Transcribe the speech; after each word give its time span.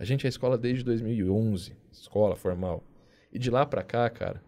A 0.00 0.04
gente 0.04 0.24
é 0.24 0.30
escola 0.30 0.56
desde 0.56 0.82
2011, 0.82 1.76
escola 1.92 2.34
formal. 2.34 2.82
E 3.30 3.38
de 3.38 3.50
lá 3.50 3.66
para 3.66 3.82
cá, 3.82 4.08
cara, 4.08 4.42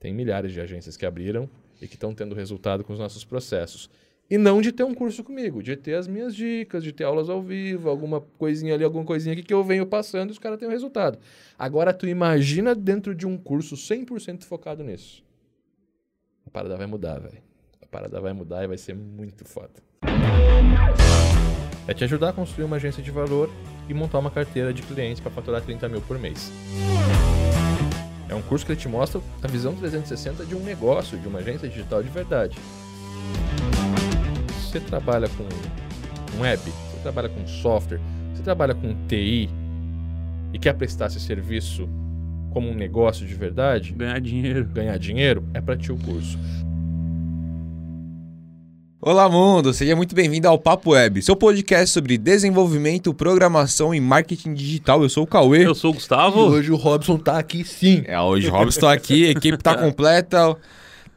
tem 0.00 0.14
milhares 0.14 0.50
de 0.50 0.62
agências 0.62 0.96
que 0.96 1.04
abriram 1.04 1.46
e 1.78 1.86
que 1.86 1.92
estão 1.92 2.14
tendo 2.14 2.34
resultado 2.34 2.82
com 2.82 2.94
os 2.94 2.98
nossos 2.98 3.22
processos. 3.22 3.90
E 4.30 4.38
não 4.38 4.62
de 4.62 4.72
ter 4.72 4.82
um 4.82 4.94
curso 4.94 5.22
comigo, 5.22 5.62
de 5.62 5.76
ter 5.76 5.92
as 5.92 6.08
minhas 6.08 6.34
dicas, 6.34 6.82
de 6.82 6.90
ter 6.90 7.04
aulas 7.04 7.28
ao 7.28 7.42
vivo, 7.42 7.90
alguma 7.90 8.22
coisinha 8.38 8.72
ali, 8.72 8.82
alguma 8.82 9.04
coisinha 9.04 9.34
aqui 9.34 9.42
que 9.42 9.52
eu 9.52 9.62
venho 9.62 9.84
passando 9.84 10.30
e 10.30 10.32
os 10.32 10.38
caras 10.38 10.58
têm 10.58 10.66
um 10.66 10.70
resultado. 10.70 11.18
Agora, 11.58 11.92
tu 11.92 12.06
imagina 12.06 12.74
dentro 12.74 13.14
de 13.14 13.26
um 13.26 13.36
curso 13.36 13.74
100% 13.74 14.44
focado 14.44 14.82
nisso. 14.82 15.22
A 16.46 16.50
parada 16.50 16.78
vai 16.78 16.86
mudar, 16.86 17.20
velho. 17.20 17.42
A 17.82 17.86
parada 17.86 18.18
vai 18.22 18.32
mudar 18.32 18.64
e 18.64 18.68
vai 18.68 18.78
ser 18.78 18.94
muito 18.94 19.44
foda. 19.44 19.82
É 21.86 21.92
te 21.92 22.04
ajudar 22.04 22.30
a 22.30 22.32
construir 22.32 22.64
uma 22.64 22.76
agência 22.76 23.02
de 23.02 23.10
valor 23.10 23.50
e 23.88 23.94
montar 23.94 24.18
uma 24.18 24.30
carteira 24.30 24.72
de 24.72 24.82
clientes 24.82 25.20
para 25.20 25.30
faturar 25.30 25.60
30 25.62 25.88
mil 25.88 26.00
por 26.00 26.18
mês. 26.18 26.52
É 28.28 28.34
um 28.34 28.42
curso 28.42 28.64
que 28.64 28.72
ele 28.72 28.80
te 28.80 28.88
mostra 28.88 29.20
a 29.42 29.46
visão 29.46 29.74
360 29.74 30.44
de 30.44 30.54
um 30.54 30.60
negócio, 30.60 31.18
de 31.18 31.28
uma 31.28 31.40
agência 31.40 31.68
digital 31.68 32.02
de 32.02 32.08
verdade 32.08 32.56
você 34.72 34.80
trabalha 34.80 35.28
com 35.28 36.40
web, 36.40 36.62
você 36.62 37.02
trabalha 37.02 37.28
com 37.28 37.46
software, 37.46 38.00
você 38.34 38.42
trabalha 38.42 38.74
com 38.74 38.94
TI 39.06 39.50
e 40.50 40.58
quer 40.58 40.72
prestar 40.72 41.06
esse 41.06 41.20
serviço 41.20 41.86
como 42.50 42.70
um 42.70 42.74
negócio 42.74 43.26
de 43.26 43.34
verdade, 43.34 43.92
ganhar 43.92 44.18
dinheiro, 44.18 44.64
ganhar 44.64 44.98
dinheiro 44.98 45.44
é 45.52 45.60
para 45.60 45.76
ti 45.76 45.92
o 45.92 45.98
curso. 45.98 46.38
Olá, 49.04 49.28
mundo! 49.28 49.74
Seja 49.74 49.96
muito 49.96 50.14
bem-vindo 50.14 50.46
ao 50.46 50.56
Papo 50.56 50.90
Web, 50.90 51.22
seu 51.22 51.34
podcast 51.34 51.92
sobre 51.92 52.16
desenvolvimento, 52.16 53.12
programação 53.12 53.92
e 53.92 54.00
marketing 54.00 54.54
digital. 54.54 55.02
Eu 55.02 55.08
sou 55.08 55.24
o 55.24 55.26
Cauê. 55.26 55.66
Eu 55.66 55.74
sou 55.74 55.90
o 55.90 55.94
Gustavo. 55.94 56.38
E 56.38 56.42
hoje 56.44 56.70
o 56.70 56.76
Robson 56.76 57.18
tá 57.18 57.36
aqui 57.36 57.64
sim. 57.64 58.04
É, 58.06 58.20
hoje 58.20 58.46
o 58.46 58.52
Robson 58.52 58.82
tá 58.82 58.92
aqui, 58.92 59.26
a 59.26 59.30
equipe 59.32 59.58
tá 59.58 59.74
completa. 59.76 60.56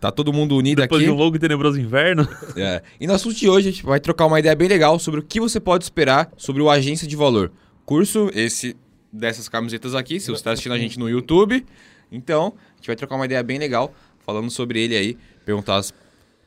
Tá 0.02 0.12
todo 0.12 0.34
mundo 0.34 0.58
unido 0.58 0.82
Depois 0.82 1.00
aqui. 1.00 1.06
Depois 1.06 1.06
de 1.06 1.12
um 1.12 1.24
longo 1.24 1.36
e 1.36 1.40
tenebroso 1.40 1.80
inverno. 1.80 2.28
É. 2.58 2.82
E 3.00 3.06
no 3.06 3.14
assunto 3.14 3.36
de 3.36 3.48
hoje 3.48 3.70
a 3.70 3.72
gente 3.72 3.86
vai 3.86 4.00
trocar 4.00 4.26
uma 4.26 4.40
ideia 4.40 4.56
bem 4.56 4.68
legal 4.68 4.98
sobre 4.98 5.20
o 5.20 5.24
que 5.24 5.40
você 5.40 5.60
pode 5.60 5.84
esperar 5.84 6.32
sobre 6.36 6.64
o 6.64 6.72
Agência 6.72 7.08
de 7.08 7.16
Valor. 7.16 7.52
Curso 7.86 8.32
esse 8.34 8.76
dessas 9.14 9.48
camisetas 9.48 9.94
aqui, 9.94 10.20
se 10.20 10.26
você 10.26 10.40
está 10.40 10.54
assistindo 10.54 10.74
a 10.74 10.80
gente 10.80 10.98
no 10.98 11.08
YouTube. 11.08 11.64
Então, 12.12 12.56
a 12.74 12.76
gente 12.78 12.88
vai 12.88 12.96
trocar 12.96 13.16
uma 13.16 13.26
ideia 13.26 13.44
bem 13.44 13.60
legal 13.60 13.94
falando 14.26 14.50
sobre 14.50 14.84
ele 14.84 14.98
aí, 14.98 15.16
perguntar 15.46 15.76
as 15.76 15.94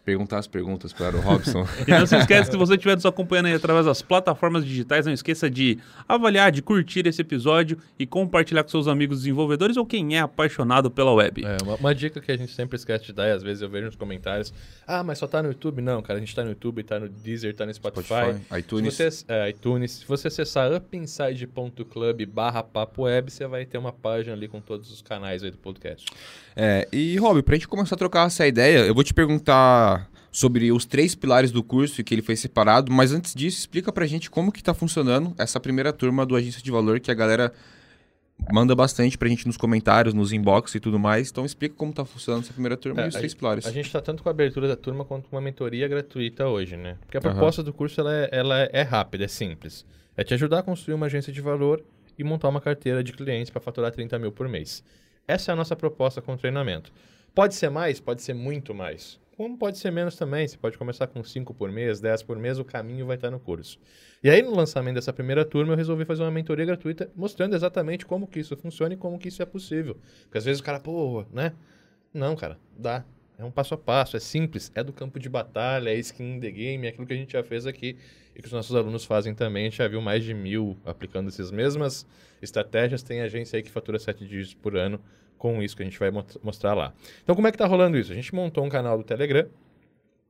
perguntar 0.09 0.39
as 0.39 0.47
perguntas 0.47 0.91
para 0.91 1.15
o 1.15 1.21
Robson. 1.21 1.69
e 1.87 1.91
não 1.91 2.07
se 2.07 2.17
esqueça, 2.17 2.51
se 2.51 2.57
você 2.57 2.77
estiver 2.77 2.95
nos 2.95 3.05
acompanhando 3.05 3.45
aí 3.45 3.53
através 3.53 3.85
das 3.85 4.01
plataformas 4.01 4.65
digitais, 4.65 5.05
não 5.05 5.13
esqueça 5.13 5.51
de 5.51 5.79
avaliar, 6.09 6.51
de 6.51 6.63
curtir 6.63 7.07
esse 7.07 7.21
episódio 7.21 7.77
e 7.99 8.07
compartilhar 8.07 8.63
com 8.63 8.71
seus 8.71 8.89
amigos 8.89 9.19
desenvolvedores 9.19 9.77
ou 9.77 9.85
quem 9.85 10.17
é 10.17 10.21
apaixonado 10.21 10.91
pela 10.91 11.13
web. 11.13 11.45
É, 11.45 11.59
uma, 11.63 11.75
uma 11.75 11.95
dica 11.95 12.23
que 12.23 12.33
a 12.33 12.39
gente 12.39 12.55
sempre 12.55 12.77
esquece 12.77 13.05
de 13.05 13.13
dar 13.13 13.29
e 13.29 13.33
às 13.33 13.43
vezes 13.43 13.61
eu 13.61 13.69
vejo 13.69 13.85
nos 13.85 13.97
comentários, 13.97 14.51
ah, 14.87 15.03
mas 15.03 15.19
só 15.19 15.27
tá 15.27 15.43
no 15.43 15.51
YouTube? 15.51 15.83
Não, 15.83 16.01
cara, 16.01 16.17
a 16.17 16.21
gente 16.21 16.35
tá 16.35 16.43
no 16.43 16.49
YouTube, 16.49 16.83
tá 16.85 16.99
no 16.99 17.07
Deezer, 17.07 17.55
tá 17.55 17.67
no 17.67 17.75
Spotify. 17.75 18.33
Spotify 18.33 18.59
iTunes. 18.61 18.95
Se 18.95 19.11
você, 19.11 19.25
é, 19.29 19.51
iTunes. 19.51 19.91
Se 19.91 20.07
você 20.07 20.29
acessar 20.29 20.73
upinside.club 20.73 22.25
barra 22.25 22.63
papo 22.63 23.03
web, 23.03 23.31
você 23.31 23.47
vai 23.47 23.67
ter 23.67 23.77
uma 23.77 23.93
página 23.93 24.35
ali 24.35 24.49
com 24.49 24.63
todos 24.63 24.91
os 24.91 25.03
canais 25.03 25.43
aí 25.43 25.51
do 25.51 25.59
podcast. 25.59 26.07
É, 26.61 26.89
e 26.93 27.17
Rob, 27.19 27.41
pra 27.41 27.55
gente 27.55 27.69
começar 27.69 27.95
a 27.95 27.99
trocar 27.99 28.27
essa 28.27 28.45
ideia, 28.45 28.79
eu 28.81 28.93
vou 28.93 29.05
te 29.05 29.15
perguntar 29.15 30.11
sobre 30.33 30.73
os 30.73 30.85
três 30.85 31.15
pilares 31.15 31.53
do 31.53 31.63
curso 31.63 32.01
e 32.01 32.05
que 32.05 32.13
ele 32.13 32.21
foi 32.21 32.35
separado, 32.35 32.91
mas 32.91 33.13
antes 33.13 33.33
disso, 33.33 33.61
explica 33.61 33.93
pra 33.93 34.05
gente 34.09 34.29
como 34.29 34.51
que 34.51 34.61
tá 34.61 34.75
funcionando 34.75 35.33
essa 35.39 35.61
primeira 35.61 35.93
turma 35.93 36.27
do 36.27 36.35
Agência 36.35 36.61
de 36.61 36.69
Valor, 36.73 36.99
que 36.99 37.13
a 37.13 37.15
galera 37.15 37.53
manda 38.53 38.75
bastante 38.75 39.17
pra 39.17 39.29
gente 39.29 39.47
nos 39.47 39.57
comentários, 39.57 40.13
nos 40.13 40.33
inbox 40.33 40.75
e 40.75 40.81
tudo 40.81 40.99
mais. 40.99 41.31
Então 41.31 41.45
explica 41.45 41.77
como 41.77 41.93
tá 41.93 42.05
funcionando 42.05 42.43
essa 42.43 42.53
primeira 42.53 42.77
turma 42.77 43.03
é, 43.03 43.05
e 43.05 43.09
os 43.09 43.15
três 43.15 43.35
pilares. 43.35 43.65
A 43.65 43.71
gente 43.71 43.93
tá 43.93 44.01
tanto 44.01 44.25
com 44.25 44.29
a 44.29 44.33
abertura 44.33 44.67
da 44.67 44.77
turma 44.77 45.05
quanto 45.05 45.29
com 45.29 45.37
uma 45.37 45.43
mentoria 45.43 45.87
gratuita 45.87 46.49
hoje, 46.49 46.77
né? 46.77 46.97
Porque 47.03 47.17
a 47.17 47.21
proposta 47.21 47.63
uhum. 47.63 47.67
do 47.67 47.73
curso 47.73 48.01
ela 48.01 48.13
é, 48.13 48.29
ela 48.33 48.59
é 48.73 48.83
rápida, 48.83 49.25
é 49.25 49.29
simples. 49.29 49.87
É 50.17 50.25
te 50.25 50.35
ajudar 50.35 50.59
a 50.59 50.63
construir 50.65 50.95
uma 50.95 51.07
agência 51.07 51.33
de 51.33 51.41
valor 51.41 51.85
e 52.19 52.25
montar 52.25 52.49
uma 52.49 52.61
carteira 52.61 53.05
de 53.05 53.13
clientes 53.13 53.49
para 53.49 53.61
faturar 53.61 53.93
30 53.93 54.19
mil 54.19 54.33
por 54.33 54.49
mês. 54.49 54.83
Essa 55.29 55.51
é 55.51 55.53
a 55.53 55.57
nossa 55.57 55.77
proposta 55.77 56.23
com 56.23 56.33
o 56.33 56.39
treinamento. 56.39 56.91
Pode 57.35 57.55
ser 57.55 57.69
mais, 57.69 58.01
pode 58.01 58.23
ser 58.23 58.33
muito 58.33 58.75
mais. 58.75 59.21
Como 59.37 59.59
pode 59.59 59.77
ser 59.77 59.93
menos 59.93 60.17
também. 60.17 60.49
Você 60.49 60.57
pode 60.57 60.79
começar 60.79 61.07
com 61.07 61.23
5 61.23 61.53
por 61.53 61.71
mês, 61.71 62.01
10 62.01 62.23
por 62.23 62.39
mês, 62.39 62.59
o 62.59 62.65
caminho 62.65 63.05
vai 63.05 63.17
estar 63.17 63.31
no 63.31 63.39
curso. 63.39 63.79
E 64.25 64.31
aí, 64.31 64.41
no 64.41 64.55
lançamento 64.55 64.95
dessa 64.95 65.13
primeira 65.13 65.45
turma, 65.45 65.75
eu 65.75 65.77
resolvi 65.77 66.07
fazer 66.07 66.23
uma 66.23 66.31
mentoria 66.31 66.65
gratuita 66.65 67.11
mostrando 67.15 67.55
exatamente 67.55 68.07
como 68.07 68.27
que 68.27 68.41
isso 68.41 68.57
funciona 68.57 68.95
e 68.95 68.97
como 68.97 69.19
que 69.19 69.29
isso 69.29 69.43
é 69.43 69.47
possível. 69.47 69.99
Porque 70.23 70.39
às 70.39 70.47
vezes 70.47 70.61
o 70.61 70.65
cara, 70.65 70.81
pô, 70.81 71.25
né? 71.31 71.53
Não, 72.13 72.35
cara, 72.35 72.59
dá. 72.77 73.05
É 73.39 73.45
um 73.45 73.51
passo 73.51 73.75
a 73.75 73.79
passo, 73.79 74.17
é 74.17 74.21
simples, 74.21 74.73
é 74.75 74.83
do 74.83 74.93
campo 74.93 75.21
de 75.21 75.29
batalha, 75.29 75.91
é 75.91 75.95
skin 75.97 76.37
in 76.37 76.41
the 76.41 76.51
game, 76.51 76.87
é 76.87 76.91
aquilo 76.91 77.07
que 77.07 77.13
a 77.13 77.17
gente 77.17 77.35
já 77.35 77.45
fez 77.45 77.67
aqui 77.67 77.97
e 78.39 78.41
que 78.41 78.47
os 78.47 78.53
nossos 78.53 78.75
alunos 78.77 79.05
fazem 79.05 79.35
também. 79.35 79.67
A 79.67 79.71
gente 79.71 79.79
já 79.79 79.89
viu 79.89 80.01
mais 80.01 80.23
de 80.23 80.33
mil 80.33 80.77
aplicando 80.87 81.29
essas 81.29 81.51
mesmas 81.51 82.07
estratégias. 82.41 83.03
Tem 83.03 83.21
agência 83.21 83.57
aí 83.57 83.63
que 83.65 83.71
fatura 83.71 83.99
sete 83.99 84.25
dígitos 84.25 84.55
por 84.55 84.77
ano 84.77 85.01
com 85.37 85.61
isso 85.61 85.77
que 85.77 85.83
a 85.83 85.85
gente 85.85 85.99
vai 85.99 86.11
mostrar 86.43 86.75
lá. 86.75 86.95
Então, 87.23 87.35
como 87.35 87.49
é 87.49 87.51
que 87.51 87.57
está 87.57 87.67
rolando 87.67 87.99
isso? 87.99 88.13
A 88.13 88.15
gente 88.15 88.33
montou 88.35 88.65
um 88.65 88.69
canal 88.69 88.97
do 88.97 89.05
Telegram, 89.05 89.47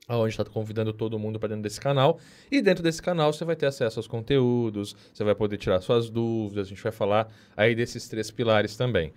onde 0.09 0.31
está 0.31 0.45
convidando 0.45 0.93
todo 0.93 1.19
mundo 1.19 1.39
para 1.39 1.51
dentro 1.51 1.63
desse 1.63 1.81
canal. 1.81 2.19
E 2.51 2.63
dentro 2.63 2.83
desse 2.83 3.03
canal 3.03 3.33
você 3.33 3.45
vai 3.45 3.57
ter 3.57 3.67
acesso 3.67 3.99
aos 3.99 4.07
conteúdos, 4.07 4.97
você 5.13 5.23
vai 5.23 5.35
poder 5.35 5.59
tirar 5.59 5.81
suas 5.81 6.09
dúvidas, 6.09 6.67
a 6.67 6.71
gente 6.71 6.83
vai 6.83 6.93
falar 6.93 7.31
aí 7.57 7.75
desses 7.75 8.09
três 8.09 8.31
pilares 8.31 8.77
também 8.77 9.13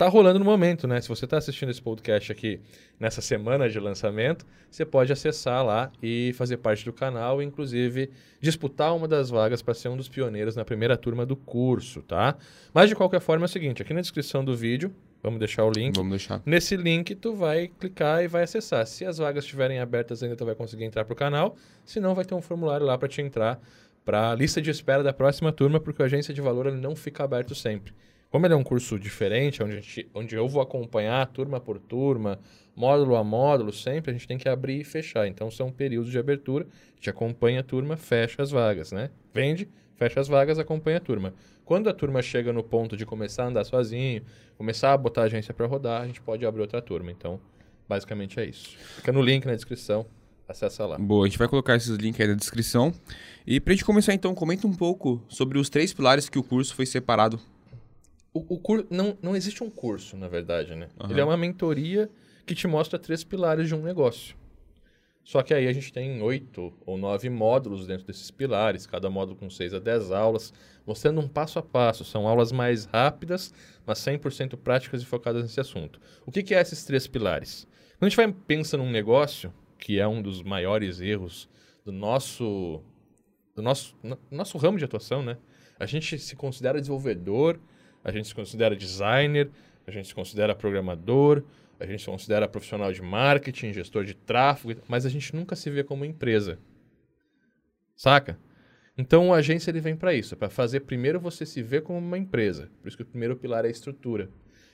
tá 0.00 0.08
rolando 0.08 0.38
no 0.38 0.46
momento, 0.46 0.88
né? 0.88 0.98
Se 0.98 1.10
você 1.10 1.26
está 1.26 1.36
assistindo 1.36 1.68
esse 1.68 1.82
podcast 1.82 2.32
aqui 2.32 2.58
nessa 2.98 3.20
semana 3.20 3.68
de 3.68 3.78
lançamento, 3.78 4.46
você 4.70 4.82
pode 4.82 5.12
acessar 5.12 5.62
lá 5.62 5.92
e 6.02 6.32
fazer 6.38 6.56
parte 6.56 6.86
do 6.86 6.92
canal, 6.92 7.42
inclusive 7.42 8.08
disputar 8.40 8.96
uma 8.96 9.06
das 9.06 9.28
vagas 9.28 9.60
para 9.60 9.74
ser 9.74 9.90
um 9.90 9.98
dos 9.98 10.08
pioneiros 10.08 10.56
na 10.56 10.64
primeira 10.64 10.96
turma 10.96 11.26
do 11.26 11.36
curso, 11.36 12.00
tá? 12.00 12.34
Mas 12.72 12.88
de 12.88 12.96
qualquer 12.96 13.20
forma 13.20 13.44
é 13.44 13.46
o 13.46 13.48
seguinte, 13.48 13.82
aqui 13.82 13.92
na 13.92 14.00
descrição 14.00 14.42
do 14.42 14.56
vídeo, 14.56 14.90
vamos 15.22 15.38
deixar 15.38 15.66
o 15.66 15.70
link. 15.70 15.94
Vamos 15.94 16.12
deixar. 16.12 16.40
Nesse 16.46 16.78
link 16.78 17.14
tu 17.14 17.34
vai 17.34 17.68
clicar 17.68 18.24
e 18.24 18.26
vai 18.26 18.44
acessar. 18.44 18.86
Se 18.86 19.04
as 19.04 19.18
vagas 19.18 19.44
estiverem 19.44 19.80
abertas 19.80 20.22
ainda 20.22 20.34
tu 20.34 20.46
vai 20.46 20.54
conseguir 20.54 20.84
entrar 20.84 21.04
para 21.04 21.12
o 21.12 21.16
canal, 21.16 21.56
se 21.84 22.00
não 22.00 22.14
vai 22.14 22.24
ter 22.24 22.34
um 22.34 22.40
formulário 22.40 22.86
lá 22.86 22.96
para 22.96 23.06
te 23.06 23.20
entrar 23.20 23.60
para 24.02 24.30
a 24.30 24.34
lista 24.34 24.62
de 24.62 24.70
espera 24.70 25.02
da 25.02 25.12
próxima 25.12 25.52
turma, 25.52 25.78
porque 25.78 26.00
a 26.00 26.06
agência 26.06 26.32
de 26.32 26.40
valor 26.40 26.72
não 26.72 26.96
fica 26.96 27.22
aberto 27.22 27.54
sempre. 27.54 27.92
Como 28.30 28.46
ele 28.46 28.54
é 28.54 28.56
um 28.56 28.62
curso 28.62 28.96
diferente, 28.96 29.60
onde, 29.60 29.80
gente, 29.80 30.08
onde 30.14 30.36
eu 30.36 30.46
vou 30.46 30.62
acompanhar 30.62 31.26
turma 31.26 31.58
por 31.58 31.80
turma, 31.80 32.38
módulo 32.76 33.16
a 33.16 33.24
módulo, 33.24 33.72
sempre 33.72 34.12
a 34.12 34.14
gente 34.14 34.28
tem 34.28 34.38
que 34.38 34.48
abrir 34.48 34.80
e 34.80 34.84
fechar. 34.84 35.26
Então 35.26 35.50
são 35.50 35.72
períodos 35.72 36.12
de 36.12 36.18
abertura, 36.18 36.64
a 36.64 36.94
gente 36.94 37.10
acompanha 37.10 37.58
a 37.58 37.62
turma, 37.64 37.96
fecha 37.96 38.40
as 38.40 38.52
vagas, 38.52 38.92
né? 38.92 39.10
Vende, 39.34 39.68
fecha 39.96 40.20
as 40.20 40.28
vagas, 40.28 40.60
acompanha 40.60 40.98
a 40.98 41.00
turma. 41.00 41.34
Quando 41.64 41.90
a 41.90 41.92
turma 41.92 42.22
chega 42.22 42.52
no 42.52 42.62
ponto 42.62 42.96
de 42.96 43.04
começar 43.04 43.44
a 43.44 43.46
andar 43.48 43.64
sozinho, 43.64 44.22
começar 44.56 44.92
a 44.92 44.96
botar 44.96 45.22
a 45.22 45.24
agência 45.24 45.52
para 45.52 45.66
rodar, 45.66 46.02
a 46.02 46.06
gente 46.06 46.20
pode 46.20 46.46
abrir 46.46 46.60
outra 46.60 46.80
turma. 46.80 47.10
Então, 47.10 47.40
basicamente 47.88 48.38
é 48.38 48.44
isso. 48.44 48.76
Fica 48.96 49.10
no 49.10 49.22
link 49.22 49.44
na 49.44 49.54
descrição, 49.56 50.06
acessa 50.48 50.86
lá. 50.86 50.96
Boa, 50.98 51.26
a 51.26 51.28
gente 51.28 51.38
vai 51.38 51.48
colocar 51.48 51.74
esses 51.74 51.96
links 51.96 52.20
aí 52.20 52.28
na 52.28 52.34
descrição. 52.34 52.92
E 53.44 53.58
para 53.58 53.72
a 53.72 53.74
gente 53.74 53.84
começar 53.84 54.14
então, 54.14 54.36
comenta 54.36 54.68
um 54.68 54.72
pouco 54.72 55.20
sobre 55.28 55.58
os 55.58 55.68
três 55.68 55.92
pilares 55.92 56.28
que 56.28 56.38
o 56.38 56.44
curso 56.44 56.76
foi 56.76 56.86
separado 56.86 57.40
o, 58.32 58.54
o 58.54 58.58
curso 58.58 58.86
não, 58.90 59.16
não 59.22 59.36
existe 59.36 59.62
um 59.62 59.70
curso, 59.70 60.16
na 60.16 60.28
verdade, 60.28 60.74
né? 60.74 60.88
Uhum. 61.02 61.10
Ele 61.10 61.20
é 61.20 61.24
uma 61.24 61.36
mentoria 61.36 62.10
que 62.46 62.54
te 62.54 62.66
mostra 62.66 62.98
três 62.98 63.24
pilares 63.24 63.68
de 63.68 63.74
um 63.74 63.82
negócio. 63.82 64.36
Só 65.22 65.42
que 65.42 65.54
aí 65.54 65.68
a 65.68 65.72
gente 65.72 65.92
tem 65.92 66.20
oito 66.22 66.72
ou 66.84 66.96
nove 66.96 67.28
módulos 67.28 67.86
dentro 67.86 68.06
desses 68.06 68.30
pilares, 68.30 68.86
cada 68.86 69.10
módulo 69.10 69.36
com 69.36 69.50
seis 69.50 69.72
a 69.74 69.78
dez 69.78 70.10
aulas, 70.10 70.52
mostrando 70.86 71.20
um 71.20 71.28
passo 71.28 71.58
a 71.58 71.62
passo. 71.62 72.04
São 72.04 72.26
aulas 72.26 72.50
mais 72.50 72.86
rápidas, 72.86 73.52
mas 73.86 73.98
100% 73.98 74.56
práticas 74.56 75.02
e 75.02 75.06
focadas 75.06 75.42
nesse 75.42 75.60
assunto. 75.60 76.00
O 76.26 76.32
que, 76.32 76.42
que 76.42 76.54
é 76.54 76.60
esses 76.60 76.84
três 76.84 77.06
pilares? 77.06 77.66
Quando 77.98 78.04
a 78.04 78.08
gente 78.08 78.16
vai 78.16 78.32
pensa 78.32 78.76
num 78.76 78.90
negócio, 78.90 79.52
que 79.78 80.00
é 80.00 80.08
um 80.08 80.22
dos 80.22 80.42
maiores 80.42 81.00
erros 81.00 81.48
do 81.84 81.92
nosso, 81.92 82.82
do 83.54 83.62
nosso, 83.62 83.96
no, 84.02 84.18
nosso 84.30 84.58
ramo 84.58 84.78
de 84.78 84.84
atuação, 84.84 85.22
né? 85.22 85.36
A 85.78 85.86
gente 85.86 86.18
se 86.18 86.34
considera 86.34 86.80
desenvolvedor, 86.80 87.60
a 88.04 88.10
gente 88.12 88.28
se 88.28 88.34
considera 88.34 88.74
designer, 88.74 89.50
a 89.86 89.90
gente 89.90 90.08
se 90.08 90.14
considera 90.14 90.54
programador, 90.54 91.42
a 91.78 91.86
gente 91.86 92.00
se 92.00 92.06
considera 92.06 92.46
profissional 92.46 92.92
de 92.92 93.02
marketing, 93.02 93.72
gestor 93.72 94.04
de 94.04 94.14
tráfego, 94.14 94.80
mas 94.86 95.06
a 95.06 95.08
gente 95.08 95.34
nunca 95.34 95.56
se 95.56 95.70
vê 95.70 95.82
como 95.82 96.04
empresa. 96.04 96.58
Saca? 97.96 98.38
Então, 98.96 99.32
a 99.32 99.38
agência 99.38 99.70
ele 99.70 99.80
vem 99.80 99.96
para 99.96 100.12
isso, 100.14 100.36
para 100.36 100.50
fazer 100.50 100.80
primeiro 100.80 101.18
você 101.18 101.46
se 101.46 101.62
ver 101.62 101.82
como 101.82 101.98
uma 101.98 102.18
empresa. 102.18 102.70
Por 102.82 102.88
isso 102.88 102.96
que 102.96 103.02
o 103.02 103.06
primeiro 103.06 103.34
pilar 103.36 103.64
é 103.64 103.68
a 103.68 103.70
estrutura. 103.70 104.28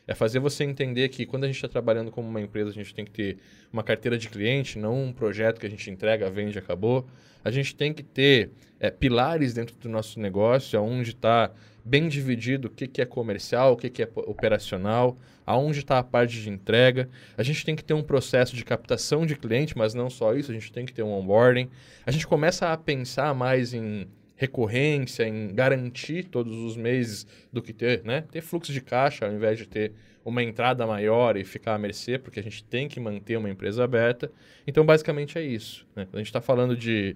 É 0.07 0.15
fazer 0.15 0.39
você 0.39 0.65
entender 0.65 1.09
que 1.09 1.27
quando 1.27 1.45
a 1.45 1.47
gente 1.47 1.57
está 1.57 1.69
trabalhando 1.69 2.11
como 2.11 2.29
uma 2.29 2.41
empresa, 2.41 2.71
a 2.71 2.73
gente 2.73 2.95
tem 2.95 3.05
que 3.05 3.11
ter 3.11 3.39
uma 3.73 3.83
carteira 3.83 4.17
de 4.17 4.29
cliente, 4.29 4.79
não 4.79 5.05
um 5.05 5.13
projeto 5.13 5.61
que 5.61 5.67
a 5.67 5.71
gente 5.71 5.89
entrega, 5.91 6.31
vende, 6.31 6.59
acabou. 6.59 7.07
A 7.45 7.51
gente 7.51 7.75
tem 7.75 7.93
que 7.93 8.03
ter 8.03 8.51
é, 8.81 8.91
pilares 8.91 9.55
dentro 9.55 9.77
do 9.77 9.89
nosso 9.89 10.19
negócio, 10.21 10.81
onde 10.81 11.11
está 11.11 11.53
bem 11.87 12.09
dividido 12.09 12.67
o 12.67 12.71
que, 12.71 12.89
que 12.89 13.01
é 13.01 13.07
comercial, 13.07 13.73
o 13.73 13.77
que, 13.77 13.89
que 13.89 14.03
é 14.03 14.09
operacional, 14.17 15.17
aonde 15.47 15.79
está 15.79 15.99
a 16.01 16.03
parte 16.03 16.43
de 16.43 16.51
entrega. 16.51 17.09
A 17.39 17.45
gente 17.45 17.65
tem 17.65 17.77
que 17.77 17.85
ter 17.85 17.95
um 17.95 18.03
processo 18.03 18.57
de 18.57 18.65
captação 18.65 19.25
de 19.25 19.37
cliente, 19.37 19.79
mas 19.79 19.95
não 19.95 20.11
só 20.11 20.35
isso, 20.35 20.51
a 20.51 20.55
gente 20.55 20.73
tem 20.73 20.85
que 20.85 20.93
ter 20.93 21.05
um 21.05 21.13
onboarding. 21.13 21.71
A 22.05 22.11
gente 22.11 22.27
começa 22.27 22.73
a 22.73 22.77
pensar 22.77 23.33
mais 23.35 23.73
em 23.73 24.09
recorrência, 24.35 25.27
em 25.27 25.55
garantir 25.55 26.25
todos 26.25 26.57
os 26.57 26.77
meses 26.77 27.25
do 27.53 27.63
que 27.63 27.73
ter, 27.73 28.03
né? 28.05 28.25
Ter 28.33 28.43
fluxo 28.43 28.73
de 28.73 28.81
caixa 28.81 29.25
ao 29.25 29.33
invés 29.33 29.57
de 29.57 29.67
ter 29.67 29.93
uma 30.25 30.43
entrada 30.43 30.85
maior 30.89 31.37
e 31.37 31.45
ficar 31.45 31.77
à 31.77 31.79
mercê, 31.79 32.19
porque 32.19 32.41
a 32.41 32.43
gente 32.43 32.65
tem 32.65 32.89
que 32.89 32.99
manter 32.99 33.39
uma 33.39 33.49
empresa 33.49 33.85
aberta. 33.85 34.31
Então, 34.67 34.85
basicamente 34.85 35.39
é 35.39 35.43
isso. 35.43 35.87
Né? 35.95 36.09
A 36.13 36.17
gente 36.19 36.27
está 36.27 36.41
falando 36.41 36.77
de, 36.77 37.15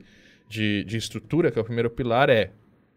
de, 0.49 0.85
de 0.85 0.97
estrutura, 0.97 1.51
que 1.51 1.59
é 1.59 1.61
o 1.61 1.65
primeiro 1.65 1.91
pilar, 1.91 2.31
é 2.31 2.53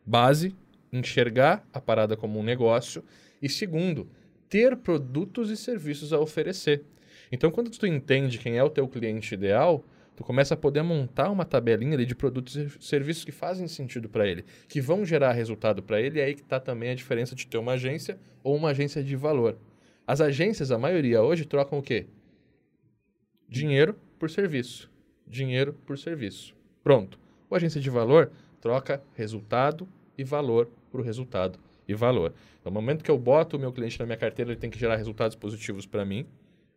base, 0.06 0.56
enxergar 0.94 1.68
a 1.74 1.82
parada 1.82 2.16
como 2.16 2.40
um 2.40 2.44
negócio 2.44 3.04
e 3.42 3.50
segundo, 3.50 4.08
ter 4.48 4.78
produtos 4.78 5.50
e 5.50 5.58
serviços 5.58 6.14
a 6.14 6.20
oferecer. 6.20 6.84
Então, 7.32 7.50
quando 7.50 7.72
tu 7.72 7.88
entende 7.88 8.38
quem 8.38 8.58
é 8.58 8.64
o 8.64 8.70
teu 8.70 8.88
cliente 8.88 9.34
ideal, 9.34 9.84
tu 10.16 10.24
começa 10.24 10.54
a 10.54 10.58
poder 10.58 10.84
montar 10.84 11.32
uma 11.32 11.44
tabelinha 11.44 11.98
de 12.06 12.16
produtos 12.16 12.56
e 12.56 12.70
serviços 12.80 13.26
que 13.26 13.32
fazem 13.32 13.68
sentido 13.68 14.08
para 14.08 14.28
ele, 14.28 14.46
que 14.70 14.80
vão 14.80 15.04
gerar 15.04 15.32
resultado 15.32 15.82
para 15.82 16.00
ele, 16.00 16.20
e 16.20 16.22
aí 16.22 16.36
que 16.36 16.42
está 16.42 16.60
também 16.60 16.92
a 16.92 16.96
diferença 16.96 17.34
de 17.34 17.48
ter 17.48 17.58
uma 17.58 17.74
agência 17.74 18.20
ou 18.44 18.56
uma 18.56 18.70
agência 18.70 19.04
de 19.04 19.16
valor. 19.16 19.58
As 20.06 20.22
agências, 20.22 20.70
a 20.70 20.78
maioria 20.78 21.24
hoje, 21.24 21.46
trocam 21.46 21.80
o 21.80 21.82
quê? 21.82 22.06
Dinheiro 23.50 23.98
por 24.20 24.30
serviço. 24.30 24.92
Dinheiro 25.28 25.74
por 25.86 25.98
serviço. 25.98 26.56
Pronto. 26.84 27.18
O 27.50 27.56
agência 27.56 27.82
de 27.82 27.90
valor 27.90 28.32
troca 28.62 29.02
resultado 29.16 29.88
e 30.18 30.24
valor 30.24 30.70
por 30.94 31.02
resultado 31.02 31.60
e 31.88 31.96
valor. 31.96 32.36
No 32.64 32.70
momento 32.70 33.04
que 33.04 33.10
eu 33.10 33.18
boto 33.18 33.58
o 33.58 33.60
meu 33.60 33.74
cliente 33.74 34.00
na 34.00 34.06
minha 34.06 34.18
carteira, 34.18 34.52
ele 34.52 34.60
tem 34.60 34.70
que 34.70 34.78
gerar 34.78 34.96
resultados 34.96 35.36
positivos 35.36 35.88
para 35.88 36.06
mim, 36.06 36.28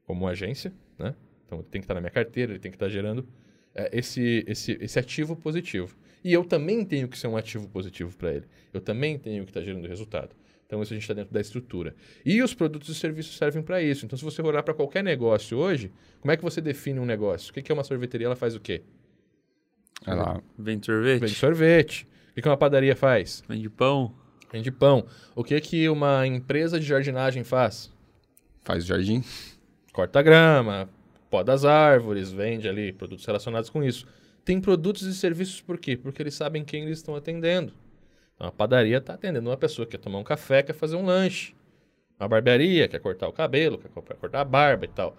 como 0.06 0.26
agência, 0.26 0.72
né? 0.98 1.14
Então, 1.44 1.58
ele 1.58 1.68
tem 1.70 1.82
que 1.82 1.84
estar 1.84 1.92
na 1.92 2.00
minha 2.00 2.10
carteira, 2.10 2.52
ele 2.52 2.58
tem 2.58 2.70
que 2.70 2.76
estar 2.76 2.88
gerando 2.88 3.28
é, 3.74 3.90
esse, 3.92 4.42
esse, 4.48 4.78
esse 4.80 4.98
ativo 4.98 5.36
positivo. 5.36 5.94
E 6.24 6.32
eu 6.32 6.44
também 6.44 6.82
tenho 6.82 7.06
que 7.06 7.18
ser 7.18 7.28
um 7.28 7.36
ativo 7.36 7.68
positivo 7.68 8.16
para 8.16 8.32
ele. 8.32 8.46
Eu 8.72 8.80
também 8.80 9.18
tenho 9.18 9.44
que 9.44 9.50
estar 9.50 9.62
gerando 9.62 9.86
resultado. 9.86 10.34
Então, 10.66 10.82
isso 10.82 10.94
a 10.94 10.96
gente 10.96 11.02
está 11.02 11.14
dentro 11.14 11.32
da 11.32 11.40
estrutura. 11.40 11.94
E 12.24 12.42
os 12.42 12.54
produtos 12.54 12.88
e 12.88 12.94
serviços 12.94 13.36
servem 13.36 13.62
para 13.62 13.82
isso. 13.82 14.06
Então, 14.06 14.18
se 14.18 14.24
você 14.24 14.40
olhar 14.40 14.62
para 14.62 14.74
qualquer 14.74 15.04
negócio 15.04 15.58
hoje, 15.58 15.92
como 16.20 16.32
é 16.32 16.36
que 16.36 16.42
você 16.42 16.60
define 16.60 16.98
um 16.98 17.04
negócio? 17.04 17.50
O 17.50 17.52
que 17.52 17.70
é 17.70 17.74
uma 17.74 17.84
sorveteria? 17.84 18.26
Ela 18.26 18.34
faz 18.34 18.56
o 18.56 18.60
quê? 18.60 18.82
Ela 20.04 20.42
vende 20.58 20.86
sorvete. 20.86 21.20
Vende 21.20 21.34
sorvete. 21.34 22.08
O 22.36 22.42
que 22.42 22.48
uma 22.48 22.56
padaria 22.56 22.94
faz? 22.94 23.42
Vende 23.48 23.70
pão. 23.70 24.14
Vende 24.52 24.70
pão. 24.70 25.06
O 25.34 25.42
que 25.42 25.58
que 25.60 25.88
uma 25.88 26.26
empresa 26.26 26.78
de 26.78 26.84
jardinagem 26.84 27.42
faz? 27.42 27.90
Faz 28.62 28.84
jardim. 28.84 29.24
Corta 29.92 30.20
grama, 30.20 30.90
poda 31.30 31.54
as 31.54 31.64
árvores, 31.64 32.30
vende 32.30 32.68
ali 32.68 32.92
produtos 32.92 33.24
relacionados 33.24 33.70
com 33.70 33.82
isso. 33.82 34.06
Tem 34.44 34.60
produtos 34.60 35.02
e 35.02 35.14
serviços 35.14 35.62
por 35.62 35.78
quê? 35.78 35.96
Porque 35.96 36.22
eles 36.22 36.34
sabem 36.34 36.62
quem 36.62 36.82
eles 36.82 36.98
estão 36.98 37.16
atendendo. 37.16 37.72
Então, 38.34 38.46
a 38.48 38.52
padaria 38.52 38.98
está 38.98 39.14
atendendo 39.14 39.48
uma 39.48 39.56
pessoa 39.56 39.86
que 39.86 39.92
quer 39.92 40.02
tomar 40.02 40.18
um 40.18 40.24
café, 40.24 40.62
quer 40.62 40.74
fazer 40.74 40.96
um 40.96 41.06
lanche. 41.06 41.54
Uma 42.20 42.28
barbearia, 42.28 42.86
quer 42.86 43.00
cortar 43.00 43.28
o 43.28 43.32
cabelo, 43.32 43.78
quer 43.78 43.88
cortar 43.88 44.40
a 44.40 44.44
barba 44.44 44.84
e 44.84 44.88
tal. 44.88 45.16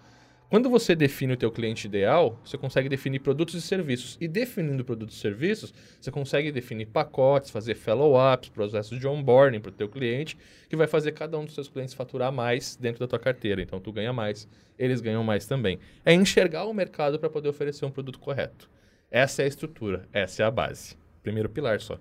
Quando 0.49 0.69
você 0.69 0.95
define 0.95 1.33
o 1.33 1.37
teu 1.37 1.51
cliente 1.51 1.87
ideal, 1.87 2.39
você 2.43 2.57
consegue 2.57 2.87
definir 2.87 3.19
produtos 3.19 3.53
e 3.55 3.61
serviços. 3.61 4.17
E 4.21 4.29
definindo 4.29 4.85
produtos 4.85 5.17
e 5.17 5.19
serviços, 5.19 5.73
você 5.99 6.09
consegue 6.09 6.53
definir 6.53 6.85
pacotes, 6.85 7.51
fazer 7.51 7.75
follow-ups, 7.75 8.47
processos 8.49 8.97
de 8.97 9.05
onboarding 9.05 9.59
para 9.59 9.69
o 9.69 9.73
teu 9.73 9.89
cliente, 9.89 10.37
que 10.69 10.75
vai 10.77 10.87
fazer 10.87 11.11
cada 11.11 11.37
um 11.37 11.43
dos 11.43 11.53
seus 11.53 11.67
clientes 11.67 11.93
faturar 11.93 12.31
mais 12.31 12.77
dentro 12.77 13.01
da 13.01 13.07
tua 13.07 13.19
carteira. 13.19 13.61
Então, 13.61 13.81
tu 13.81 13.91
ganha 13.91 14.13
mais, 14.13 14.47
eles 14.79 15.01
ganham 15.01 15.21
mais 15.21 15.45
também. 15.45 15.79
É 16.05 16.13
enxergar 16.13 16.63
o 16.63 16.73
mercado 16.73 17.19
para 17.19 17.29
poder 17.29 17.49
oferecer 17.49 17.83
um 17.83 17.91
produto 17.91 18.17
correto. 18.17 18.69
Essa 19.11 19.41
é 19.41 19.45
a 19.45 19.49
estrutura, 19.49 20.07
essa 20.13 20.43
é 20.43 20.45
a 20.45 20.51
base. 20.51 20.95
Primeiro 21.21 21.49
pilar 21.49 21.81
só. 21.81 21.99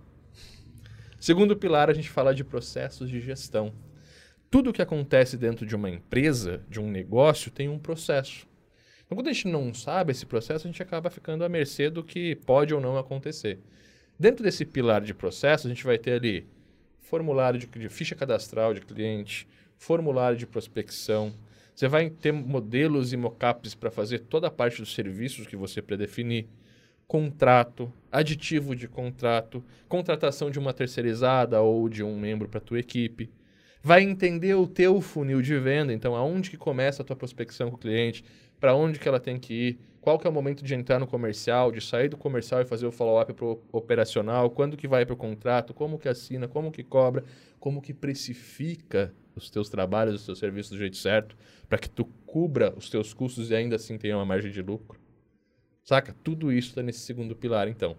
Segundo 1.19 1.56
pilar, 1.56 1.90
a 1.90 1.94
gente 1.94 2.08
fala 2.08 2.32
de 2.32 2.44
processos 2.44 3.10
de 3.10 3.20
gestão. 3.20 3.72
Tudo 4.50 4.72
que 4.72 4.82
acontece 4.82 5.37
dentro 5.37 5.66
de 5.66 5.75
uma 5.75 5.90
empresa, 5.90 6.62
de 6.69 6.81
um 6.81 6.90
negócio, 6.90 7.50
tem 7.50 7.69
um 7.69 7.78
processo. 7.78 8.46
Então, 9.04 9.16
quando 9.16 9.28
a 9.28 9.32
gente 9.32 9.48
não 9.48 9.75
sabe 9.75 10.12
esse 10.12 10.25
processo, 10.25 10.66
a 10.66 10.70
gente 10.70 10.82
acaba 10.82 11.10
ficando 11.10 11.44
à 11.44 11.48
mercê 11.48 11.90
do 11.90 12.02
que 12.02 12.37
pode 12.37 12.75
ou 12.75 12.81
não 12.81 12.96
acontecer. 12.96 13.58
Dentro 14.19 14.43
desse 14.43 14.64
pilar 14.64 15.02
de 15.02 15.12
processo, 15.12 15.66
a 15.66 15.70
gente 15.70 15.84
vai 15.84 15.98
ter 15.98 16.12
ali 16.12 16.46
formulário 17.00 17.58
de, 17.58 17.66
de 17.66 17.88
ficha 17.88 18.14
cadastral 18.14 18.75
de 18.75 18.81
cliente, 18.81 19.46
formulário 19.78 20.38
de 20.38 20.46
prospecção. 20.46 21.32
Você 21.75 21.87
vai 21.87 22.08
ter 22.08 22.32
modelos 22.32 23.12
e 23.12 23.16
mockups 23.16 23.75
para 23.75 23.90
fazer 23.90 24.20
toda 24.20 24.48
a 24.48 24.50
parte 24.50 24.81
dos 24.81 24.94
serviços 24.94 25.46
que 25.46 25.56
você 25.56 25.82
predefinir 25.82 26.46
contrato, 27.06 27.93
aditivo 28.10 28.75
de 28.75 28.88
contrato, 28.88 29.62
contratação 29.88 30.50
de 30.50 30.58
uma 30.58 30.72
terceirizada 30.72 31.60
ou 31.60 31.88
de 31.88 32.02
um 32.02 32.19
membro 32.19 32.48
para 32.48 32.58
a 32.58 32.62
tua 32.62 32.81
equipe. 32.81 33.31
Vai 33.87 34.03
entender 34.03 34.53
o 34.56 34.67
teu 34.67 35.00
funil 35.00 35.41
de 35.41 35.56
venda, 35.61 35.93
então 35.93 36.17
aonde 36.17 36.50
que 36.50 36.56
começa 36.56 37.03
a 37.03 37.05
tua 37.05 37.15
prospecção 37.15 37.71
com 37.71 37.77
o 37.77 37.79
cliente, 37.79 38.25
para 38.59 38.75
onde 38.75 38.99
que 38.99 39.09
ela 39.09 39.21
tem 39.21 39.38
que 39.38 39.55
ir, 39.55 39.79
qual 40.00 40.19
que 40.19 40.27
é 40.27 40.31
o 40.31 40.33
momento 40.33 40.65
de 40.65 40.75
entrar 40.75 40.99
no 40.99 41.06
comercial, 41.06 41.71
de 41.71 41.81
sair 41.81 42.09
do 42.09 42.17
comercial 42.17 42.61
e 42.61 42.65
fazer 42.65 42.85
o 42.85 42.91
follow-up 42.91 43.33
pro 43.35 43.62
operacional, 43.71 44.50
quando 44.50 44.77
que 44.77 44.88
vai 44.88 45.06
para 45.06 45.15
o 45.15 45.17
contrato, 45.17 45.73
como 45.73 46.00
que 46.00 46.09
assina, 46.09 46.49
como 46.49 46.73
que 46.73 46.83
cobra, 46.83 47.23
como 47.61 47.81
que 47.81 47.94
precifica 47.94 49.15
os 49.37 49.49
teus 49.50 49.69
trabalhos, 49.69 50.17
os 50.17 50.27
teus 50.27 50.41
serviços 50.41 50.73
do 50.73 50.79
jeito 50.79 50.97
certo, 50.97 51.37
para 51.69 51.79
que 51.79 51.89
tu 51.89 52.06
cubra 52.27 52.75
os 52.77 52.91
teus 52.91 53.15
custos 53.15 53.53
e 53.53 53.55
ainda 53.55 53.77
assim 53.77 53.97
tenha 53.97 54.17
uma 54.17 54.27
margem 54.27 54.50
de 54.50 54.62
lucro. 54.62 54.99
Saca? 55.85 56.12
Tudo 56.25 56.53
isso 56.53 56.71
está 56.71 56.82
nesse 56.82 57.03
segundo 57.03 57.37
pilar, 57.37 57.69
então. 57.69 57.97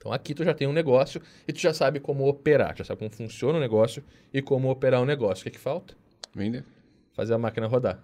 Então 0.00 0.14
aqui 0.14 0.32
tu 0.32 0.42
já 0.42 0.54
tem 0.54 0.66
um 0.66 0.72
negócio 0.72 1.20
e 1.46 1.52
tu 1.52 1.60
já 1.60 1.74
sabe 1.74 2.00
como 2.00 2.26
operar, 2.26 2.74
já 2.74 2.82
sabe 2.82 3.00
como 3.00 3.10
funciona 3.10 3.58
o 3.58 3.60
negócio 3.60 4.02
e 4.32 4.40
como 4.40 4.70
operar 4.70 5.02
o 5.02 5.04
negócio. 5.04 5.42
O 5.42 5.44
que, 5.44 5.50
é 5.50 5.52
que 5.52 5.58
falta? 5.58 5.94
Vender. 6.34 6.64
Fazer 7.12 7.34
a 7.34 7.38
máquina 7.38 7.66
rodar. 7.66 8.02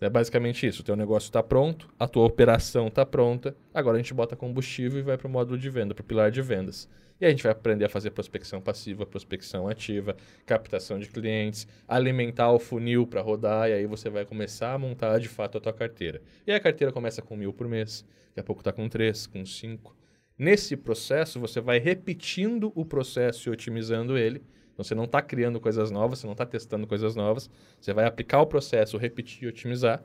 É 0.00 0.08
basicamente 0.08 0.66
isso. 0.66 0.80
O 0.80 0.84
teu 0.84 0.96
negócio 0.96 1.26
está 1.26 1.42
pronto, 1.42 1.86
a 1.98 2.08
tua 2.08 2.24
operação 2.24 2.86
está 2.88 3.04
pronta. 3.04 3.54
Agora 3.74 3.98
a 3.98 4.00
gente 4.00 4.14
bota 4.14 4.34
combustível 4.34 4.98
e 4.98 5.02
vai 5.02 5.18
para 5.18 5.28
o 5.28 5.30
módulo 5.30 5.58
de 5.58 5.68
venda, 5.68 5.94
para 5.94 6.00
o 6.00 6.04
pilar 6.04 6.30
de 6.30 6.40
vendas. 6.40 6.88
E 7.20 7.26
a 7.26 7.28
gente 7.28 7.42
vai 7.42 7.52
aprender 7.52 7.84
a 7.84 7.90
fazer 7.90 8.10
prospecção 8.12 8.62
passiva, 8.62 9.04
prospecção 9.04 9.68
ativa, 9.68 10.16
captação 10.46 10.98
de 10.98 11.10
clientes, 11.10 11.68
alimentar 11.86 12.50
o 12.52 12.58
funil 12.58 13.06
para 13.06 13.20
rodar, 13.20 13.68
e 13.68 13.74
aí 13.74 13.86
você 13.86 14.08
vai 14.08 14.24
começar 14.24 14.72
a 14.72 14.78
montar 14.78 15.18
de 15.18 15.28
fato 15.28 15.58
a 15.58 15.60
tua 15.60 15.74
carteira. 15.74 16.22
E 16.46 16.52
a 16.52 16.60
carteira 16.60 16.90
começa 16.90 17.20
com 17.20 17.36
mil 17.36 17.52
por 17.52 17.68
mês, 17.68 18.02
daqui 18.28 18.40
a 18.40 18.42
pouco 18.42 18.62
está 18.62 18.72
com 18.72 18.88
três, 18.88 19.26
com 19.26 19.44
cinco. 19.44 19.94
Nesse 20.38 20.76
processo, 20.76 21.40
você 21.40 21.60
vai 21.60 21.78
repetindo 21.78 22.70
o 22.74 22.84
processo 22.84 23.48
e 23.48 23.52
otimizando 23.52 24.18
ele. 24.18 24.42
Então, 24.72 24.84
você 24.84 24.94
não 24.94 25.04
está 25.04 25.22
criando 25.22 25.58
coisas 25.58 25.90
novas, 25.90 26.18
você 26.18 26.26
não 26.26 26.32
está 26.32 26.44
testando 26.44 26.86
coisas 26.86 27.16
novas. 27.16 27.48
Você 27.80 27.94
vai 27.94 28.04
aplicar 28.04 28.40
o 28.42 28.46
processo, 28.46 28.98
repetir 28.98 29.44
e 29.44 29.46
otimizar, 29.46 30.04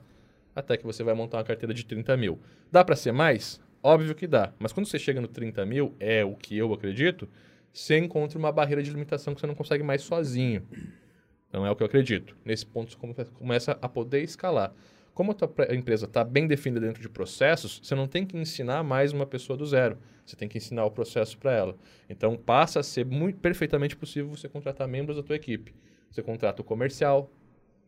até 0.56 0.76
que 0.76 0.84
você 0.84 1.02
vai 1.02 1.14
montar 1.14 1.38
uma 1.38 1.44
carteira 1.44 1.74
de 1.74 1.84
30 1.84 2.16
mil. 2.16 2.40
Dá 2.70 2.82
para 2.82 2.96
ser 2.96 3.12
mais? 3.12 3.60
Óbvio 3.82 4.14
que 4.14 4.26
dá. 4.26 4.52
Mas 4.58 4.72
quando 4.72 4.86
você 4.86 4.98
chega 4.98 5.20
no 5.20 5.28
30 5.28 5.66
mil, 5.66 5.94
é 6.00 6.24
o 6.24 6.34
que 6.34 6.56
eu 6.56 6.72
acredito, 6.72 7.28
você 7.72 7.98
encontra 7.98 8.38
uma 8.38 8.52
barreira 8.52 8.82
de 8.82 8.90
limitação 8.90 9.34
que 9.34 9.40
você 9.40 9.46
não 9.46 9.54
consegue 9.54 9.82
mais 9.82 10.02
sozinho. 10.02 10.66
Não 11.52 11.66
é 11.66 11.70
o 11.70 11.76
que 11.76 11.82
eu 11.82 11.86
acredito. 11.86 12.34
Nesse 12.44 12.64
ponto, 12.64 12.96
você 12.98 13.24
começa 13.32 13.78
a 13.82 13.88
poder 13.88 14.22
escalar. 14.22 14.72
Como 15.14 15.32
a 15.32 15.34
tua 15.34 15.52
empresa 15.74 16.06
está 16.06 16.24
bem 16.24 16.46
definida 16.46 16.80
dentro 16.80 17.02
de 17.02 17.08
processos, 17.08 17.80
você 17.82 17.94
não 17.94 18.08
tem 18.08 18.24
que 18.24 18.36
ensinar 18.36 18.82
mais 18.82 19.12
uma 19.12 19.26
pessoa 19.26 19.56
do 19.56 19.66
zero. 19.66 19.98
Você 20.24 20.36
tem 20.36 20.48
que 20.48 20.56
ensinar 20.56 20.86
o 20.86 20.90
processo 20.90 21.36
para 21.36 21.52
ela. 21.52 21.76
Então, 22.08 22.34
passa 22.34 22.80
a 22.80 22.82
ser 22.82 23.04
muito, 23.04 23.38
perfeitamente 23.38 23.94
possível 23.94 24.30
você 24.30 24.48
contratar 24.48 24.88
membros 24.88 25.16
da 25.18 25.22
tua 25.22 25.36
equipe. 25.36 25.74
Você 26.10 26.22
contrata 26.22 26.62
o 26.62 26.64
comercial, 26.64 27.30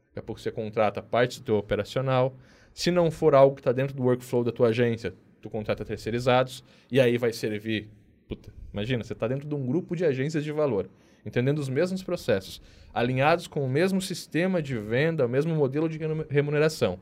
daqui 0.08 0.18
a 0.18 0.22
pouco 0.22 0.40
você 0.40 0.50
contrata 0.50 1.02
parte 1.02 1.40
do 1.40 1.44
teu 1.46 1.56
operacional. 1.56 2.36
Se 2.74 2.90
não 2.90 3.10
for 3.10 3.34
algo 3.34 3.54
que 3.54 3.60
está 3.60 3.72
dentro 3.72 3.96
do 3.96 4.02
workflow 4.02 4.44
da 4.44 4.52
tua 4.52 4.68
agência, 4.68 5.14
tu 5.40 5.48
contrata 5.48 5.82
terceirizados 5.82 6.62
e 6.90 7.00
aí 7.00 7.16
vai 7.16 7.32
servir. 7.32 7.88
Puta, 8.28 8.52
imagina, 8.70 9.02
você 9.02 9.14
está 9.14 9.26
dentro 9.26 9.48
de 9.48 9.54
um 9.54 9.66
grupo 9.66 9.96
de 9.96 10.04
agências 10.04 10.44
de 10.44 10.52
valor, 10.52 10.90
entendendo 11.24 11.58
os 11.58 11.70
mesmos 11.70 12.02
processos, 12.02 12.60
alinhados 12.92 13.46
com 13.46 13.64
o 13.64 13.68
mesmo 13.68 14.00
sistema 14.02 14.60
de 14.60 14.76
venda, 14.76 15.24
o 15.24 15.28
mesmo 15.28 15.54
modelo 15.54 15.88
de 15.88 15.98
remuneração. 16.28 16.98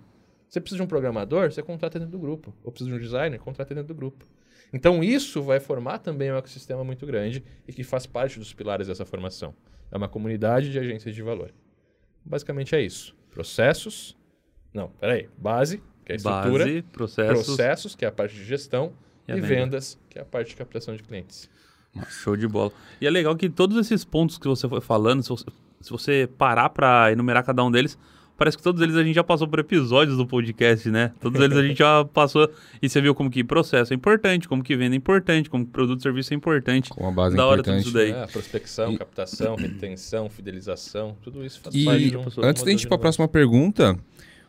Você 0.52 0.60
precisa 0.60 0.76
de 0.76 0.82
um 0.82 0.86
programador, 0.86 1.50
você 1.50 1.62
contrata 1.62 1.98
dentro 1.98 2.12
do 2.12 2.18
grupo. 2.18 2.54
Ou 2.62 2.70
precisa 2.70 2.90
de 2.90 2.94
um 2.94 3.00
designer, 3.00 3.38
contrata 3.38 3.74
dentro 3.74 3.88
do 3.88 3.94
grupo. 3.94 4.26
Então 4.70 5.02
isso 5.02 5.42
vai 5.42 5.58
formar 5.58 5.96
também 5.96 6.30
um 6.30 6.36
ecossistema 6.36 6.84
muito 6.84 7.06
grande 7.06 7.42
e 7.66 7.72
que 7.72 7.82
faz 7.82 8.04
parte 8.04 8.38
dos 8.38 8.52
pilares 8.52 8.86
dessa 8.86 9.06
formação. 9.06 9.54
É 9.90 9.96
uma 9.96 10.08
comunidade 10.08 10.70
de 10.70 10.78
agências 10.78 11.14
de 11.14 11.22
valor. 11.22 11.54
Basicamente 12.22 12.74
é 12.74 12.82
isso. 12.82 13.16
Processos. 13.30 14.14
Não, 14.74 14.90
peraí. 14.90 15.26
Base, 15.38 15.82
que 16.04 16.12
é 16.12 16.14
a 16.14 16.16
estrutura. 16.16 16.66
Base, 16.66 16.82
processos. 16.82 17.46
Processos, 17.46 17.94
que 17.94 18.04
é 18.04 18.08
a 18.08 18.12
parte 18.12 18.34
de 18.34 18.44
gestão. 18.44 18.92
E, 19.26 19.32
e 19.32 19.40
vendas, 19.40 19.98
que 20.10 20.18
é 20.18 20.22
a 20.22 20.24
parte 20.26 20.48
de 20.48 20.56
captação 20.56 20.94
de 20.94 21.02
clientes. 21.02 21.48
Show 22.10 22.36
de 22.36 22.46
bola. 22.46 22.72
E 23.00 23.06
é 23.06 23.10
legal 23.10 23.34
que 23.36 23.48
todos 23.48 23.78
esses 23.78 24.04
pontos 24.04 24.36
que 24.36 24.48
você 24.48 24.68
foi 24.68 24.82
falando, 24.82 25.22
se 25.22 25.30
você, 25.30 25.46
se 25.80 25.90
você 25.90 26.28
parar 26.36 26.68
para 26.68 27.10
enumerar 27.10 27.42
cada 27.42 27.64
um 27.64 27.70
deles, 27.70 27.98
parece 28.42 28.56
que 28.56 28.62
todos 28.64 28.82
eles 28.82 28.96
a 28.96 29.04
gente 29.04 29.14
já 29.14 29.22
passou 29.22 29.46
por 29.46 29.60
episódios 29.60 30.16
do 30.16 30.26
podcast, 30.26 30.90
né? 30.90 31.12
Todos 31.20 31.40
eles 31.40 31.56
a 31.56 31.62
gente 31.62 31.78
já 31.78 32.04
passou 32.12 32.50
e 32.82 32.88
você 32.88 33.00
viu 33.00 33.14
como 33.14 33.30
que 33.30 33.44
processo 33.44 33.92
é 33.92 33.96
importante, 33.96 34.48
como 34.48 34.64
que 34.64 34.74
venda 34.74 34.96
é 34.96 34.98
importante, 34.98 35.48
como 35.48 35.64
que 35.64 35.70
produto 35.70 36.00
e 36.00 36.02
serviço 36.02 36.34
é 36.34 36.36
importante. 36.36 36.90
Com 36.90 37.06
a 37.06 37.12
base 37.12 37.36
da 37.36 37.46
hora 37.46 37.60
importante. 37.60 37.84
tudo 37.84 38.02
isso 38.02 38.12
daí. 38.12 38.20
É, 38.20 38.26
prospecção, 38.26 38.94
E- 38.94 38.98
captação, 38.98 39.54
retenção, 39.54 40.28
fidelização, 40.28 41.16
tudo 41.22 41.44
isso 41.46 41.60
faz 41.60 41.72
E 41.72 41.84
parte 41.84 42.10
de 42.10 42.16
um 42.16 42.24
antes 42.42 42.64
da 42.64 42.70
gente 42.72 42.82
ir 42.82 42.88
para 42.88 42.96
a 42.96 43.00
próxima 43.00 43.28
pergunta, 43.28 43.96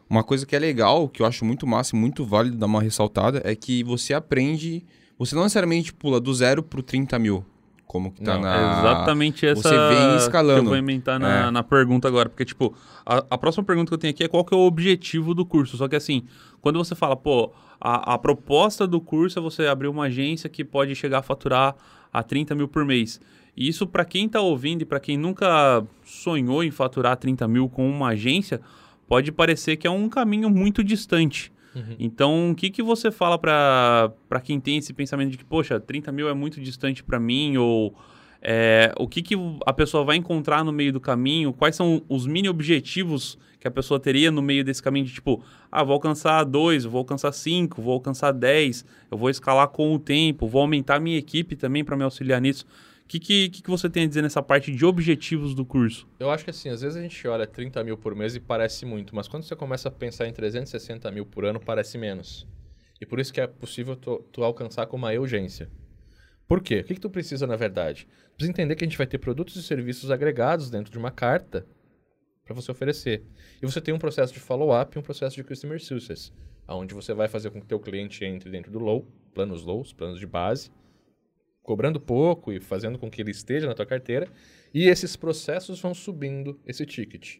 uma 0.10 0.24
coisa 0.24 0.44
que 0.44 0.56
é 0.56 0.60
legal, 0.60 1.08
que 1.08 1.22
eu 1.22 1.28
acho 1.28 1.46
muito 1.46 1.68
massa 1.68 1.96
e 1.96 2.00
muito 2.00 2.26
válido 2.26 2.58
dar 2.58 2.66
uma 2.66 2.82
ressaltada, 2.82 3.44
é 3.46 3.56
que 3.56 3.84
você 3.84 4.16
aprende. 4.16 4.84
Você 5.20 5.36
não 5.36 5.44
necessariamente 5.44 5.94
pula 5.94 6.20
do 6.20 6.34
zero 6.34 6.64
pro 6.64 6.82
30 6.82 7.20
mil, 7.20 7.46
como 7.94 8.12
que 8.12 8.24
tá 8.24 8.34
Não, 8.34 8.42
na. 8.42 8.56
É 8.56 8.80
exatamente 8.80 9.46
essa 9.46 9.62
você 9.62 9.70
vem 9.96 10.18
escalando. 10.18 10.62
que 10.62 10.66
eu 10.66 10.70
vou 10.70 10.78
inventar 10.78 11.20
na, 11.20 11.48
É. 11.48 11.52
na 11.52 11.62
pergunta 11.62 12.08
agora. 12.08 12.28
Porque, 12.28 12.44
tipo, 12.44 12.74
a, 13.06 13.24
a 13.30 13.38
próxima 13.38 13.64
pergunta 13.64 13.90
que 13.90 13.94
eu 13.94 13.98
tenho 14.00 14.12
aqui 14.12 14.24
é 14.24 14.28
qual 14.28 14.44
que 14.44 14.52
é 14.52 14.58
o 14.58 14.62
objetivo 14.62 15.36
do 15.36 15.46
curso. 15.46 15.78
Só 15.78 15.88
que, 15.88 15.96
assim, 15.96 16.24
quando 16.60 16.80
você 16.84 16.96
fala, 16.96 17.16
pô, 17.16 17.52
a, 17.80 18.16
a 18.16 18.18
proposta 18.18 18.88
do 18.88 19.00
curso 19.00 19.38
é 19.38 19.42
você 19.44 19.68
abrir 19.68 19.88
uma 19.90 20.06
agência 20.06 20.50
que 20.50 20.66
pode 20.66 20.96
chegar 20.96 21.20
a 21.20 21.22
faturar 21.22 21.76
a 22.12 22.24
30 22.24 22.56
mil 22.56 22.68
por 22.68 22.84
mês. 22.84 23.22
E 23.56 23.68
isso, 23.68 23.86
para 23.86 24.04
quem 24.04 24.28
tá 24.28 24.42
ouvindo 24.42 24.82
e 24.82 24.86
para 24.86 25.00
quem 25.00 25.16
nunca 25.16 25.86
sonhou 26.04 26.64
em 26.64 26.72
faturar 26.72 27.16
30 27.16 27.48
mil 27.48 27.70
com 27.70 27.88
uma 27.88 28.08
agência, 28.10 28.60
pode 29.08 29.32
parecer 29.32 29.78
que 29.78 29.86
é 29.86 29.92
um 29.92 30.10
caminho 30.10 30.50
muito 30.50 30.84
distante. 30.84 31.53
Uhum. 31.76 31.96
Então, 32.00 32.52
o 32.52 32.56
que, 32.56 32.70
que 32.70 32.84
você 32.84 33.12
fala 33.12 33.38
para 33.38 34.42
quem 34.44 34.60
tem 34.60 34.78
esse 34.78 34.94
pensamento 34.94 35.32
de 35.32 35.38
que, 35.38 35.46
poxa, 35.46 35.80
30 35.80 36.12
mil 36.12 36.30
é 36.30 36.34
muito 36.34 36.62
distante 36.62 37.04
para 37.04 37.20
mim? 37.20 37.58
Ou 37.58 37.96
é, 38.42 38.94
o 38.98 39.08
que, 39.08 39.22
que 39.22 39.36
a 39.66 39.72
pessoa 39.72 40.04
vai 40.04 40.18
encontrar 40.18 40.64
no 40.64 40.72
meio 40.74 40.92
do 40.92 41.00
caminho? 41.00 41.54
Quais 41.54 41.76
são 41.76 42.04
os 42.10 42.28
mini 42.28 42.50
objetivos 42.50 43.38
que 43.60 43.68
a 43.68 43.72
pessoa 43.72 44.00
teria 44.00 44.30
no 44.30 44.42
meio 44.42 44.64
desse 44.66 44.84
caminho? 44.84 45.06
De 45.06 45.14
tipo, 45.14 45.42
ah, 45.72 45.84
vou 45.84 45.94
alcançar 45.94 46.44
dois, 46.44 46.84
vou 46.84 47.00
alcançar 47.00 47.32
cinco, 47.32 47.82
vou 47.82 47.94
alcançar 47.94 48.34
10, 48.34 48.86
eu 49.10 49.18
vou 49.18 49.30
escalar 49.30 49.70
com 49.70 49.96
o 49.96 50.00
tempo, 50.00 50.46
vou 50.46 50.62
aumentar 50.62 51.00
minha 51.00 51.18
equipe 51.18 51.56
também 51.56 51.84
para 51.84 51.96
me 51.96 52.04
auxiliar 52.04 52.42
nisso. 52.42 52.66
O 53.04 53.08
que, 53.08 53.20
que, 53.20 53.50
que 53.50 53.70
você 53.70 53.90
tem 53.90 54.06
a 54.06 54.08
dizer 54.08 54.22
nessa 54.22 54.42
parte 54.42 54.72
de 54.72 54.86
objetivos 54.86 55.54
do 55.54 55.66
curso? 55.66 56.08
Eu 56.20 56.32
acho 56.32 56.44
que 56.44 56.50
assim, 56.50 56.70
às 56.70 56.82
vezes 56.82 56.98
a 56.98 57.02
gente 57.02 57.28
olha 57.28 57.46
30 57.46 57.84
mil 57.84 57.98
por 57.98 58.16
mês 58.16 58.34
e 58.36 58.40
parece 58.40 58.86
muito, 58.86 59.16
mas 59.16 59.28
quando 59.28 59.44
você 59.44 59.56
começa 59.56 59.90
a 59.90 59.92
pensar 59.92 60.28
em 60.28 60.34
360 60.34 61.12
mil 61.12 61.26
por 61.26 61.46
ano, 61.46 61.60
parece 61.60 61.98
menos. 61.98 62.48
E 63.00 63.06
por 63.06 63.20
isso 63.20 63.34
que 63.34 63.42
é 63.42 63.46
possível 63.46 63.96
tu, 63.96 64.26
tu 64.32 64.44
alcançar 64.44 64.88
com 64.88 64.96
uma 64.96 65.12
urgência. 65.12 65.70
Por 66.48 66.62
quê? 66.62 66.80
O 66.80 66.84
que, 66.84 66.96
que 66.96 67.02
tu 67.02 67.10
precisa, 67.10 67.46
na 67.46 67.56
verdade? 67.56 68.08
Precisa 68.36 68.52
entender 68.52 68.76
que 68.76 68.84
a 68.84 68.88
gente 68.88 68.98
vai 68.98 69.08
ter 69.08 69.18
produtos 69.18 69.56
e 69.56 69.64
serviços 69.64 70.10
agregados 70.10 70.70
dentro 70.70 70.92
de 70.92 70.98
uma 70.98 71.12
carta 71.12 71.66
para 72.46 72.54
você 72.54 72.72
oferecer. 72.72 73.24
E 73.62 73.66
você 73.66 73.82
tem 73.82 73.94
um 73.94 74.00
processo 74.00 74.34
de 74.34 74.40
follow-up 74.40 74.96
e 74.96 75.00
um 75.00 75.04
processo 75.04 75.36
de 75.36 75.44
customer 75.44 75.84
success, 75.84 76.32
onde 76.68 76.94
você 76.94 77.14
vai 77.14 77.28
fazer 77.28 77.50
com 77.52 77.60
que 77.60 77.66
o 77.66 77.68
teu 77.68 77.80
cliente 77.80 78.24
entre 78.26 78.50
dentro 78.50 78.72
do 78.72 78.80
low, 78.80 79.08
planos 79.34 79.64
lows, 79.64 79.94
planos 79.94 80.20
de 80.20 80.28
base, 80.28 80.72
cobrando 81.64 82.00
pouco 82.00 82.52
e 82.52 82.60
fazendo 82.60 83.00
com 83.00 83.10
que 83.10 83.22
ele 83.22 83.32
esteja 83.32 83.66
na 83.66 83.74
tua 83.74 83.86
carteira, 83.86 84.28
e 84.74 84.88
esses 84.88 85.16
processos 85.16 85.80
vão 85.80 85.94
subindo 85.94 86.60
esse 86.68 86.86
ticket. 86.86 87.38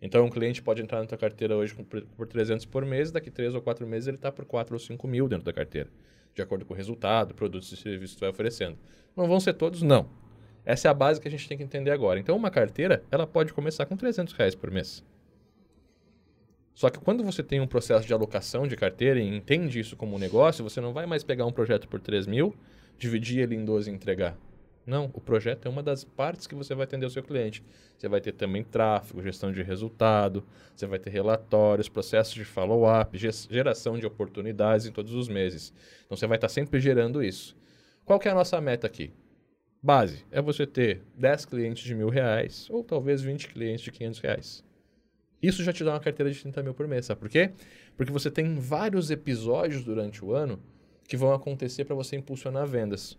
Então, 0.00 0.24
um 0.24 0.30
cliente 0.30 0.62
pode 0.62 0.80
entrar 0.82 1.00
na 1.00 1.06
tua 1.06 1.18
carteira 1.18 1.56
hoje 1.56 1.74
com- 1.74 1.84
por 1.84 2.26
300 2.26 2.64
por 2.64 2.84
mês, 2.84 3.10
daqui 3.10 3.30
3 3.30 3.54
ou 3.54 3.60
4 3.60 3.86
meses 3.86 4.06
ele 4.06 4.16
está 4.16 4.30
por 4.30 4.44
4 4.44 4.74
ou 4.74 4.78
5 4.78 5.08
mil 5.08 5.26
dentro 5.26 5.44
da 5.44 5.52
carteira, 5.52 5.90
de 6.34 6.42
acordo 6.42 6.64
com 6.64 6.72
o 6.74 6.76
resultado, 6.76 7.34
produtos 7.34 7.72
e 7.72 7.76
serviços 7.76 8.14
que 8.14 8.18
tu 8.18 8.20
vai 8.20 8.30
oferecendo. 8.30 8.78
Não 9.16 9.26
vão 9.26 9.40
ser 9.40 9.54
todos, 9.54 9.82
não. 9.82 10.08
Essa 10.64 10.88
é 10.88 10.90
a 10.90 10.94
base 10.94 11.20
que 11.20 11.28
a 11.28 11.30
gente 11.30 11.48
tem 11.48 11.56
que 11.56 11.64
entender 11.64 11.90
agora. 11.90 12.18
Então, 12.18 12.36
uma 12.36 12.50
carteira, 12.50 13.02
ela 13.10 13.26
pode 13.26 13.52
começar 13.52 13.86
com 13.86 13.96
300 13.96 14.34
reais 14.34 14.54
por 14.54 14.70
mês. 14.70 15.04
Só 16.74 16.90
que 16.90 16.98
quando 16.98 17.22
você 17.22 17.42
tem 17.42 17.60
um 17.60 17.66
processo 17.66 18.06
de 18.06 18.12
alocação 18.12 18.66
de 18.66 18.76
carteira 18.76 19.20
e 19.20 19.36
entende 19.36 19.78
isso 19.78 19.96
como 19.96 20.16
um 20.16 20.18
negócio, 20.18 20.64
você 20.64 20.80
não 20.80 20.92
vai 20.92 21.06
mais 21.06 21.22
pegar 21.22 21.46
um 21.46 21.52
projeto 21.52 21.88
por 21.88 22.00
3 22.00 22.26
mil, 22.26 22.54
dividir 22.98 23.40
ele 23.40 23.54
em 23.54 23.64
12 23.64 23.90
e 23.90 23.94
entregar. 23.94 24.36
Não, 24.86 25.10
o 25.14 25.20
projeto 25.20 25.66
é 25.66 25.70
uma 25.70 25.82
das 25.82 26.04
partes 26.04 26.46
que 26.46 26.54
você 26.54 26.74
vai 26.74 26.84
atender 26.84 27.06
o 27.06 27.10
seu 27.10 27.22
cliente. 27.22 27.64
Você 27.96 28.06
vai 28.06 28.20
ter 28.20 28.32
também 28.32 28.62
tráfego, 28.62 29.22
gestão 29.22 29.50
de 29.50 29.62
resultado, 29.62 30.44
você 30.76 30.86
vai 30.86 30.98
ter 30.98 31.08
relatórios, 31.08 31.88
processos 31.88 32.34
de 32.34 32.44
follow-up, 32.44 33.16
ge- 33.16 33.30
geração 33.50 33.98
de 33.98 34.04
oportunidades 34.04 34.84
em 34.84 34.92
todos 34.92 35.14
os 35.14 35.26
meses. 35.26 35.72
Então 36.04 36.16
você 36.18 36.26
vai 36.26 36.36
estar 36.36 36.50
sempre 36.50 36.80
gerando 36.80 37.22
isso. 37.22 37.56
Qual 38.04 38.18
que 38.18 38.28
é 38.28 38.30
a 38.30 38.34
nossa 38.34 38.60
meta 38.60 38.86
aqui? 38.86 39.10
Base 39.82 40.24
é 40.30 40.42
você 40.42 40.66
ter 40.66 41.02
10 41.16 41.46
clientes 41.46 41.82
de 41.82 41.94
mil 41.94 42.10
reais 42.10 42.68
ou 42.68 42.84
talvez 42.84 43.22
20 43.22 43.48
clientes 43.48 43.84
de 43.84 43.90
500 43.90 44.20
reais. 44.20 44.64
Isso 45.42 45.62
já 45.62 45.72
te 45.72 45.82
dá 45.84 45.92
uma 45.92 46.00
carteira 46.00 46.30
de 46.30 46.40
30 46.40 46.62
mil 46.62 46.74
por 46.74 46.86
mês, 46.86 47.06
sabe 47.06 47.20
por 47.20 47.28
quê? 47.28 47.50
Porque 47.96 48.12
você 48.12 48.30
tem 48.30 48.54
vários 48.58 49.10
episódios 49.10 49.82
durante 49.84 50.22
o 50.24 50.32
ano 50.34 50.58
que 51.06 51.16
vão 51.16 51.32
acontecer 51.32 51.84
para 51.84 51.94
você 51.94 52.16
impulsionar 52.16 52.66
vendas. 52.66 53.18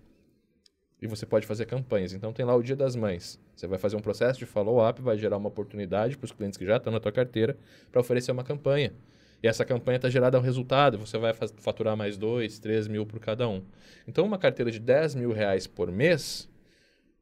E 1.01 1.07
você 1.07 1.25
pode 1.25 1.45
fazer 1.45 1.65
campanhas. 1.65 2.13
Então 2.13 2.33
tem 2.33 2.45
lá 2.45 2.55
o 2.55 2.63
Dia 2.63 2.75
das 2.75 2.95
Mães. 2.95 3.39
Você 3.55 3.67
vai 3.67 3.77
fazer 3.77 3.95
um 3.95 4.01
processo 4.01 4.39
de 4.39 4.45
follow-up, 4.45 5.01
vai 5.01 5.17
gerar 5.17 5.37
uma 5.37 5.49
oportunidade 5.49 6.17
para 6.17 6.25
os 6.25 6.31
clientes 6.31 6.57
que 6.57 6.65
já 6.65 6.77
estão 6.77 6.91
na 6.91 6.99
tua 6.99 7.11
carteira 7.11 7.57
para 7.91 8.01
oferecer 8.01 8.31
uma 8.31 8.43
campanha. 8.43 8.93
E 9.43 9.47
essa 9.47 9.63
campanha 9.63 9.97
está 9.97 10.09
gerada 10.09 10.39
um 10.39 10.41
resultado, 10.41 10.97
você 10.97 11.17
vai 11.17 11.31
faturar 11.33 11.95
mais 11.95 12.17
2, 12.17 12.57
3 12.57 12.87
mil 12.87 13.05
por 13.05 13.19
cada 13.19 13.47
um. 13.47 13.61
Então 14.07 14.25
uma 14.25 14.39
carteira 14.39 14.71
de 14.71 14.79
10 14.79 15.15
mil 15.15 15.31
reais 15.31 15.67
por 15.67 15.91
mês, 15.91 16.49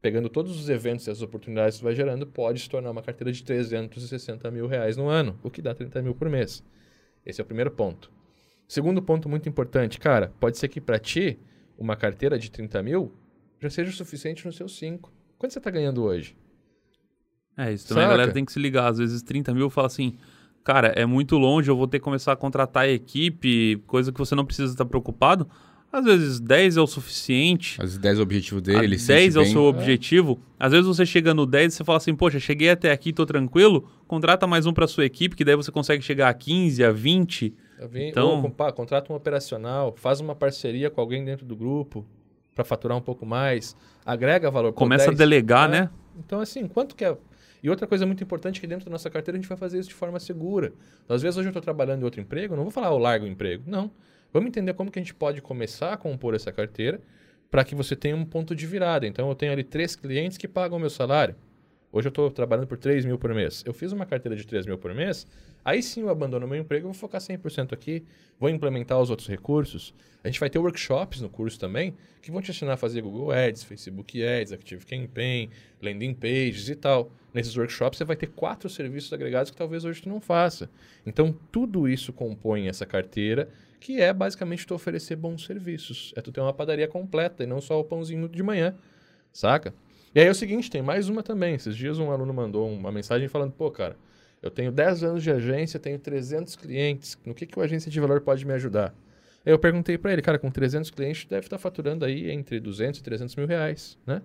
pegando 0.00 0.30
todos 0.30 0.58
os 0.58 0.70
eventos 0.70 1.06
e 1.06 1.10
as 1.10 1.20
oportunidades 1.20 1.76
que 1.76 1.80
você 1.80 1.84
vai 1.84 1.94
gerando, 1.94 2.26
pode 2.26 2.60
se 2.60 2.70
tornar 2.70 2.90
uma 2.92 3.02
carteira 3.02 3.30
de 3.30 3.42
360 3.42 4.50
mil 4.50 4.66
reais 4.66 4.96
no 4.96 5.08
ano, 5.08 5.38
o 5.42 5.50
que 5.50 5.60
dá 5.60 5.74
30 5.74 6.00
mil 6.00 6.14
por 6.14 6.30
mês. 6.30 6.64
Esse 7.26 7.40
é 7.40 7.44
o 7.44 7.46
primeiro 7.46 7.70
ponto. 7.70 8.10
Segundo 8.66 9.02
ponto 9.02 9.28
muito 9.28 9.48
importante, 9.48 9.98
cara, 9.98 10.32
pode 10.40 10.58
ser 10.58 10.68
que 10.68 10.80
para 10.80 10.98
ti, 10.98 11.38
uma 11.78 11.96
carteira 11.96 12.38
de 12.38 12.50
30 12.50 12.82
mil 12.82 13.12
já 13.60 13.70
seja 13.70 13.90
o 13.90 13.94
suficiente 13.94 14.44
nos 14.46 14.56
seus 14.56 14.76
5. 14.78 15.12
Quanto 15.38 15.52
você 15.52 15.58
está 15.58 15.70
ganhando 15.70 16.02
hoje? 16.02 16.36
É, 17.56 17.72
isso 17.72 17.88
também 17.88 18.04
a 18.04 18.06
Saca? 18.06 18.16
galera 18.16 18.32
tem 18.32 18.44
que 18.44 18.52
se 18.52 18.58
ligar. 18.58 18.88
Às 18.90 18.98
vezes 18.98 19.22
30 19.22 19.54
mil 19.54 19.70
fala 19.70 19.86
assim, 19.86 20.16
cara, 20.62 20.88
é 20.88 21.06
muito 21.06 21.36
longe, 21.36 21.70
eu 21.70 21.76
vou 21.76 21.86
ter 21.86 21.98
que 21.98 22.04
começar 22.04 22.32
a 22.32 22.36
contratar 22.36 22.88
equipe, 22.88 23.76
coisa 23.86 24.12
que 24.12 24.18
você 24.18 24.34
não 24.34 24.44
precisa 24.44 24.72
estar 24.72 24.84
preocupado. 24.84 25.48
Às 25.92 26.04
vezes 26.04 26.40
10 26.40 26.76
é 26.76 26.80
o 26.80 26.88
suficiente. 26.88 27.80
As 27.80 27.96
10 27.96 28.18
objetivos 28.18 28.62
a 28.62 28.66
dele, 28.66 28.84
ele 28.84 28.98
se 28.98 29.06
10 29.06 29.34
sente 29.34 29.38
é 29.38 29.48
o 29.48 29.52
seu 29.52 29.62
objetivo. 29.62 30.40
Às 30.58 30.72
vezes 30.72 30.86
você 30.88 31.06
chega 31.06 31.32
no 31.32 31.46
10 31.46 31.72
e 31.72 31.76
você 31.76 31.84
fala 31.84 31.98
assim, 31.98 32.16
poxa, 32.16 32.40
cheguei 32.40 32.70
até 32.70 32.90
aqui, 32.90 33.12
tô 33.12 33.24
tranquilo. 33.24 33.88
Contrata 34.08 34.44
mais 34.44 34.66
um 34.66 34.72
para 34.72 34.88
sua 34.88 35.04
equipe, 35.04 35.36
que 35.36 35.44
daí 35.44 35.54
você 35.54 35.70
consegue 35.70 36.02
chegar 36.02 36.28
a 36.28 36.34
15, 36.34 36.82
a 36.82 36.90
20. 36.90 37.54
Vim, 37.86 38.08
Então- 38.08 38.42
ou, 38.42 38.72
contrata 38.72 39.12
um 39.12 39.16
operacional, 39.16 39.94
faz 39.96 40.20
uma 40.20 40.34
parceria 40.34 40.90
com 40.90 41.00
alguém 41.00 41.24
dentro 41.24 41.44
do 41.44 41.56
grupo 41.56 42.04
para 42.54 42.64
faturar 42.64 42.96
um 42.96 43.00
pouco 43.00 43.26
mais, 43.26 43.76
agrega 44.04 44.50
valor. 44.50 44.72
Começa 44.72 45.04
a 45.04 45.08
10, 45.08 45.18
delegar, 45.18 45.68
né? 45.68 45.82
né? 45.82 45.90
Então, 46.18 46.40
assim, 46.40 46.66
quanto 46.68 46.94
que 46.94 47.04
é. 47.04 47.16
E 47.62 47.70
outra 47.70 47.86
coisa 47.86 48.04
muito 48.04 48.22
importante 48.22 48.58
é 48.58 48.60
que 48.60 48.66
dentro 48.66 48.84
da 48.84 48.90
nossa 48.90 49.08
carteira 49.08 49.38
a 49.38 49.40
gente 49.40 49.48
vai 49.48 49.56
fazer 49.56 49.78
isso 49.78 49.88
de 49.88 49.94
forma 49.94 50.20
segura. 50.20 50.72
Às 51.08 51.22
vezes 51.22 51.38
hoje 51.38 51.48
eu 51.48 51.50
estou 51.50 51.62
trabalhando 51.62 52.02
em 52.02 52.04
outro 52.04 52.20
emprego, 52.20 52.54
não 52.54 52.62
vou 52.62 52.70
falar 52.70 52.88
eu 52.88 52.98
largo 52.98 53.24
o 53.24 53.28
emprego. 53.28 53.64
Não. 53.66 53.90
Vamos 54.32 54.48
entender 54.48 54.74
como 54.74 54.90
que 54.90 54.98
a 54.98 55.02
gente 55.02 55.14
pode 55.14 55.40
começar 55.40 55.92
a 55.92 55.96
compor 55.96 56.34
essa 56.34 56.52
carteira 56.52 57.00
para 57.50 57.64
que 57.64 57.74
você 57.74 57.96
tenha 57.96 58.16
um 58.16 58.24
ponto 58.24 58.54
de 58.54 58.66
virada. 58.66 59.06
Então 59.06 59.28
eu 59.28 59.34
tenho 59.34 59.52
ali 59.52 59.64
três 59.64 59.96
clientes 59.96 60.36
que 60.36 60.46
pagam 60.46 60.76
o 60.76 60.80
meu 60.80 60.90
salário. 60.90 61.34
Hoje 61.90 62.08
eu 62.08 62.10
estou 62.10 62.28
trabalhando 62.30 62.66
por 62.66 62.76
3 62.76 63.04
mil 63.04 63.16
por 63.16 63.32
mês. 63.32 63.62
Eu 63.64 63.72
fiz 63.72 63.92
uma 63.92 64.04
carteira 64.04 64.34
de 64.36 64.44
3 64.44 64.66
mil 64.66 64.76
por 64.76 64.92
mês, 64.92 65.26
aí 65.64 65.82
sim 65.82 66.02
eu 66.02 66.10
abandono 66.10 66.46
meu 66.46 66.58
emprego, 66.58 66.86
vou 66.86 66.94
focar 66.94 67.20
100% 67.20 67.72
aqui, 67.72 68.04
vou 68.38 68.50
implementar 68.50 69.00
os 69.00 69.10
outros 69.10 69.28
recursos. 69.28 69.94
A 70.22 70.28
gente 70.28 70.40
vai 70.40 70.48
ter 70.48 70.58
workshops 70.58 71.20
no 71.20 71.28
curso 71.28 71.58
também, 71.58 71.94
que 72.22 72.30
vão 72.30 72.40
te 72.40 72.50
ensinar 72.50 72.74
a 72.74 72.76
fazer 72.76 73.02
Google 73.02 73.30
Ads, 73.30 73.62
Facebook 73.64 74.22
Ads, 74.22 74.52
Active 74.52 74.84
Campaign, 74.84 75.50
landing 75.82 76.14
pages 76.14 76.68
e 76.68 76.74
tal. 76.74 77.10
Nesses 77.32 77.56
workshops 77.56 77.98
você 77.98 78.04
vai 78.04 78.16
ter 78.16 78.28
quatro 78.28 78.68
serviços 78.68 79.12
agregados 79.12 79.50
que 79.50 79.56
talvez 79.56 79.84
hoje 79.84 80.02
tu 80.02 80.08
não 80.08 80.20
faça. 80.20 80.70
Então 81.04 81.34
tudo 81.50 81.88
isso 81.88 82.12
compõe 82.12 82.68
essa 82.68 82.86
carteira, 82.86 83.48
que 83.80 84.00
é 84.00 84.12
basicamente 84.12 84.66
tu 84.66 84.74
oferecer 84.74 85.16
bons 85.16 85.44
serviços. 85.44 86.12
É 86.16 86.22
tu 86.22 86.32
ter 86.32 86.40
uma 86.40 86.54
padaria 86.54 86.88
completa 86.88 87.42
e 87.44 87.46
não 87.46 87.60
só 87.60 87.78
o 87.78 87.84
pãozinho 87.84 88.28
de 88.28 88.42
manhã, 88.42 88.74
saca? 89.32 89.74
E 90.14 90.20
aí 90.20 90.26
é 90.26 90.30
o 90.30 90.34
seguinte, 90.34 90.70
tem 90.70 90.80
mais 90.80 91.08
uma 91.08 91.22
também. 91.22 91.54
Esses 91.56 91.76
dias 91.76 91.98
um 91.98 92.10
aluno 92.10 92.32
mandou 92.32 92.70
uma 92.70 92.92
mensagem 92.92 93.26
falando, 93.26 93.50
pô, 93.50 93.68
cara, 93.70 93.96
eu 94.44 94.50
tenho 94.50 94.70
10 94.70 95.02
anos 95.02 95.22
de 95.22 95.30
agência, 95.30 95.80
tenho 95.80 95.98
300 95.98 96.54
clientes, 96.54 97.18
no 97.24 97.34
que, 97.34 97.46
que 97.46 97.58
o 97.58 97.62
agência 97.62 97.90
de 97.90 97.98
valor 97.98 98.20
pode 98.20 98.44
me 98.44 98.52
ajudar? 98.52 98.94
Eu 99.42 99.58
perguntei 99.58 99.96
para 99.96 100.12
ele, 100.12 100.20
cara, 100.20 100.38
com 100.38 100.50
300 100.50 100.90
clientes, 100.90 101.24
deve 101.24 101.46
estar 101.46 101.56
faturando 101.56 102.04
aí 102.04 102.30
entre 102.30 102.60
200 102.60 103.00
e 103.00 103.02
300 103.02 103.36
mil 103.36 103.46
reais, 103.46 103.98
né? 104.06 104.20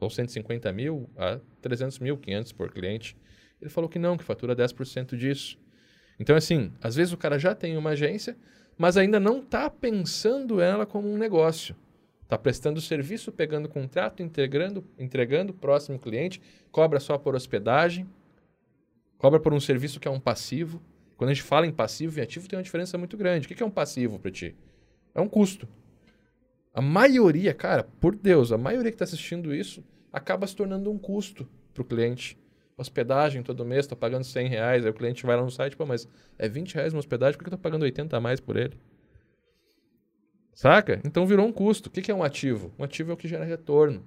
Ou 0.00 0.10
150 0.10 0.72
mil 0.72 1.08
a 1.16 1.38
300 1.62 2.00
mil, 2.00 2.18
500 2.18 2.50
por 2.50 2.72
cliente. 2.72 3.16
Ele 3.62 3.70
falou 3.70 3.88
que 3.88 3.96
não, 3.96 4.16
que 4.16 4.24
fatura 4.24 4.56
10% 4.56 5.16
disso. 5.16 5.56
Então, 6.18 6.34
assim, 6.34 6.72
às 6.82 6.96
vezes 6.96 7.12
o 7.12 7.16
cara 7.16 7.38
já 7.38 7.54
tem 7.54 7.76
uma 7.76 7.90
agência, 7.90 8.36
mas 8.76 8.96
ainda 8.96 9.20
não 9.20 9.38
está 9.38 9.70
pensando 9.70 10.60
ela 10.60 10.84
como 10.84 11.08
um 11.08 11.16
negócio. 11.16 11.76
Está 12.24 12.36
prestando 12.36 12.80
serviço, 12.80 13.30
pegando 13.30 13.68
contrato, 13.68 14.20
entregando, 14.20 14.84
entregando 14.98 15.54
próximo 15.54 15.96
cliente, 15.96 16.42
cobra 16.72 16.98
só 16.98 17.16
por 17.16 17.36
hospedagem, 17.36 18.04
cobra 19.20 19.38
por 19.38 19.52
um 19.52 19.60
serviço 19.60 20.00
que 20.00 20.08
é 20.08 20.10
um 20.10 20.18
passivo. 20.18 20.82
Quando 21.18 21.28
a 21.28 21.34
gente 21.34 21.42
fala 21.42 21.66
em 21.66 21.70
passivo 21.70 22.18
e 22.18 22.22
ativo, 22.22 22.48
tem 22.48 22.56
uma 22.56 22.62
diferença 22.62 22.96
muito 22.96 23.18
grande. 23.18 23.46
O 23.46 23.48
que 23.48 23.62
é 23.62 23.66
um 23.66 23.70
passivo 23.70 24.18
para 24.18 24.30
ti? 24.30 24.56
É 25.14 25.20
um 25.20 25.28
custo. 25.28 25.68
A 26.72 26.80
maioria, 26.80 27.52
cara, 27.52 27.84
por 27.84 28.16
Deus, 28.16 28.50
a 28.50 28.56
maioria 28.56 28.90
que 28.90 28.94
está 28.94 29.04
assistindo 29.04 29.54
isso 29.54 29.84
acaba 30.10 30.46
se 30.46 30.56
tornando 30.56 30.90
um 30.90 30.98
custo 30.98 31.46
para 31.74 31.82
o 31.82 31.84
cliente. 31.84 32.38
Hospedagem 32.78 33.42
todo 33.42 33.62
mês, 33.62 33.80
estou 33.80 33.98
pagando 33.98 34.24
100 34.24 34.48
reais, 34.48 34.86
aí 34.86 34.90
o 34.90 34.94
cliente 34.94 35.26
vai 35.26 35.36
lá 35.36 35.42
no 35.42 35.50
site, 35.50 35.76
pô, 35.76 35.84
mas 35.84 36.08
é 36.38 36.48
20 36.48 36.76
reais 36.76 36.94
uma 36.94 37.00
hospedagem, 37.00 37.36
por 37.36 37.44
que 37.44 37.50
eu 37.50 37.56
estou 37.56 37.62
pagando 37.62 37.82
80 37.82 38.16
a 38.16 38.20
mais 38.20 38.40
por 38.40 38.56
ele? 38.56 38.72
Saca? 40.54 40.98
Então 41.04 41.26
virou 41.26 41.46
um 41.46 41.52
custo. 41.52 41.90
O 41.90 41.92
que 41.92 42.10
é 42.10 42.14
um 42.14 42.22
ativo? 42.22 42.72
Um 42.78 42.84
ativo 42.84 43.10
é 43.10 43.14
o 43.14 43.18
que 43.18 43.28
gera 43.28 43.44
retorno. 43.44 44.02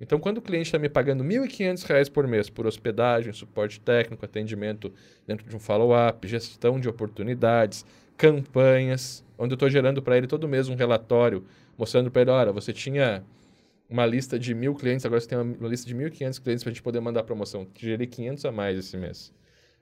Então, 0.00 0.18
quando 0.18 0.38
o 0.38 0.42
cliente 0.42 0.66
está 0.66 0.78
me 0.78 0.88
pagando 0.88 1.22
R$ 1.22 1.28
1.500 1.28 2.10
por 2.10 2.26
mês 2.26 2.50
por 2.50 2.66
hospedagem, 2.66 3.32
suporte 3.32 3.80
técnico, 3.80 4.24
atendimento 4.24 4.92
dentro 5.26 5.48
de 5.48 5.54
um 5.54 5.60
follow-up, 5.60 6.26
gestão 6.26 6.80
de 6.80 6.88
oportunidades, 6.88 7.86
campanhas, 8.16 9.24
onde 9.38 9.52
eu 9.52 9.56
estou 9.56 9.70
gerando 9.70 10.02
para 10.02 10.16
ele 10.16 10.26
todo 10.26 10.48
mês 10.48 10.68
um 10.68 10.74
relatório 10.74 11.44
mostrando 11.76 12.10
para 12.10 12.22
ele, 12.22 12.30
olha, 12.30 12.52
você 12.52 12.72
tinha 12.72 13.24
uma 13.88 14.06
lista 14.06 14.38
de 14.38 14.54
mil 14.54 14.74
clientes, 14.74 15.04
agora 15.04 15.20
você 15.20 15.28
tem 15.28 15.38
uma 15.38 15.68
lista 15.68 15.86
de 15.86 15.94
1.500 15.94 16.42
clientes 16.42 16.62
para 16.64 16.70
a 16.70 16.74
gente 16.74 16.82
poder 16.82 17.00
mandar 17.00 17.22
promoção. 17.24 17.66
Gerei 17.76 18.06
500 18.06 18.44
a 18.44 18.52
mais 18.52 18.78
esse 18.78 18.96
mês. 18.96 19.32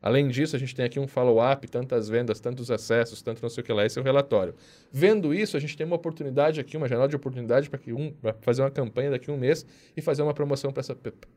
Além 0.02 0.26
disso, 0.26 0.56
a 0.56 0.58
gente 0.58 0.74
tem 0.74 0.84
aqui 0.84 0.98
um 0.98 1.06
follow-up, 1.06 1.66
tantas 1.68 2.08
vendas, 2.08 2.40
tantos 2.40 2.72
acessos, 2.72 3.22
tanto 3.22 3.40
não 3.40 3.48
sei 3.48 3.62
o 3.62 3.64
que 3.64 3.72
lá, 3.72 3.86
esse 3.86 3.96
é 3.96 4.02
o 4.02 4.04
relatório. 4.04 4.52
Vendo 4.90 5.32
isso, 5.32 5.56
a 5.56 5.60
gente 5.60 5.76
tem 5.76 5.86
uma 5.86 5.94
oportunidade 5.94 6.60
aqui, 6.60 6.76
uma 6.76 6.88
janela 6.88 7.08
de 7.08 7.14
oportunidade 7.14 7.70
para 7.70 7.80
um, 7.94 8.12
fazer 8.40 8.62
uma 8.62 8.70
campanha 8.70 9.12
daqui 9.12 9.30
a 9.30 9.32
um 9.32 9.36
mês 9.36 9.64
e 9.96 10.02
fazer 10.02 10.22
uma 10.22 10.34
promoção 10.34 10.72
para 10.72 10.82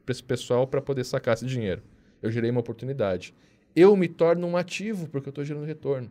esse 0.10 0.24
pessoal 0.24 0.65
para 0.65 0.81
poder 0.81 1.03
sacar 1.03 1.36
esse 1.36 1.45
dinheiro. 1.45 1.84
Eu 2.24 2.31
gerei 2.31 2.50
uma 2.50 2.62
oportunidade. 2.62 3.36
Eu 3.75 3.95
me 3.95 4.07
torno 4.07 4.48
um 4.48 4.57
ativo 4.57 5.07
porque 5.10 5.29
eu 5.29 5.31
estou 5.31 5.45
gerando 5.45 5.65
retorno. 5.65 6.10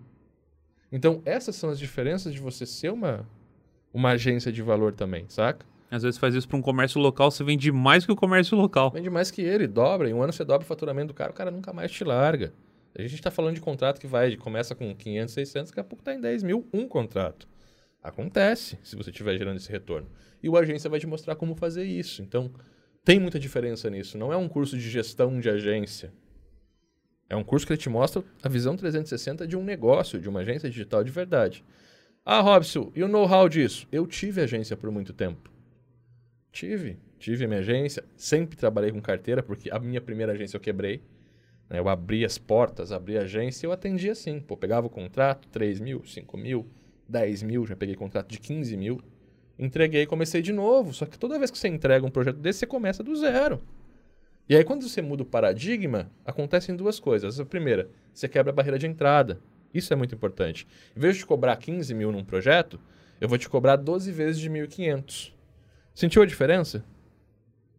Então, 0.93 1.21
essas 1.25 1.57
são 1.57 1.71
as 1.71 1.79
diferenças 1.79 2.33
de 2.33 2.39
você 2.39 2.65
ser 2.65 2.93
uma, 2.93 3.29
uma 3.93 4.11
agência 4.11 4.53
de 4.53 4.63
valor 4.63 4.93
também, 4.93 5.25
saca? 5.29 5.67
Às 5.91 6.03
vezes 6.03 6.19
faz 6.19 6.35
isso 6.35 6.49
para 6.49 6.57
um 6.57 6.63
comércio 6.63 7.01
local, 7.01 7.31
você 7.31 7.45
vende 7.45 7.71
mais 7.71 8.05
que 8.05 8.13
o 8.13 8.17
comércio 8.17 8.57
local. 8.57 8.91
Vende 8.91 9.11
mais 9.11 9.31
que 9.31 9.43
ele, 9.43 9.67
dobra. 9.67 10.09
Em 10.09 10.15
um 10.15 10.23
ano 10.23 10.33
você 10.33 10.45
dobra 10.45 10.65
o 10.65 10.67
faturamento 10.67 11.09
do 11.09 11.15
cara, 11.15 11.31
o 11.31 11.35
cara 11.35 11.51
nunca 11.51 11.73
mais 11.73 11.91
te 11.93 12.03
larga. 12.05 12.53
A 12.97 13.03
gente 13.03 13.15
está 13.15 13.31
falando 13.31 13.55
de 13.55 13.61
contrato 13.61 14.01
que 14.01 14.07
vai, 14.07 14.37
começa 14.37 14.75
com 14.75 14.95
500, 14.95 15.35
600, 15.35 15.71
daqui 15.71 15.81
a 15.81 15.85
pouco 15.85 16.03
está 16.03 16.15
em 16.15 16.21
10 16.21 16.43
mil 16.45 16.67
um 16.73 16.87
contrato. 16.87 17.49
Acontece 18.03 18.79
se 18.83 18.97
você 18.97 19.11
estiver 19.11 19.37
gerando 19.37 19.57
esse 19.57 19.71
retorno. 19.71 20.09
E 20.43 20.49
o 20.49 20.57
agência 20.57 20.91
vai 20.91 21.01
te 21.01 21.07
mostrar 21.07 21.35
como 21.35 21.55
fazer 21.55 21.85
isso. 21.85 22.23
Então, 22.23 22.51
tem 23.05 23.19
muita 23.19 23.39
diferença 23.39 23.91
nisso. 23.91 24.17
Não 24.17 24.33
é 24.33 24.37
um 24.37 24.49
curso 24.49 24.77
de 24.77 24.89
gestão 24.89 25.41
de 25.41 25.49
agência. 25.49 26.13
É 27.29 27.35
um 27.35 27.43
curso 27.43 27.67
que 27.67 27.73
ele 27.73 27.81
te 27.81 27.89
mostra 27.89 28.23
a 28.43 28.49
visão 28.49 28.77
360 28.77 29.47
de 29.47 29.57
um 29.57 29.65
negócio, 29.65 30.21
de 30.21 30.29
uma 30.29 30.41
agência 30.41 30.69
digital 30.69 31.03
de 31.03 31.11
verdade. 31.11 31.65
Ah, 32.25 32.41
Robson, 32.41 32.93
e 32.95 33.03
o 33.03 33.09
know-how 33.09 33.49
disso? 33.49 33.89
Eu 33.91 34.07
tive 34.07 34.41
agência 34.41 34.77
por 34.77 34.91
muito 34.91 35.13
tempo. 35.13 35.51
Tive. 36.55 36.97
Tive 37.19 37.49
minha 37.49 37.59
agência. 37.59 38.05
Sempre 38.17 38.57
trabalhei 38.57 38.93
com 38.93 39.03
carteira, 39.03 39.43
porque 39.43 39.69
a 39.73 39.79
minha 39.81 40.01
primeira 40.01 40.33
agência 40.33 40.57
eu 40.57 40.61
quebrei. 40.61 41.03
Né? 41.69 41.81
Eu 41.81 41.89
abri 41.89 42.25
as 42.25 42.39
portas, 42.39 42.93
abri 42.93 43.19
a 43.19 43.23
agência 43.23 43.67
e 43.67 43.69
eu 43.69 43.73
atendia 43.73 44.13
assim. 44.13 44.39
Pô, 44.39 44.57
pegava 44.57 44.87
o 44.87 44.91
contrato, 44.91 45.49
3 45.49 45.81
mil, 45.81 46.05
5 46.05 46.37
mil, 46.39 46.65
10 47.09 47.43
mil, 47.43 47.67
já 47.67 47.75
peguei 47.75 47.97
contrato 47.97 48.29
de 48.31 48.39
15 48.39 48.77
mil. 48.77 49.01
Entreguei 49.59 50.03
e 50.03 50.07
comecei 50.07 50.41
de 50.41 50.53
novo. 50.53 50.95
Só 50.95 51.05
que 51.07 51.19
toda 51.19 51.41
vez 51.41 51.51
que 51.51 51.59
você 51.59 51.67
entrega 51.67 52.07
um 52.07 52.11
projeto 52.11 52.37
desse, 52.37 52.61
você 52.61 52.67
começa 52.67 53.03
do 53.03 53.17
zero. 53.17 53.61
E 54.49 54.55
aí, 54.55 54.63
quando 54.63 54.89
você 54.89 55.03
muda 55.03 55.25
o 55.25 55.27
paradigma, 55.27 56.09
acontecem 56.25 56.77
duas 56.77 57.01
coisas. 57.01 57.41
A 57.41 57.45
primeira, 57.45 57.91
você 58.13 58.29
quebra 58.29 58.53
a 58.53 58.55
barreira 58.55 58.79
de 58.79 58.87
entrada. 58.87 59.41
Isso 59.73 59.93
é 59.93 59.97
muito 59.97 60.15
importante. 60.15 60.69
Em 60.97 61.01
vez 61.01 61.17
de 61.17 61.27
cobrar 61.27 61.57
15 61.57 61.93
mil 61.95 62.13
num 62.13 62.25
projeto, 62.25 62.79
eu 63.21 63.29
vou 63.29 63.39
te 63.39 63.49
cobrar 63.49 63.75
12 63.75 64.13
vezes 64.13 64.41
de 64.41 64.49
1.500. 64.49 65.35
Sentiu 65.95 66.23
a 66.23 66.27
diferença? 66.27 66.85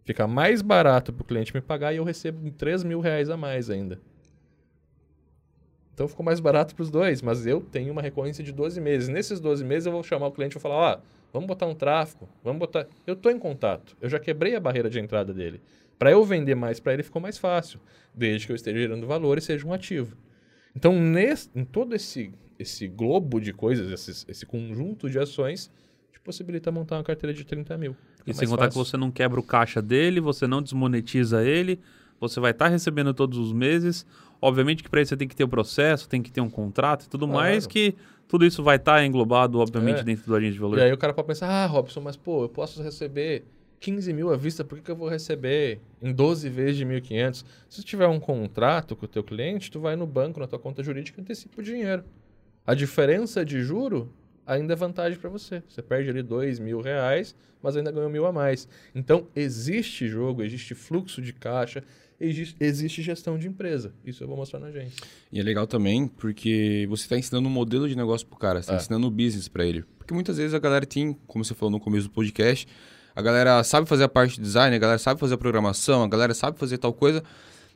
Fica 0.06 0.25
mais 0.25 0.62
barato 0.62 1.12
para 1.12 1.23
o 1.23 1.25
cliente 1.25 1.54
me 1.54 1.60
pagar 1.60 1.93
e 1.93 1.97
eu 1.97 2.04
recebo 2.04 2.49
3 2.51 2.84
mil 2.84 2.99
reais 3.01 3.30
a 3.30 3.36
mais 3.36 3.69
ainda. 3.69 3.99
Então 5.93 6.08
ficou 6.08 6.25
mais 6.25 6.39
barato 6.39 6.75
para 6.75 6.84
os 6.84 6.89
dois, 6.89 7.21
mas 7.21 7.45
eu 7.45 7.60
tenho 7.60 7.91
uma 7.91 8.01
recorrência 8.01 8.43
de 8.43 8.51
12 8.51 8.80
meses. 8.80 9.10
Nesses 9.10 9.39
12 9.39 9.63
meses 9.63 9.86
eu 9.86 9.91
vou 9.91 10.04
chamar 10.04 10.28
o 10.28 10.32
cliente 10.32 10.54
e 10.54 10.60
vou 10.60 10.62
falar, 10.62 10.75
ó, 10.75 11.01
vamos 11.34 11.47
botar 11.47 11.65
um 11.65 11.75
tráfego, 11.75 12.28
vamos 12.43 12.60
botar... 12.60 12.88
Eu 13.06 13.15
estou 13.15 13.32
em 13.32 13.39
contato, 13.39 13.97
eu 13.99 14.10
já 14.10 14.19
quebrei 14.19 14.56
a 14.56 14.60
barreira 14.60 14.89
de 14.89 14.99
entrada 14.99 15.34
dele. 15.34 15.62
Para 15.97 16.12
eu 16.12 16.23
vender 16.23 16.56
mais 16.56 16.80
para 16.80 16.93
ele 16.93 17.04
ficou 17.04 17.21
mais 17.21 17.38
fácil, 17.38 17.80
desde 18.13 18.45
que 18.45 18.51
eu 18.51 18.56
esteja 18.56 18.78
gerando 18.78 19.08
valor 19.08 19.38
e 19.38 19.41
seja 19.41 19.65
um 19.65 19.73
ativo. 19.73 20.15
Então, 20.75 20.99
nesse, 20.99 21.49
em 21.56 21.63
todo 21.63 21.95
esse, 21.95 22.34
esse 22.60 22.88
globo 22.88 23.39
de 23.39 23.54
coisas, 23.54 23.89
esse, 23.89 24.30
esse 24.30 24.45
conjunto 24.45 25.10
de 25.10 25.17
ações, 25.17 25.71
possibilita 26.26 26.72
montar 26.72 26.98
uma 26.98 27.04
carteira 27.04 27.34
de 27.34 27.46
30 27.46 27.78
mil. 27.78 27.96
E 28.26 28.34
sem 28.34 28.48
contar 28.48 28.68
que 28.68 28.76
você 28.76 28.98
não 28.98 29.12
quebra 29.12 29.40
o 29.40 29.44
caixa 29.44 29.82
dele, 29.82 30.20
você 30.20 30.48
não 30.48 30.62
desmonetiza 30.62 31.44
ele, 31.44 31.80
você 32.20 32.40
vai 32.40 32.52
estar 32.52 32.66
tá 32.66 32.72
recebendo 32.72 33.14
todos 33.14 33.38
os 33.38 33.54
meses. 33.54 34.06
Obviamente 34.42 34.84
que 34.84 34.90
para 34.90 35.02
isso 35.02 35.10
você 35.10 35.18
tem 35.18 35.28
que 35.28 35.36
ter 35.36 35.44
o 35.44 35.48
um 35.48 35.50
processo, 35.50 36.10
tem 36.10 36.22
que 36.22 36.32
ter 36.32 36.42
um 36.42 36.50
contrato 36.50 37.06
e 37.06 37.10
tudo 37.10 37.28
claro. 37.28 37.42
mais, 37.42 37.68
que 37.68 37.96
tudo 38.28 38.44
isso 38.44 38.64
vai 38.64 38.78
estar 38.78 38.96
tá 38.96 39.06
englobado, 39.06 39.60
obviamente, 39.60 40.00
é. 40.00 40.04
dentro 40.04 40.26
do 40.26 40.36
agente 40.36 40.54
de 40.54 40.60
valor. 40.60 40.80
E 40.80 40.82
aí 40.82 40.92
o 40.92 40.98
cara 40.98 41.14
pode 41.14 41.28
pensar, 41.28 41.48
ah, 41.48 41.68
Robson, 41.68 42.02
mas 42.02 42.18
pô, 42.18 42.44
eu 42.44 42.50
posso 42.50 42.82
receber 42.82 43.46
15 43.80 44.12
mil 44.12 44.34
à 44.34 44.36
vista, 44.36 44.64
por 44.64 44.80
que, 44.80 44.84
que 44.84 44.92
eu 44.92 44.96
vou 44.96 45.08
receber 45.08 45.80
em 46.02 46.12
12 46.12 46.50
vezes 46.50 46.78
de 46.78 46.86
1.500? 46.86 47.46
Se 47.70 47.82
tu 47.82 47.86
tiver 47.86 48.08
um 48.08 48.20
contrato 48.20 48.96
com 48.96 49.06
o 49.06 49.08
teu 49.08 49.24
cliente, 49.24 49.70
tu 49.70 49.80
vai 49.80 49.96
no 49.96 50.08
banco, 50.08 50.40
na 50.40 50.48
tua 50.48 50.58
conta 50.58 50.82
jurídica 50.82 51.20
e 51.20 51.22
antecipa 51.22 51.62
o 51.62 51.64
dinheiro. 51.64 52.04
A 52.66 52.74
diferença 52.74 53.46
de 53.46 53.62
juro 53.62 54.12
ainda 54.45 54.73
é 54.73 54.75
vantagem 54.75 55.17
para 55.19 55.29
você. 55.29 55.63
Você 55.67 55.81
perde 55.81 56.10
ali 56.10 56.21
dois 56.21 56.60
mil 56.60 56.81
reais, 56.81 57.36
mas 57.62 57.75
ainda 57.75 57.91
ganhou 57.91 58.10
mil 58.10 58.25
a 58.25 58.31
mais. 58.31 58.67
Então, 58.93 59.27
existe 59.36 60.08
jogo, 60.08 60.43
existe 60.43 60.75
fluxo 60.75 61.21
de 61.21 61.34
caixa, 61.34 61.84
existe, 62.19 63.01
gestão 63.01 63.38
de 63.38 63.47
empresa. 63.47 63.93
Isso 64.05 64.23
eu 64.23 64.27
vou 64.27 64.38
mostrar 64.38 64.60
na 64.60 64.67
agência. 64.67 65.03
E 65.31 65.39
é 65.39 65.43
legal 65.43 65.67
também 65.67 66.08
porque 66.08 66.86
você 66.89 67.03
está 67.03 67.17
ensinando 67.17 67.47
um 67.47 67.51
modelo 67.51 67.88
de 67.88 67.95
negócio 67.95 68.25
para 68.27 68.36
o 68.36 68.39
cara, 68.39 68.62
você 68.62 68.65
está 68.65 68.73
é. 68.73 68.77
ensinando 68.77 69.08
o 69.08 69.12
business 69.12 69.47
para 69.47 69.65
ele. 69.65 69.84
Porque 69.97 70.13
muitas 70.13 70.38
vezes 70.38 70.53
a 70.53 70.60
galera 70.60 70.86
tem, 70.86 71.13
como 71.27 71.43
você 71.43 71.53
falou 71.53 71.71
no 71.71 71.79
começo 71.79 72.08
do 72.08 72.12
podcast, 72.12 72.67
a 73.15 73.21
galera 73.21 73.63
sabe 73.63 73.88
fazer 73.88 74.03
a 74.03 74.10
parte 74.10 74.36
de 74.36 74.41
design, 74.41 74.75
a 74.75 74.79
galera 74.79 74.99
sabe 74.99 75.19
fazer 75.19 75.36
a 75.36 75.38
programação, 75.38 76.03
a 76.03 76.08
galera 76.08 76.34
sabe 76.34 76.60
fazer 76.60 76.77
tal 76.77 76.93
coisa, 76.93 77.23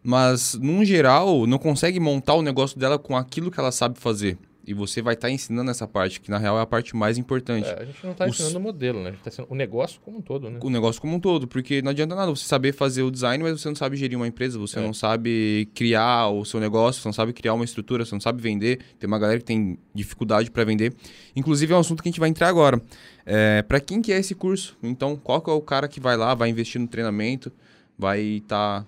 mas, 0.03 0.53
num 0.53 0.85
geral, 0.85 1.45
não 1.45 1.57
consegue 1.57 1.99
montar 1.99 2.35
o 2.35 2.41
negócio 2.41 2.79
dela 2.79 2.97
com 2.97 3.17
aquilo 3.17 3.51
que 3.51 3.59
ela 3.59 3.71
sabe 3.71 3.99
fazer. 3.99 4.37
E 4.69 4.73
você 4.75 5.01
vai 5.01 5.15
estar 5.15 5.29
tá 5.29 5.31
ensinando 5.31 5.71
essa 5.71 5.87
parte, 5.87 6.21
que 6.21 6.29
na 6.29 6.37
real 6.37 6.59
é 6.59 6.61
a 6.61 6.65
parte 6.65 6.95
mais 6.95 7.17
importante. 7.17 7.67
É, 7.67 7.81
a 7.81 7.85
gente 7.85 8.03
não 8.03 8.11
está 8.11 8.27
ensinando 8.27 8.59
o 8.59 8.61
modelo, 8.61 8.99
né? 8.99 9.07
A 9.07 9.11
gente 9.13 9.17
está 9.17 9.29
ensinando 9.29 9.51
o 9.51 9.55
negócio 9.55 9.99
como 9.99 10.19
um 10.19 10.21
todo, 10.21 10.47
né? 10.47 10.59
O 10.61 10.69
negócio 10.69 11.01
como 11.01 11.15
um 11.15 11.19
todo, 11.19 11.47
porque 11.47 11.81
não 11.81 11.89
adianta 11.89 12.13
nada 12.13 12.29
você 12.29 12.45
saber 12.45 12.71
fazer 12.71 13.01
o 13.01 13.09
design, 13.09 13.43
mas 13.43 13.59
você 13.59 13.67
não 13.67 13.75
sabe 13.75 13.97
gerir 13.97 14.15
uma 14.15 14.27
empresa, 14.27 14.59
você 14.59 14.77
é. 14.77 14.81
não 14.83 14.93
sabe 14.93 15.67
criar 15.73 16.27
o 16.27 16.45
seu 16.45 16.59
negócio, 16.59 17.01
você 17.01 17.07
não 17.07 17.13
sabe 17.13 17.33
criar 17.33 17.55
uma 17.55 17.65
estrutura, 17.65 18.05
você 18.05 18.13
não 18.13 18.21
sabe 18.21 18.43
vender. 18.43 18.79
Tem 18.99 19.07
uma 19.07 19.17
galera 19.17 19.39
que 19.39 19.45
tem 19.45 19.79
dificuldade 19.91 20.51
para 20.51 20.63
vender. 20.63 20.93
Inclusive 21.35 21.73
é 21.73 21.75
um 21.75 21.79
assunto 21.79 22.03
que 22.03 22.09
a 22.09 22.11
gente 22.11 22.19
vai 22.19 22.29
entrar 22.29 22.47
agora. 22.47 22.79
É, 23.25 23.63
para 23.63 23.79
quem 23.79 24.03
que 24.03 24.13
é 24.13 24.19
esse 24.19 24.35
curso? 24.35 24.77
Então, 24.83 25.15
qual 25.15 25.41
que 25.41 25.49
é 25.49 25.53
o 25.53 25.61
cara 25.61 25.87
que 25.87 25.99
vai 25.99 26.15
lá, 26.15 26.35
vai 26.35 26.47
investir 26.47 26.79
no 26.79 26.87
treinamento, 26.87 27.51
vai 27.97 28.21
estar 28.21 28.81
tá 28.81 28.87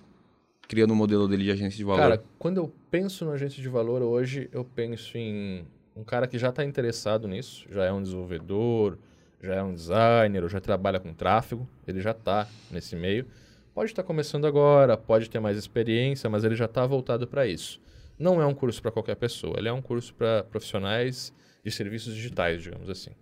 criando 0.68 0.92
um 0.92 0.96
modelo 0.96 1.26
dele 1.26 1.42
de 1.42 1.50
agência 1.50 1.76
de 1.76 1.82
valor? 1.82 2.02
Cara, 2.02 2.24
quando 2.38 2.58
eu 2.58 2.72
penso 2.92 3.24
no 3.24 3.32
agente 3.32 3.62
de 3.62 3.68
valor 3.70 4.02
hoje, 4.02 4.50
eu 4.52 4.62
penso 4.66 5.16
em 5.16 5.66
um 5.96 6.04
cara 6.04 6.26
que 6.26 6.38
já 6.38 6.50
está 6.50 6.62
interessado 6.62 7.26
nisso, 7.26 7.66
já 7.70 7.86
é 7.86 7.90
um 7.90 8.02
desenvolvedor, 8.02 8.98
já 9.42 9.54
é 9.54 9.62
um 9.62 9.72
designer, 9.72 10.42
ou 10.42 10.48
já 10.50 10.60
trabalha 10.60 11.00
com 11.00 11.14
tráfego, 11.14 11.66
ele 11.88 12.02
já 12.02 12.10
está 12.10 12.46
nesse 12.70 12.94
meio. 12.94 13.26
Pode 13.72 13.90
estar 13.90 14.02
tá 14.02 14.06
começando 14.06 14.46
agora, 14.46 14.94
pode 14.94 15.30
ter 15.30 15.40
mais 15.40 15.56
experiência, 15.56 16.28
mas 16.28 16.44
ele 16.44 16.54
já 16.54 16.66
está 16.66 16.84
voltado 16.84 17.26
para 17.26 17.46
isso. 17.46 17.80
Não 18.18 18.42
é 18.42 18.46
um 18.46 18.52
curso 18.52 18.82
para 18.82 18.90
qualquer 18.90 19.16
pessoa, 19.16 19.54
ele 19.56 19.68
é 19.68 19.72
um 19.72 19.80
curso 19.80 20.14
para 20.14 20.44
profissionais 20.44 21.32
de 21.64 21.70
serviços 21.70 22.14
digitais, 22.14 22.62
digamos 22.62 22.90
assim, 22.90 23.12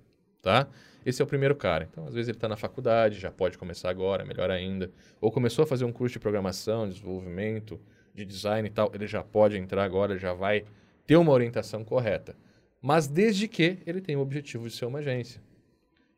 tá? 0.42 0.66
Esse 1.06 1.22
é 1.22 1.24
o 1.24 1.28
primeiro 1.28 1.54
cara. 1.54 1.88
Então, 1.88 2.08
às 2.08 2.14
vezes 2.14 2.28
ele 2.28 2.36
está 2.36 2.48
na 2.48 2.56
faculdade, 2.56 3.20
já 3.20 3.30
pode 3.30 3.56
começar 3.56 3.88
agora, 3.88 4.24
melhor 4.24 4.50
ainda. 4.50 4.90
Ou 5.20 5.30
começou 5.30 5.62
a 5.62 5.66
fazer 5.66 5.84
um 5.84 5.92
curso 5.92 6.14
de 6.14 6.18
programação, 6.18 6.88
desenvolvimento, 6.88 7.80
de 8.14 8.24
design 8.24 8.68
e 8.68 8.70
tal, 8.70 8.90
ele 8.94 9.06
já 9.06 9.22
pode 9.22 9.56
entrar 9.56 9.84
agora, 9.84 10.18
já 10.18 10.32
vai 10.32 10.64
ter 11.06 11.16
uma 11.16 11.32
orientação 11.32 11.84
correta. 11.84 12.36
Mas 12.80 13.06
desde 13.06 13.46
que 13.46 13.78
ele 13.86 14.00
tenha 14.00 14.18
o 14.18 14.22
objetivo 14.22 14.68
de 14.68 14.74
ser 14.74 14.86
uma 14.86 15.00
agência. 15.00 15.42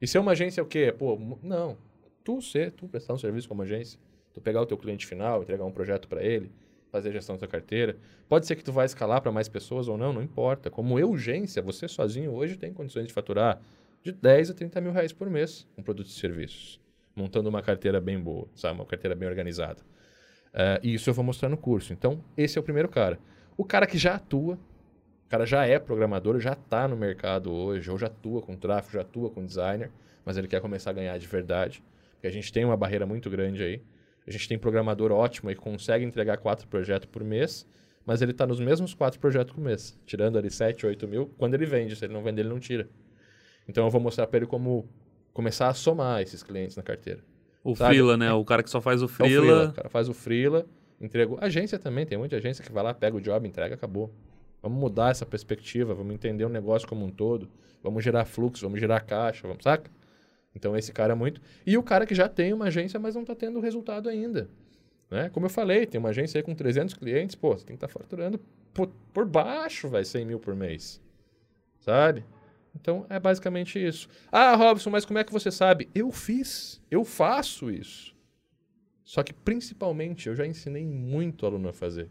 E 0.00 0.06
ser 0.06 0.18
uma 0.18 0.32
agência 0.32 0.60
é 0.60 0.64
o 0.64 0.66
quê? 0.66 0.92
Pô, 0.96 1.18
não. 1.42 1.76
Tu 2.24 2.40
ser, 2.40 2.72
tu 2.72 2.88
prestar 2.88 3.14
um 3.14 3.18
serviço 3.18 3.48
como 3.48 3.62
agência. 3.62 3.98
Tu 4.32 4.40
pegar 4.40 4.62
o 4.62 4.66
teu 4.66 4.76
cliente 4.76 5.06
final, 5.06 5.42
entregar 5.42 5.64
um 5.64 5.72
projeto 5.72 6.08
para 6.08 6.22
ele, 6.22 6.50
fazer 6.90 7.08
a 7.08 7.12
gestão 7.12 7.36
da 7.36 7.40
tua 7.40 7.48
carteira. 7.48 7.96
Pode 8.28 8.46
ser 8.46 8.54
que 8.54 8.62
tu 8.62 8.72
vai 8.72 8.86
escalar 8.86 9.20
para 9.20 9.32
mais 9.32 9.48
pessoas 9.48 9.88
ou 9.88 9.96
não, 9.96 10.12
não 10.12 10.22
importa. 10.22 10.70
Como 10.70 10.94
urgência, 10.94 11.62
você 11.62 11.88
sozinho 11.88 12.32
hoje 12.32 12.56
tem 12.56 12.72
condições 12.72 13.06
de 13.06 13.12
faturar 13.12 13.60
de 14.02 14.12
10 14.12 14.50
a 14.50 14.54
30 14.54 14.80
mil 14.80 14.92
reais 14.92 15.12
por 15.12 15.30
mês 15.30 15.66
com 15.74 15.82
produtos 15.82 16.16
e 16.16 16.20
serviços, 16.20 16.80
montando 17.14 17.48
uma 17.48 17.62
carteira 17.62 18.00
bem 18.00 18.18
boa, 18.18 18.48
sabe? 18.54 18.74
Uma 18.74 18.86
carteira 18.86 19.14
bem 19.14 19.28
organizada. 19.28 19.82
Uh, 20.54 20.78
e 20.82 20.94
isso 20.94 21.08
eu 21.08 21.14
vou 21.14 21.24
mostrar 21.24 21.48
no 21.48 21.56
curso. 21.56 21.92
Então, 21.92 22.22
esse 22.36 22.58
é 22.58 22.60
o 22.60 22.64
primeiro 22.64 22.88
cara. 22.88 23.18
O 23.56 23.64
cara 23.64 23.86
que 23.86 23.96
já 23.96 24.14
atua, 24.14 24.54
o 25.26 25.28
cara 25.28 25.46
já 25.46 25.66
é 25.66 25.78
programador, 25.78 26.38
já 26.40 26.52
está 26.52 26.86
no 26.86 26.96
mercado 26.96 27.50
hoje, 27.52 27.90
ou 27.90 27.98
já 27.98 28.06
atua 28.06 28.42
com 28.42 28.56
tráfego, 28.56 28.94
já 28.94 29.00
atua 29.00 29.30
com 29.30 29.44
designer, 29.44 29.90
mas 30.24 30.36
ele 30.36 30.46
quer 30.46 30.60
começar 30.60 30.90
a 30.90 30.92
ganhar 30.92 31.18
de 31.18 31.26
verdade. 31.26 31.82
Porque 32.14 32.26
a 32.26 32.30
gente 32.30 32.52
tem 32.52 32.64
uma 32.64 32.76
barreira 32.76 33.06
muito 33.06 33.30
grande 33.30 33.62
aí. 33.62 33.82
A 34.26 34.30
gente 34.30 34.48
tem 34.48 34.58
programador 34.58 35.10
ótimo 35.10 35.50
e 35.50 35.56
consegue 35.56 36.04
entregar 36.04 36.38
quatro 36.38 36.68
projetos 36.68 37.08
por 37.10 37.24
mês, 37.24 37.66
mas 38.04 38.22
ele 38.22 38.30
está 38.32 38.46
nos 38.46 38.60
mesmos 38.60 38.94
quatro 38.94 39.18
projetos 39.18 39.52
por 39.52 39.60
mês, 39.60 39.98
tirando 40.06 40.38
ali 40.38 40.50
7, 40.50 40.86
8 40.86 41.08
mil, 41.08 41.32
quando 41.38 41.54
ele 41.54 41.66
vende. 41.66 41.96
Se 41.96 42.04
ele 42.04 42.12
não 42.12 42.22
vender, 42.22 42.42
ele 42.42 42.50
não 42.50 42.60
tira. 42.60 42.88
Então 43.66 43.84
eu 43.84 43.90
vou 43.90 44.00
mostrar 44.00 44.26
para 44.26 44.38
ele 44.38 44.46
como 44.46 44.88
começar 45.32 45.68
a 45.68 45.74
somar 45.74 46.20
esses 46.20 46.42
clientes 46.42 46.76
na 46.76 46.82
carteira. 46.82 47.20
O 47.64 47.76
sabe? 47.76 47.94
Freela, 47.94 48.16
né? 48.16 48.32
O 48.32 48.44
cara 48.44 48.62
que 48.62 48.70
só 48.70 48.80
faz 48.80 49.02
o 49.02 49.08
Freela. 49.08 49.34
É 49.34 49.38
o 49.38 49.42
freela. 49.42 49.68
O 49.68 49.72
cara 49.72 49.88
faz 49.88 50.08
o 50.08 50.14
Freela, 50.14 50.66
entregou. 51.00 51.38
Agência 51.40 51.78
também, 51.78 52.04
tem 52.04 52.18
muita 52.18 52.36
agência 52.36 52.64
que 52.64 52.72
vai 52.72 52.82
lá, 52.82 52.92
pega 52.92 53.16
o 53.16 53.20
job, 53.20 53.46
entrega, 53.46 53.74
acabou. 53.74 54.12
Vamos 54.62 54.78
mudar 54.78 55.10
essa 55.10 55.26
perspectiva, 55.26 55.94
vamos 55.94 56.14
entender 56.14 56.44
o 56.44 56.48
negócio 56.48 56.86
como 56.86 57.04
um 57.04 57.10
todo, 57.10 57.48
vamos 57.82 58.04
gerar 58.04 58.24
fluxo, 58.24 58.64
vamos 58.64 58.78
gerar 58.78 59.00
caixa, 59.00 59.46
vamos, 59.46 59.64
saca? 59.64 59.90
Então 60.54 60.76
esse 60.76 60.92
cara 60.92 61.12
é 61.12 61.16
muito. 61.16 61.40
E 61.66 61.76
o 61.76 61.82
cara 61.82 62.06
que 62.06 62.14
já 62.14 62.28
tem 62.28 62.52
uma 62.52 62.66
agência, 62.66 63.00
mas 63.00 63.14
não 63.14 63.22
está 63.22 63.34
tendo 63.34 63.58
resultado 63.58 64.08
ainda. 64.08 64.48
Né? 65.10 65.28
Como 65.30 65.46
eu 65.46 65.50
falei, 65.50 65.84
tem 65.84 65.98
uma 65.98 66.10
agência 66.10 66.38
aí 66.38 66.42
com 66.42 66.54
300 66.54 66.94
clientes, 66.94 67.34
pô, 67.34 67.56
você 67.56 67.66
tem 67.66 67.76
que 67.76 67.84
estar 67.84 67.88
tá 67.88 67.92
faturando 67.92 68.40
por, 68.72 68.88
por 69.12 69.26
baixo, 69.26 69.88
vai 69.88 70.04
100 70.04 70.24
mil 70.24 70.38
por 70.38 70.54
mês. 70.54 71.00
Sabe? 71.80 72.24
Então 72.74 73.06
é 73.08 73.18
basicamente 73.18 73.78
isso. 73.78 74.08
Ah, 74.30 74.54
Robson, 74.54 74.90
mas 74.90 75.04
como 75.04 75.18
é 75.18 75.24
que 75.24 75.32
você 75.32 75.50
sabe? 75.50 75.88
Eu 75.94 76.10
fiz, 76.10 76.80
eu 76.90 77.04
faço 77.04 77.70
isso. 77.70 78.14
Só 79.04 79.22
que 79.22 79.32
principalmente 79.32 80.28
eu 80.28 80.34
já 80.34 80.46
ensinei 80.46 80.84
muito 80.84 81.44
aluno 81.44 81.68
a 81.68 81.72
fazer. 81.72 82.10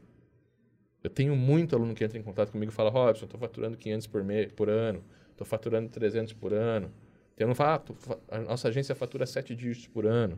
Eu 1.03 1.09
tenho 1.09 1.35
muito 1.35 1.75
aluno 1.75 1.95
que 1.95 2.03
entra 2.03 2.17
em 2.17 2.21
contato 2.21 2.51
comigo 2.51 2.71
e 2.71 2.75
fala: 2.75 2.89
Robson, 2.89 3.25
estou 3.25 3.39
faturando 3.39 3.75
500 3.75 4.07
por, 4.07 4.23
mês, 4.23 4.51
por 4.51 4.69
ano, 4.69 5.03
estou 5.31 5.45
faturando 5.45 5.89
300 5.89 6.33
por 6.33 6.53
ano. 6.53 6.91
Tem 7.35 7.47
um 7.47 7.55
fala: 7.55 7.83
ah, 8.29 8.37
a 8.37 8.39
nossa 8.41 8.67
agência 8.67 8.93
fatura 8.93 9.25
7 9.25 9.55
dígitos 9.55 9.87
por 9.87 10.05
ano. 10.05 10.37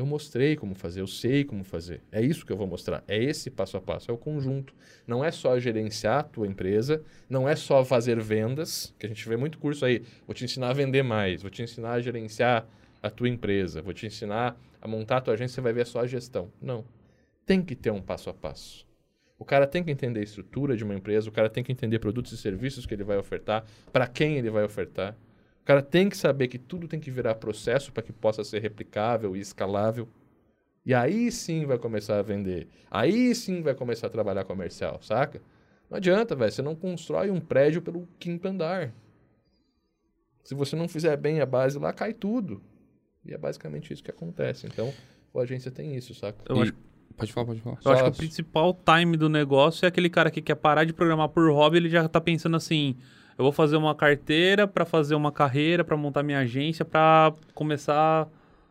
Eu 0.00 0.06
mostrei 0.06 0.56
como 0.56 0.74
fazer, 0.74 1.02
eu 1.02 1.06
sei 1.06 1.44
como 1.44 1.62
fazer. 1.62 2.00
É 2.10 2.22
isso 2.22 2.46
que 2.46 2.50
eu 2.50 2.56
vou 2.56 2.66
mostrar. 2.66 3.04
É 3.06 3.22
esse 3.22 3.50
passo 3.50 3.76
a 3.76 3.82
passo, 3.82 4.10
é 4.10 4.14
o 4.14 4.16
conjunto. 4.16 4.72
Não 5.06 5.22
é 5.22 5.30
só 5.30 5.58
gerenciar 5.58 6.20
a 6.20 6.22
tua 6.22 6.46
empresa, 6.46 7.02
não 7.28 7.46
é 7.46 7.54
só 7.54 7.84
fazer 7.84 8.18
vendas, 8.18 8.94
que 8.98 9.04
a 9.04 9.08
gente 9.10 9.28
vê 9.28 9.36
muito 9.36 9.58
curso 9.58 9.84
aí. 9.84 10.02
Vou 10.26 10.32
te 10.32 10.42
ensinar 10.42 10.70
a 10.70 10.72
vender 10.72 11.02
mais, 11.02 11.42
vou 11.42 11.50
te 11.50 11.62
ensinar 11.62 11.92
a 11.92 12.00
gerenciar 12.00 12.66
a 13.02 13.10
tua 13.10 13.28
empresa, 13.28 13.82
vou 13.82 13.92
te 13.92 14.06
ensinar 14.06 14.58
a 14.80 14.88
montar 14.88 15.18
a 15.18 15.20
tua 15.20 15.34
agência, 15.34 15.56
você 15.56 15.60
vai 15.60 15.74
ver 15.74 15.86
só 15.86 16.00
a 16.00 16.06
gestão. 16.06 16.50
Não. 16.62 16.82
Tem 17.44 17.60
que 17.60 17.74
ter 17.74 17.90
um 17.90 18.00
passo 18.00 18.30
a 18.30 18.32
passo. 18.32 18.86
O 19.38 19.44
cara 19.44 19.66
tem 19.66 19.84
que 19.84 19.90
entender 19.90 20.20
a 20.20 20.22
estrutura 20.22 20.78
de 20.78 20.82
uma 20.82 20.94
empresa, 20.94 21.28
o 21.28 21.32
cara 21.32 21.50
tem 21.50 21.62
que 21.62 21.72
entender 21.72 21.98
produtos 21.98 22.32
e 22.32 22.38
serviços 22.38 22.86
que 22.86 22.94
ele 22.94 23.04
vai 23.04 23.18
ofertar, 23.18 23.66
para 23.92 24.06
quem 24.06 24.38
ele 24.38 24.48
vai 24.48 24.64
ofertar 24.64 25.14
cara 25.64 25.82
tem 25.82 26.08
que 26.08 26.16
saber 26.16 26.48
que 26.48 26.58
tudo 26.58 26.88
tem 26.88 26.98
que 26.98 27.10
virar 27.10 27.34
processo 27.36 27.92
para 27.92 28.02
que 28.02 28.12
possa 28.12 28.42
ser 28.44 28.60
replicável 28.60 29.36
e 29.36 29.40
escalável. 29.40 30.08
E 30.84 30.94
aí 30.94 31.30
sim 31.30 31.66
vai 31.66 31.78
começar 31.78 32.18
a 32.18 32.22
vender. 32.22 32.68
Aí 32.90 33.34
sim 33.34 33.62
vai 33.62 33.74
começar 33.74 34.06
a 34.06 34.10
trabalhar 34.10 34.44
comercial, 34.44 35.00
saca? 35.02 35.40
Não 35.90 35.98
adianta, 35.98 36.34
velho. 36.34 36.50
Você 36.50 36.62
não 36.62 36.74
constrói 36.74 37.30
um 37.30 37.40
prédio 37.40 37.82
pelo 37.82 38.08
quinto 38.18 38.48
andar. 38.48 38.92
Se 40.42 40.54
você 40.54 40.74
não 40.74 40.88
fizer 40.88 41.16
bem 41.16 41.40
a 41.40 41.46
base 41.46 41.78
lá, 41.78 41.92
cai 41.92 42.14
tudo. 42.14 42.62
E 43.24 43.34
é 43.34 43.38
basicamente 43.38 43.92
isso 43.92 44.02
que 44.02 44.10
acontece. 44.10 44.66
Então, 44.66 44.92
a 45.34 45.40
agência 45.40 45.70
tem 45.70 45.94
isso, 45.94 46.14
saca? 46.14 46.38
Eu 46.48 46.56
e... 46.56 46.62
acho... 46.62 46.74
Pode 47.16 47.32
falar, 47.32 47.46
pode 47.46 47.60
falar. 47.60 47.76
Eu 47.76 47.82
Só 47.82 47.92
acho 47.92 48.04
que 48.04 48.08
o 48.08 48.14
principal 48.14 48.72
time 48.72 49.16
do 49.16 49.28
negócio 49.28 49.84
é 49.84 49.88
aquele 49.88 50.08
cara 50.08 50.30
que 50.30 50.40
quer 50.40 50.54
parar 50.54 50.84
de 50.84 50.92
programar 50.94 51.28
por 51.28 51.52
hobby, 51.52 51.76
ele 51.76 51.90
já 51.90 52.08
tá 52.08 52.20
pensando 52.20 52.56
assim 52.56 52.96
eu 53.40 53.44
vou 53.44 53.52
fazer 53.52 53.78
uma 53.78 53.94
carteira 53.94 54.68
para 54.68 54.84
fazer 54.84 55.14
uma 55.14 55.32
carreira, 55.32 55.82
para 55.82 55.96
montar 55.96 56.22
minha 56.22 56.40
agência, 56.40 56.84
para 56.84 57.32
começar 57.54 58.28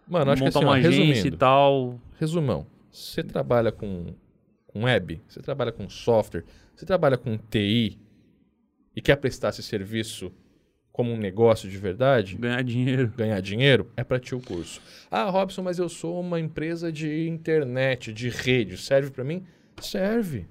Mano, 0.08 0.30
acho 0.30 0.44
montar 0.44 0.52
que 0.52 0.58
assim, 0.60 0.66
uma 0.68 0.74
ó, 0.74 0.76
agência 0.76 1.28
e 1.28 1.32
tal. 1.32 2.00
Resumão. 2.20 2.68
Você 2.92 3.24
trabalha 3.24 3.72
com, 3.72 4.14
com 4.68 4.84
web, 4.84 5.20
você 5.28 5.42
trabalha 5.42 5.72
com 5.72 5.90
software, 5.90 6.44
você 6.76 6.86
trabalha 6.86 7.18
com 7.18 7.36
TI 7.36 7.98
e 8.96 9.02
quer 9.02 9.16
prestar 9.16 9.50
esse 9.50 9.64
serviço 9.64 10.32
como 10.92 11.12
um 11.14 11.18
negócio 11.18 11.68
de 11.68 11.78
verdade, 11.80 12.36
ganhar 12.36 12.62
dinheiro. 12.62 13.12
Ganhar 13.18 13.42
dinheiro 13.42 13.92
é 13.98 14.04
para 14.04 14.20
ti 14.20 14.36
o 14.36 14.40
curso. 14.40 14.80
Ah, 15.10 15.32
Robson, 15.32 15.64
mas 15.64 15.80
eu 15.80 15.90
sou 15.90 16.22
uma 16.22 16.40
empresa 16.40 16.92
de 16.92 17.28
internet, 17.28 18.14
de 18.14 18.30
rede, 18.30 18.78
serve 18.78 19.10
para 19.10 19.24
mim? 19.24 19.44
Serve. 19.82 20.46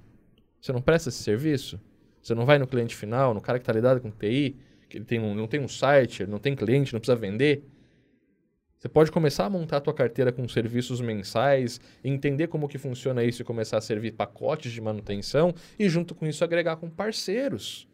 Você 0.61 0.72
não 0.72 0.83
presta 0.83 1.09
esse 1.09 1.22
serviço? 1.22 1.81
Você 2.29 2.35
não 2.35 2.45
vai 2.45 2.59
no 2.59 2.67
cliente 2.67 2.95
final, 2.95 3.33
no 3.33 3.41
cara 3.41 3.59
que 3.59 3.62
está 3.62 3.73
lidado 3.73 4.03
com 4.03 4.11
TI, 4.11 4.55
que 4.87 4.99
ele 4.99 5.05
tem 5.07 5.19
um, 5.19 5.35
não 5.35 5.47
tem 5.47 5.61
um 5.61 5.69
site, 5.69 6.27
não 6.27 6.38
tem 6.38 6.55
cliente, 6.55 6.93
não 6.93 7.01
precisa 7.01 7.17
vender. 7.17 7.64
Você 8.77 8.87
pode 8.87 9.11
começar 9.11 9.47
a 9.47 9.51
montar 9.51 9.79
a 9.79 9.81
tua 9.81 9.95
carteira 9.95 10.31
com 10.31 10.47
serviços 10.47 11.01
mensais, 11.01 11.81
entender 12.05 12.49
como 12.49 12.69
que 12.69 12.77
funciona 12.77 13.25
isso 13.25 13.41
e 13.41 13.45
começar 13.47 13.79
a 13.79 13.81
servir 13.81 14.12
pacotes 14.12 14.71
de 14.71 14.79
manutenção 14.79 15.55
e 15.79 15.88
junto 15.88 16.14
com 16.14 16.27
isso 16.27 16.45
agregar 16.45 16.77
com 16.77 16.91
parceiros. 16.91 17.88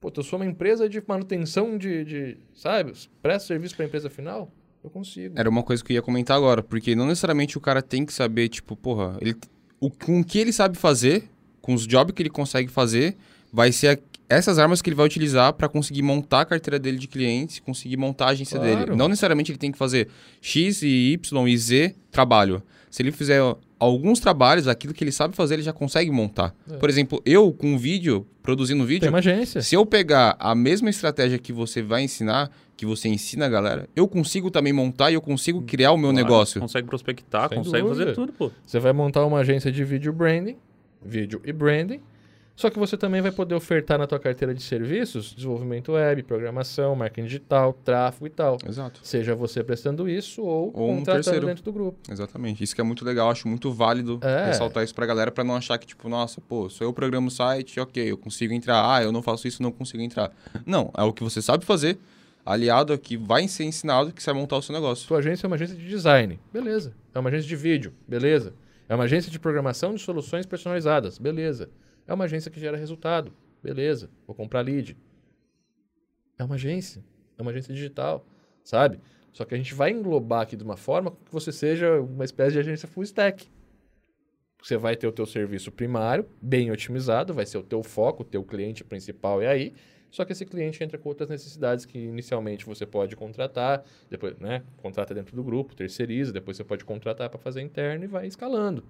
Pô, 0.00 0.12
eu 0.16 0.22
sou 0.22 0.38
uma 0.38 0.46
empresa 0.46 0.88
de 0.88 1.02
manutenção 1.04 1.76
de, 1.76 2.04
de 2.04 2.38
sabe, 2.54 2.92
presta 3.20 3.48
serviço 3.48 3.74
para 3.74 3.84
a 3.84 3.88
empresa 3.88 4.08
final? 4.08 4.48
Eu 4.84 4.90
consigo. 4.90 5.34
Era 5.36 5.50
uma 5.50 5.64
coisa 5.64 5.82
que 5.82 5.92
eu 5.92 5.96
ia 5.96 6.02
comentar 6.02 6.36
agora, 6.36 6.62
porque 6.62 6.94
não 6.94 7.06
necessariamente 7.06 7.58
o 7.58 7.60
cara 7.60 7.82
tem 7.82 8.06
que 8.06 8.12
saber, 8.12 8.48
tipo, 8.48 8.76
porra, 8.76 9.18
ele, 9.20 9.34
o, 9.80 9.90
com 9.90 10.20
o 10.20 10.24
que 10.24 10.38
ele 10.38 10.52
sabe 10.52 10.78
fazer, 10.78 11.28
com 11.60 11.74
os 11.74 11.84
jobs 11.84 12.14
que 12.14 12.22
ele 12.22 12.30
consegue 12.30 12.70
fazer, 12.70 13.16
vai 13.52 13.72
ser 13.72 14.00
essas 14.28 14.58
armas 14.58 14.82
que 14.82 14.88
ele 14.88 14.96
vai 14.96 15.06
utilizar 15.06 15.52
para 15.52 15.68
conseguir 15.68 16.02
montar 16.02 16.40
a 16.40 16.44
carteira 16.44 16.78
dele 16.78 16.98
de 16.98 17.06
clientes, 17.06 17.60
conseguir 17.60 17.96
montar 17.96 18.26
a 18.26 18.30
agência 18.30 18.58
claro. 18.58 18.86
dele. 18.86 18.96
Não 18.96 19.08
necessariamente 19.08 19.52
ele 19.52 19.58
tem 19.58 19.70
que 19.70 19.78
fazer 19.78 20.08
X 20.40 20.82
e 20.82 21.12
Y 21.12 21.48
e 21.48 21.56
Z 21.56 21.94
trabalho. 22.10 22.62
Se 22.90 23.02
ele 23.02 23.12
fizer 23.12 23.40
alguns 23.78 24.20
trabalhos, 24.20 24.66
aquilo 24.66 24.94
que 24.94 25.04
ele 25.04 25.12
sabe 25.12 25.36
fazer, 25.36 25.54
ele 25.54 25.62
já 25.62 25.72
consegue 25.72 26.10
montar. 26.10 26.54
É. 26.70 26.76
Por 26.76 26.88
exemplo, 26.88 27.20
eu 27.24 27.52
com 27.52 27.76
vídeo, 27.78 28.26
produzindo 28.42 28.84
vídeo, 28.84 29.02
tem 29.02 29.08
uma 29.10 29.18
agência. 29.18 29.60
se 29.60 29.74
eu 29.74 29.84
pegar 29.84 30.36
a 30.38 30.54
mesma 30.54 30.88
estratégia 30.88 31.38
que 31.38 31.52
você 31.52 31.82
vai 31.82 32.02
ensinar, 32.02 32.50
que 32.76 32.86
você 32.86 33.08
ensina 33.08 33.46
a 33.46 33.48
galera, 33.48 33.88
eu 33.94 34.08
consigo 34.08 34.50
também 34.50 34.72
montar 34.72 35.10
e 35.10 35.14
eu 35.14 35.20
consigo 35.20 35.62
criar 35.62 35.92
o 35.92 35.96
meu 35.96 36.10
claro. 36.10 36.24
negócio. 36.24 36.60
Consegue 36.60 36.88
prospectar, 36.88 37.48
Sem 37.48 37.58
consegue 37.58 37.82
dúvida. 37.82 38.04
fazer 38.04 38.14
tudo, 38.14 38.32
pô. 38.32 38.50
Você 38.64 38.78
vai 38.80 38.92
montar 38.92 39.24
uma 39.24 39.38
agência 39.38 39.70
de 39.70 39.84
vídeo 39.84 40.12
branding, 40.12 40.56
vídeo 41.04 41.40
e 41.44 41.52
branding, 41.52 42.00
só 42.56 42.70
que 42.70 42.78
você 42.78 42.96
também 42.96 43.20
vai 43.20 43.30
poder 43.30 43.54
ofertar 43.54 43.98
na 43.98 44.06
tua 44.06 44.18
carteira 44.18 44.54
de 44.54 44.62
serviços 44.62 45.34
desenvolvimento 45.34 45.92
web, 45.92 46.22
programação, 46.22 46.96
marketing 46.96 47.26
digital, 47.26 47.74
tráfego 47.84 48.26
e 48.26 48.30
tal. 48.30 48.56
Exato. 48.66 49.00
Seja 49.02 49.34
você 49.34 49.62
prestando 49.62 50.08
isso 50.08 50.42
ou, 50.42 50.72
ou 50.74 50.96
contratando 50.96 51.42
um 51.42 51.46
dentro 51.46 51.62
do 51.62 51.72
grupo. 51.72 51.98
Exatamente. 52.10 52.64
Isso 52.64 52.74
que 52.74 52.80
é 52.80 52.84
muito 52.84 53.04
legal, 53.04 53.30
acho 53.30 53.46
muito 53.46 53.70
válido 53.70 54.18
é. 54.22 54.46
ressaltar 54.46 54.82
isso 54.82 54.94
pra 54.94 55.04
galera 55.04 55.30
para 55.30 55.44
não 55.44 55.54
achar 55.54 55.76
que, 55.76 55.86
tipo, 55.86 56.08
nossa, 56.08 56.40
pô, 56.40 56.70
sou 56.70 56.86
eu 56.86 56.94
programo 56.94 57.28
o 57.28 57.30
site, 57.30 57.78
ok, 57.78 58.10
eu 58.10 58.16
consigo 58.16 58.54
entrar. 58.54 58.90
Ah, 58.90 59.02
eu 59.02 59.12
não 59.12 59.22
faço 59.22 59.46
isso, 59.46 59.62
não 59.62 59.70
consigo 59.70 60.02
entrar. 60.02 60.32
Não, 60.64 60.90
é 60.96 61.02
o 61.02 61.12
que 61.12 61.22
você 61.22 61.42
sabe 61.42 61.62
fazer, 61.66 61.98
aliado 62.44 62.92
a 62.92 62.98
que 62.98 63.18
vai 63.18 63.46
ser 63.48 63.64
ensinado 63.64 64.12
que 64.12 64.22
você 64.22 64.32
vai 64.32 64.40
montar 64.40 64.56
o 64.56 64.62
seu 64.62 64.74
negócio. 64.74 65.06
Sua 65.06 65.18
agência 65.18 65.46
é 65.46 65.48
uma 65.48 65.56
agência 65.56 65.76
de 65.76 65.86
design. 65.86 66.40
Beleza. 66.50 66.94
É 67.14 67.18
uma 67.18 67.28
agência 67.28 67.48
de 67.48 67.56
vídeo. 67.56 67.92
Beleza. 68.08 68.54
É 68.88 68.94
uma 68.94 69.04
agência 69.04 69.30
de 69.30 69.38
programação 69.38 69.94
de 69.94 70.00
soluções 70.00 70.46
personalizadas. 70.46 71.18
Beleza. 71.18 71.68
É 72.06 72.14
uma 72.14 72.24
agência 72.24 72.50
que 72.50 72.60
gera 72.60 72.76
resultado. 72.76 73.32
Beleza, 73.62 74.10
vou 74.26 74.34
comprar 74.34 74.60
lead. 74.60 74.96
É 76.38 76.44
uma 76.44 76.54
agência. 76.54 77.04
É 77.36 77.42
uma 77.42 77.50
agência 77.50 77.74
digital, 77.74 78.24
sabe? 78.62 79.00
Só 79.32 79.44
que 79.44 79.54
a 79.54 79.58
gente 79.58 79.74
vai 79.74 79.90
englobar 79.90 80.42
aqui 80.42 80.56
de 80.56 80.64
uma 80.64 80.76
forma 80.76 81.10
que 81.10 81.32
você 81.32 81.52
seja 81.52 82.00
uma 82.00 82.24
espécie 82.24 82.52
de 82.52 82.60
agência 82.60 82.88
full 82.88 83.02
stack. 83.02 83.48
Você 84.62 84.76
vai 84.76 84.96
ter 84.96 85.06
o 85.06 85.12
teu 85.12 85.26
serviço 85.26 85.70
primário, 85.70 86.26
bem 86.40 86.70
otimizado, 86.70 87.34
vai 87.34 87.44
ser 87.44 87.58
o 87.58 87.62
teu 87.62 87.82
foco, 87.82 88.22
o 88.22 88.24
teu 88.24 88.42
cliente 88.42 88.82
principal 88.82 89.42
é 89.42 89.48
aí. 89.48 89.74
Só 90.10 90.24
que 90.24 90.32
esse 90.32 90.46
cliente 90.46 90.82
entra 90.82 90.96
com 90.96 91.08
outras 91.08 91.28
necessidades 91.28 91.84
que 91.84 91.98
inicialmente 91.98 92.64
você 92.64 92.86
pode 92.86 93.14
contratar, 93.14 93.84
depois, 94.08 94.38
né, 94.38 94.62
contrata 94.78 95.12
dentro 95.12 95.36
do 95.36 95.44
grupo, 95.44 95.74
terceiriza, 95.74 96.32
depois 96.32 96.56
você 96.56 96.64
pode 96.64 96.84
contratar 96.84 97.28
para 97.28 97.38
fazer 97.38 97.60
interno 97.60 98.04
e 98.04 98.06
vai 98.06 98.26
escalando 98.26 98.82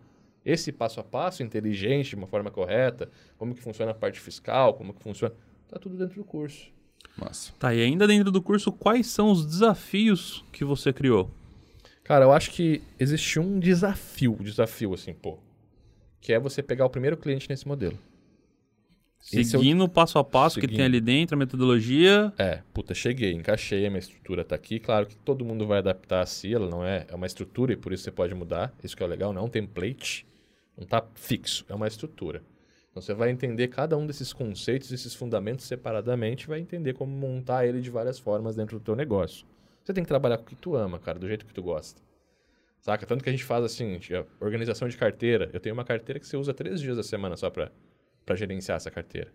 esse 0.47 0.71
passo 0.71 1.01
a 1.01 1.03
passo 1.03 1.43
inteligente, 1.43 2.11
de 2.11 2.15
uma 2.15 2.29
forma 2.29 2.53
correta, 2.53 3.11
como 3.37 3.53
que 3.53 3.61
funciona 3.61 3.91
a 3.91 3.95
parte 3.95 4.21
fiscal, 4.21 4.75
como 4.75 4.95
que 4.95 5.03
funciona, 5.03 5.35
tá 5.69 5.77
tudo 5.77 5.99
dentro 5.99 6.15
do 6.15 6.25
curso. 6.25 6.71
Massa. 7.19 7.53
Tá, 7.59 7.75
e 7.75 7.83
ainda 7.83 8.07
dentro 8.07 8.31
do 8.31 8.41
curso, 8.41 8.71
quais 8.71 9.09
são 9.09 9.33
os 9.33 9.45
desafios 9.45 10.45
que 10.53 10.65
você 10.65 10.93
criou? 10.93 11.31
Cara, 12.05 12.25
eu 12.25 12.33
acho 12.33 12.53
que 12.53 12.81
existe 13.01 13.41
um 13.41 13.59
desafio, 13.59 14.37
desafio 14.41 14.95
assim, 14.95 15.13
pô, 15.13 15.39
que 16.21 16.33
é 16.33 16.39
você 16.39 16.63
pegar 16.63 16.87
o 16.87 16.91
primeiro 16.91 17.17
cliente 17.17 17.51
nesse 17.51 17.67
modelo. 17.67 17.99
Seguindo 19.19 19.83
o 19.83 19.89
passo 19.89 20.21
a 20.21 20.25
passo 20.25 20.55
Seguindo. 20.55 20.71
que 20.71 20.77
tem 20.77 20.85
ali 20.85 21.01
dentro, 21.01 21.35
a 21.35 21.39
metodologia. 21.39 22.33
É, 22.39 22.63
puta, 22.73 22.95
cheguei, 22.95 23.33
encaixei, 23.33 23.85
a 23.85 23.91
minha 23.91 23.99
estrutura 23.99 24.45
tá 24.45 24.55
aqui. 24.55 24.79
Claro 24.79 25.07
que 25.07 25.17
todo 25.17 25.45
mundo 25.45 25.67
vai 25.67 25.79
adaptar 25.79 26.21
a 26.21 26.27
si, 26.27 26.55
ela 26.55 26.71
não 26.71 26.85
é, 26.85 27.05
é 27.09 27.15
uma 27.15 27.27
estrutura 27.27 27.73
e 27.73 27.77
por 27.77 27.93
isso 27.93 28.05
você 28.05 28.13
pode 28.13 28.33
mudar. 28.35 28.73
Isso 28.85 28.97
que 28.97 29.03
é 29.03 29.07
legal, 29.07 29.33
não 29.33 29.43
é 29.43 29.45
um 29.45 29.49
template, 29.49 30.25
não 30.77 30.87
tá 30.87 31.05
fixo, 31.15 31.65
é 31.69 31.75
uma 31.75 31.87
estrutura. 31.87 32.43
Então 32.91 33.03
você 33.03 33.13
vai 33.13 33.31
entender 33.31 33.69
cada 33.69 33.97
um 33.97 34.07
desses 34.07 34.33
conceitos, 34.33 34.91
esses 34.91 35.15
fundamentos 35.15 35.67
separadamente, 35.67 36.47
vai 36.47 36.61
entender 36.61 36.95
como 36.95 37.13
montar 37.13 37.67
ele 37.67 37.81
de 37.81 37.91
várias 37.91 38.19
formas 38.19 38.57
dentro 38.57 38.79
do 38.79 38.85
teu 38.85 38.97
negócio. 38.97 39.47
Você 39.85 39.93
tem 39.93 40.03
que 40.03 40.09
trabalhar 40.09 40.39
com 40.39 40.45
o 40.45 40.47
que 40.47 40.57
tu 40.57 40.75
ama, 40.75 40.99
cara, 40.99 41.19
do 41.19 41.29
jeito 41.29 41.47
que 41.47 41.55
tu 41.55 41.63
gosta. 41.63 42.01
Saca? 42.81 43.05
Tanto 43.05 43.23
que 43.23 43.29
a 43.29 43.33
gente 43.33 43.45
faz 43.45 43.65
assim, 43.65 43.99
organização 44.41 44.89
de 44.89 44.97
carteira. 44.97 45.51
Eu 45.53 45.61
tenho 45.61 45.75
uma 45.75 45.85
carteira 45.85 46.19
que 46.19 46.27
você 46.27 46.37
usa 46.37 46.55
três 46.55 46.81
dias 46.81 46.97
da 46.97 47.03
semana 47.03 47.37
só 47.37 47.51
para 47.51 47.71
gerenciar 48.35 48.77
essa 48.77 48.91
carteira. 48.91 49.33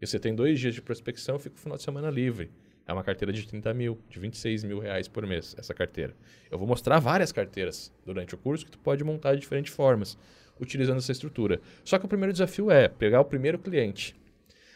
E 0.00 0.06
você 0.06 0.18
tem 0.18 0.34
dois 0.34 0.58
dias 0.58 0.74
de 0.74 0.82
prospecção, 0.82 1.38
fica 1.38 1.56
o 1.56 1.58
final 1.58 1.76
de 1.76 1.82
semana 1.82 2.10
livre. 2.10 2.50
É 2.92 2.94
uma 2.94 3.02
carteira 3.02 3.32
de 3.32 3.46
30 3.46 3.72
mil, 3.72 3.98
de 4.10 4.20
26 4.20 4.64
mil 4.64 4.78
reais 4.78 5.08
por 5.08 5.26
mês, 5.26 5.56
essa 5.58 5.72
carteira. 5.72 6.14
Eu 6.50 6.58
vou 6.58 6.68
mostrar 6.68 6.98
várias 6.98 7.32
carteiras 7.32 7.90
durante 8.04 8.34
o 8.34 8.38
curso 8.38 8.66
que 8.66 8.70
tu 8.70 8.78
pode 8.78 9.02
montar 9.02 9.34
de 9.34 9.40
diferentes 9.40 9.72
formas, 9.72 10.18
utilizando 10.60 10.98
essa 10.98 11.10
estrutura. 11.10 11.58
Só 11.82 11.98
que 11.98 12.04
o 12.04 12.08
primeiro 12.08 12.34
desafio 12.34 12.70
é 12.70 12.88
pegar 12.88 13.22
o 13.22 13.24
primeiro 13.24 13.58
cliente. 13.58 14.14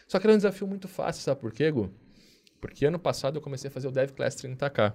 Só 0.09 0.19
que 0.19 0.27
era 0.27 0.33
um 0.33 0.39
desafio 0.39 0.67
muito 0.67 0.89
fácil, 0.89 1.23
sabe 1.23 1.43
por 1.43 1.53
quê, 1.53 1.71
Gu? 1.71 1.93
Porque 2.59 2.87
ano 2.87 2.99
passado 2.99 3.37
eu 3.37 3.43
comecei 3.43 3.69
a 3.69 3.71
fazer 3.71 3.87
o 3.87 3.93
Dev 3.93 4.13
Class 4.13 4.35
30K. 4.37 4.95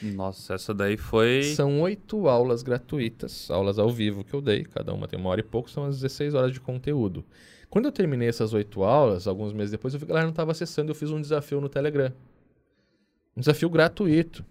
Nossa, 0.00 0.54
essa 0.54 0.72
daí 0.72 0.96
foi. 0.96 1.42
São 1.42 1.80
oito 1.82 2.28
aulas 2.28 2.62
gratuitas, 2.62 3.50
aulas 3.50 3.78
ao 3.78 3.90
vivo 3.90 4.24
que 4.24 4.34
eu 4.34 4.40
dei, 4.40 4.64
cada 4.64 4.92
uma 4.92 5.06
tem 5.06 5.18
uma 5.18 5.30
hora 5.30 5.40
e 5.40 5.44
pouco, 5.44 5.70
são 5.70 5.84
as 5.84 6.00
16 6.00 6.34
horas 6.34 6.52
de 6.52 6.60
conteúdo. 6.60 7.24
Quando 7.68 7.86
eu 7.86 7.92
terminei 7.92 8.28
essas 8.28 8.52
oito 8.52 8.82
aulas, 8.82 9.26
alguns 9.26 9.52
meses 9.52 9.70
depois, 9.70 9.94
eu 9.94 10.00
vi 10.00 10.06
que 10.06 10.12
a 10.12 10.14
galera 10.14 10.26
não 10.26 10.32
estava 10.32 10.52
acessando, 10.52 10.90
eu 10.90 10.94
fiz 10.94 11.10
um 11.10 11.20
desafio 11.20 11.60
no 11.60 11.68
Telegram. 11.68 12.12
Um 13.36 13.40
desafio 13.40 13.70
gratuito. 13.70 14.44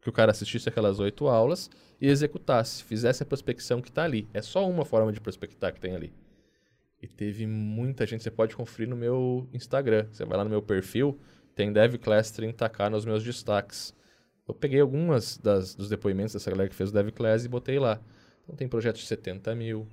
Que 0.00 0.08
o 0.08 0.12
cara 0.12 0.32
assistisse 0.32 0.68
aquelas 0.68 0.98
oito 0.98 1.28
aulas 1.28 1.70
e 2.00 2.08
executasse, 2.08 2.82
fizesse 2.82 3.22
a 3.22 3.26
prospecção 3.26 3.80
que 3.80 3.88
está 3.88 4.02
ali. 4.02 4.26
É 4.32 4.42
só 4.42 4.68
uma 4.68 4.84
forma 4.84 5.12
de 5.12 5.20
prospectar 5.20 5.72
que 5.72 5.78
tem 5.78 5.94
ali. 5.94 6.12
E 7.02 7.06
teve 7.06 7.46
muita 7.46 8.06
gente, 8.06 8.22
você 8.22 8.30
pode 8.30 8.56
conferir 8.56 8.88
no 8.88 8.96
meu 8.96 9.46
Instagram. 9.52 10.06
Você 10.10 10.24
vai 10.24 10.38
lá 10.38 10.44
no 10.44 10.50
meu 10.50 10.62
perfil, 10.62 11.18
tem 11.54 11.72
DevClass 11.72 12.32
30k 12.32 12.88
nos 12.88 13.04
meus 13.04 13.22
destaques. 13.22 13.94
Eu 14.46 14.54
peguei 14.54 14.80
algumas 14.80 15.38
das, 15.38 15.74
dos 15.74 15.88
depoimentos 15.88 16.32
dessa 16.32 16.50
galera 16.50 16.68
que 16.68 16.74
fez 16.74 16.90
o 16.90 16.92
DevClass 16.92 17.44
e 17.44 17.48
botei 17.48 17.78
lá. 17.78 18.00
Então 18.42 18.56
tem 18.56 18.66
projetos 18.66 19.00
de 19.00 19.06
70 19.06 19.54
mil. 19.54 19.86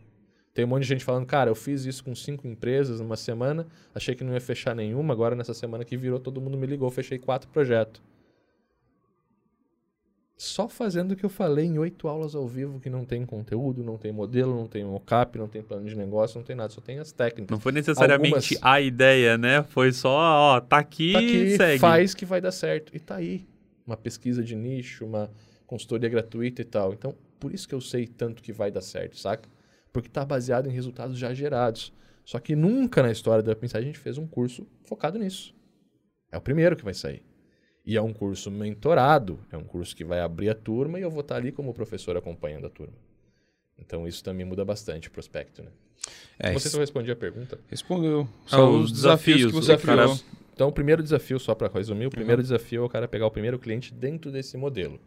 Tem 0.53 0.65
um 0.65 0.67
monte 0.67 0.81
de 0.81 0.89
gente 0.89 1.05
falando, 1.05 1.25
cara, 1.25 1.49
eu 1.49 1.55
fiz 1.55 1.85
isso 1.85 2.03
com 2.03 2.15
cinco 2.15 2.47
empresas 2.47 2.99
numa 2.99 3.15
semana, 3.15 3.67
achei 3.93 4.15
que 4.15 4.23
não 4.23 4.33
ia 4.33 4.41
fechar 4.41 4.75
nenhuma, 4.75 5.13
agora 5.13 5.35
nessa 5.35 5.53
semana 5.53 5.85
que 5.85 5.95
virou, 5.95 6.19
todo 6.19 6.41
mundo 6.41 6.57
me 6.57 6.65
ligou, 6.65 6.89
fechei 6.89 7.19
quatro 7.19 7.49
projetos. 7.49 8.01
Só 10.35 10.67
fazendo 10.67 11.11
o 11.11 11.15
que 11.15 11.25
eu 11.25 11.29
falei 11.29 11.65
em 11.65 11.77
oito 11.77 12.07
aulas 12.07 12.33
ao 12.33 12.47
vivo 12.47 12.79
que 12.79 12.89
não 12.89 13.05
tem 13.05 13.25
conteúdo, 13.25 13.83
não 13.83 13.97
tem 13.97 14.11
modelo, 14.11 14.55
não 14.55 14.67
tem 14.67 14.83
mockup, 14.85 15.37
não 15.37 15.47
tem 15.47 15.61
plano 15.61 15.85
de 15.85 15.95
negócio, 15.95 16.37
não 16.37 16.45
tem 16.45 16.55
nada, 16.55 16.69
só 16.73 16.81
tem 16.81 16.97
as 16.97 17.11
técnicas. 17.11 17.51
Não 17.51 17.59
foi 17.59 17.73
necessariamente 17.73 18.55
Algumas... 18.55 18.73
a 18.73 18.81
ideia, 18.81 19.37
né? 19.37 19.63
Foi 19.63 19.91
só, 19.91 20.09
ó, 20.09 20.61
tá 20.61 20.77
aqui, 20.77 21.11
tá 21.11 21.19
aqui 21.19 21.57
segue. 21.57 21.79
faz 21.79 22.13
que 22.15 22.25
vai 22.25 22.39
dar 22.41 22.51
certo. 22.51 22.95
E 22.95 22.99
tá 22.99 23.15
aí 23.15 23.45
uma 23.89 23.97
pesquisa 23.97 24.43
de 24.43 24.55
nicho, 24.55 25.05
uma 25.05 25.31
consultoria 25.65 26.09
gratuita 26.09 26.61
e 26.61 26.65
tal. 26.65 26.93
Então, 26.93 27.15
por 27.39 27.53
isso 27.53 27.67
que 27.67 27.73
eu 27.73 27.81
sei 27.81 28.07
tanto 28.07 28.41
que 28.41 28.53
vai 28.53 28.71
dar 28.71 28.81
certo, 28.81 29.17
saca? 29.17 29.49
Porque 29.91 30.07
está 30.07 30.23
baseado 30.23 30.67
em 30.67 30.71
resultados 30.71 31.17
já 31.17 31.33
gerados. 31.33 31.93
Só 32.23 32.39
que 32.39 32.55
nunca 32.55 33.01
na 33.01 33.11
história 33.11 33.41
da 33.41 33.55
Pensar 33.55 33.79
a 33.79 33.81
gente 33.81 33.97
fez 33.97 34.17
um 34.17 34.27
curso 34.27 34.67
focado 34.83 35.17
nisso. 35.17 35.55
É 36.31 36.37
o 36.37 36.41
primeiro 36.41 36.75
que 36.75 36.83
vai 36.83 36.93
sair. 36.93 37.23
E 37.85 37.97
é 37.97 38.01
um 38.01 38.13
curso 38.13 38.51
mentorado, 38.51 39.39
é 39.51 39.57
um 39.57 39.63
curso 39.63 39.95
que 39.95 40.03
vai 40.03 40.19
abrir 40.19 40.49
a 40.49 40.55
turma 40.55 40.99
e 40.99 41.01
eu 41.01 41.09
vou 41.09 41.21
estar 41.21 41.37
ali 41.37 41.51
como 41.51 41.73
professor 41.73 42.15
acompanhando 42.15 42.67
a 42.67 42.69
turma. 42.69 42.93
Então 43.79 44.07
isso 44.07 44.23
também 44.23 44.45
muda 44.45 44.63
bastante 44.63 45.07
o 45.07 45.11
prospecto, 45.11 45.63
né? 45.63 45.71
É, 46.37 46.53
você 46.53 46.69
só 46.69 46.79
respondeu 46.79 47.13
a 47.13 47.15
pergunta? 47.15 47.59
Respondeu. 47.67 48.27
São 48.45 48.81
os 48.81 48.91
desafios, 48.91 49.37
desafios 49.37 49.51
que 49.51 49.65
você 49.65 49.77
criou. 49.77 50.19
Então, 50.59 50.67
o 50.67 50.73
primeiro 50.73 51.01
desafio, 51.01 51.39
só 51.39 51.55
para 51.55 51.69
resumir, 51.69 52.07
o 52.07 52.09
primeiro 52.09 52.41
uhum. 52.41 52.43
desafio 52.43 52.81
é 52.81 52.85
o 52.85 52.89
cara 52.89 53.07
pegar 53.07 53.25
o 53.25 53.31
primeiro 53.31 53.57
cliente 53.57 53.93
dentro 53.93 54.29
desse 54.29 54.57
modelo. 54.57 54.99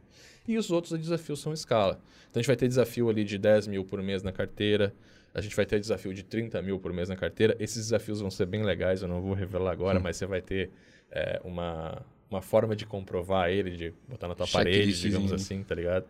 E 0.48 0.56
os 0.56 0.70
outros 0.70 0.98
desafios 0.98 1.40
são 1.40 1.52
escala. 1.52 2.00
Então, 2.30 2.36
a 2.36 2.42
gente 2.42 2.46
vai 2.46 2.56
ter 2.56 2.66
desafio 2.66 3.10
ali 3.10 3.22
de 3.22 3.36
10 3.36 3.66
mil 3.66 3.84
por 3.84 4.02
mês 4.02 4.22
na 4.22 4.32
carteira, 4.32 4.94
a 5.34 5.42
gente 5.42 5.54
vai 5.54 5.66
ter 5.66 5.78
desafio 5.78 6.14
de 6.14 6.22
30 6.22 6.62
mil 6.62 6.80
por 6.80 6.90
mês 6.90 7.10
na 7.10 7.16
carteira. 7.16 7.54
Esses 7.60 7.76
desafios 7.76 8.22
vão 8.22 8.30
ser 8.30 8.46
bem 8.46 8.62
legais, 8.62 9.02
eu 9.02 9.08
não 9.08 9.20
vou 9.20 9.34
revelar 9.34 9.72
agora, 9.72 9.98
uhum. 9.98 10.04
mas 10.04 10.16
você 10.16 10.24
vai 10.24 10.40
ter 10.40 10.70
é, 11.10 11.38
uma, 11.44 12.00
uma 12.30 12.40
forma 12.40 12.74
de 12.74 12.86
comprovar 12.86 13.50
ele, 13.50 13.72
de 13.72 13.92
botar 14.08 14.28
na 14.28 14.34
tua 14.34 14.46
parede, 14.46 14.98
digamos 14.98 15.34
assim, 15.34 15.62
tá 15.62 15.74
ligado? 15.74 16.06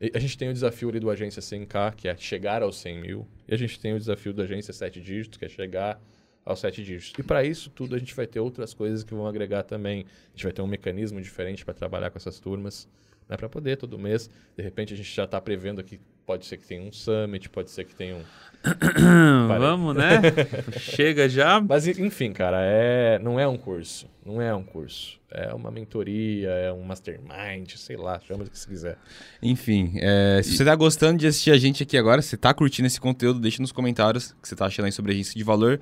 E 0.00 0.12
a 0.14 0.18
gente 0.18 0.38
tem 0.38 0.48
o 0.48 0.52
desafio 0.54 0.88
ali 0.88 0.98
do 0.98 1.10
Agência 1.10 1.42
100K, 1.42 1.94
que 1.94 2.08
é 2.08 2.16
chegar 2.16 2.62
aos 2.62 2.80
100 2.80 2.98
mil. 2.98 3.28
E 3.46 3.52
a 3.52 3.58
gente 3.58 3.78
tem 3.78 3.92
o 3.92 3.98
desafio 3.98 4.32
do 4.32 4.40
Agência 4.40 4.72
7 4.72 4.98
dígitos, 4.98 5.38
que 5.38 5.44
é 5.44 5.48
chegar 5.50 6.00
aos 6.44 6.60
sete 6.60 6.82
dígitos. 6.82 7.18
E 7.18 7.22
para 7.22 7.44
isso 7.44 7.70
tudo 7.70 7.94
a 7.94 7.98
gente 7.98 8.14
vai 8.14 8.26
ter 8.26 8.40
outras 8.40 8.74
coisas 8.74 9.04
que 9.04 9.14
vão 9.14 9.26
agregar 9.26 9.62
também. 9.62 10.04
A 10.28 10.36
gente 10.36 10.44
vai 10.44 10.52
ter 10.52 10.62
um 10.62 10.66
mecanismo 10.66 11.20
diferente 11.20 11.64
para 11.64 11.74
trabalhar 11.74 12.10
com 12.10 12.18
essas 12.18 12.38
turmas, 12.38 12.88
né, 13.28 13.36
para 13.36 13.48
poder 13.48 13.76
todo 13.76 13.98
mês. 13.98 14.28
De 14.56 14.62
repente 14.62 14.94
a 14.94 14.96
gente 14.96 15.14
já 15.14 15.24
está 15.24 15.40
prevendo 15.40 15.82
que 15.82 16.00
pode 16.26 16.46
ser 16.46 16.56
que 16.56 16.66
tenha 16.66 16.82
um 16.82 16.92
summit, 16.92 17.48
pode 17.50 17.70
ser 17.70 17.84
que 17.84 17.94
tenha 17.94 18.16
um. 18.16 18.22
Vamos, 19.48 19.94
né? 19.94 20.20
Chega 20.78 21.28
já. 21.28 21.60
Mas 21.60 21.86
enfim, 21.86 22.32
cara, 22.32 22.58
é 22.60 23.18
não 23.18 23.38
é 23.38 23.46
um 23.46 23.56
curso, 23.56 24.08
não 24.24 24.40
é 24.40 24.54
um 24.54 24.62
curso, 24.62 25.20
é 25.30 25.52
uma 25.52 25.70
mentoria, 25.70 26.50
é 26.50 26.72
um 26.72 26.82
mastermind, 26.82 27.72
sei 27.76 27.96
lá, 27.96 28.20
chama 28.20 28.44
do 28.44 28.50
que 28.50 28.58
você 28.58 28.68
quiser. 28.68 28.98
Enfim, 29.42 29.94
é, 29.96 30.40
se 30.42 30.56
você 30.56 30.62
está 30.62 30.74
gostando 30.74 31.18
de 31.18 31.26
assistir 31.26 31.50
a 31.50 31.58
gente 31.58 31.82
aqui 31.82 31.96
agora, 31.96 32.22
se 32.22 32.34
está 32.34 32.54
curtindo 32.54 32.86
esse 32.86 33.00
conteúdo, 33.00 33.40
deixe 33.40 33.60
nos 33.60 33.72
comentários 33.72 34.30
o 34.30 34.36
que 34.36 34.48
você 34.48 34.54
está 34.54 34.66
achando 34.66 34.86
aí 34.86 34.92
sobre 34.92 35.12
a 35.12 35.14
agência 35.14 35.34
de 35.36 35.44
valor. 35.44 35.80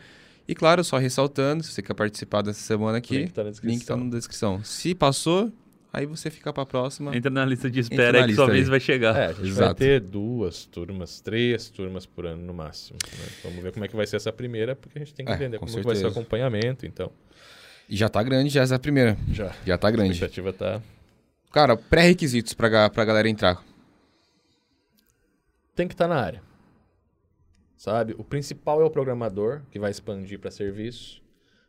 E 0.51 0.55
claro, 0.57 0.83
só 0.83 0.99
ressaltando, 0.99 1.63
se 1.63 1.71
você 1.71 1.81
quer 1.81 1.95
participar 1.95 2.43
dessa 2.43 2.59
semana 2.59 2.99
aqui, 2.99 3.19
link 3.19 3.33
tá 3.33 3.45
na 3.45 3.51
descrição. 3.51 3.73
Link 3.73 3.87
tá 3.87 3.97
na 3.97 4.11
descrição. 4.11 4.65
Se 4.65 4.97
passou, 4.97 5.53
aí 5.93 6.05
você 6.07 6.29
fica 6.29 6.53
para 6.53 6.65
a 6.65 6.67
próxima. 6.67 7.17
Entra 7.17 7.31
na 7.31 7.45
lista 7.45 7.71
de 7.71 7.79
espera 7.79 8.25
aí 8.25 8.31
que 8.31 8.35
sua 8.35 8.49
vez 8.49 8.67
vai 8.67 8.81
chegar. 8.81 9.15
É, 9.15 9.27
a 9.27 9.33
gente 9.33 9.47
Exato. 9.47 9.67
vai 9.67 9.75
ter 9.77 10.01
duas 10.01 10.65
turmas, 10.65 11.21
três 11.21 11.71
turmas 11.71 12.05
por 12.05 12.27
ano 12.27 12.43
no 12.43 12.53
máximo. 12.53 12.99
Né? 13.17 13.29
Vamos 13.45 13.63
ver 13.63 13.71
como 13.71 13.85
é 13.85 13.89
que 13.89 13.95
vai 13.95 14.05
ser 14.09 14.17
essa 14.17 14.33
primeira, 14.33 14.75
porque 14.75 14.99
a 14.99 15.05
gente 15.05 15.15
tem 15.15 15.25
que 15.25 15.31
é, 15.31 15.37
entender 15.37 15.61
como 15.61 15.71
certeza. 15.71 15.87
vai 15.87 15.97
ser 15.97 16.07
o 16.07 16.09
acompanhamento, 16.09 16.85
então. 16.85 17.13
E 17.89 17.97
já 17.97 18.09
tá 18.09 18.21
grande 18.21 18.49
já 18.49 18.63
essa 18.63 18.77
primeira. 18.77 19.17
Já. 19.31 19.55
Já 19.65 19.79
tá 19.79 19.89
grande. 19.89 20.11
A 20.11 20.15
expectativa 20.15 20.53
tá... 20.53 20.83
Cara, 21.53 21.77
pré-requisitos 21.77 22.55
pra, 22.55 22.91
pra 22.91 23.05
galera 23.05 23.29
entrar. 23.29 23.63
Tem 25.77 25.87
que 25.87 25.95
estar 25.95 26.09
tá 26.09 26.15
na 26.15 26.21
área 26.21 26.50
sabe? 27.81 28.15
O 28.19 28.23
principal 28.23 28.83
é 28.83 28.85
o 28.85 28.91
programador, 28.91 29.63
que 29.71 29.79
vai 29.79 29.91
expandir 29.91 30.39
para 30.39 30.51
serviço. 30.51 31.23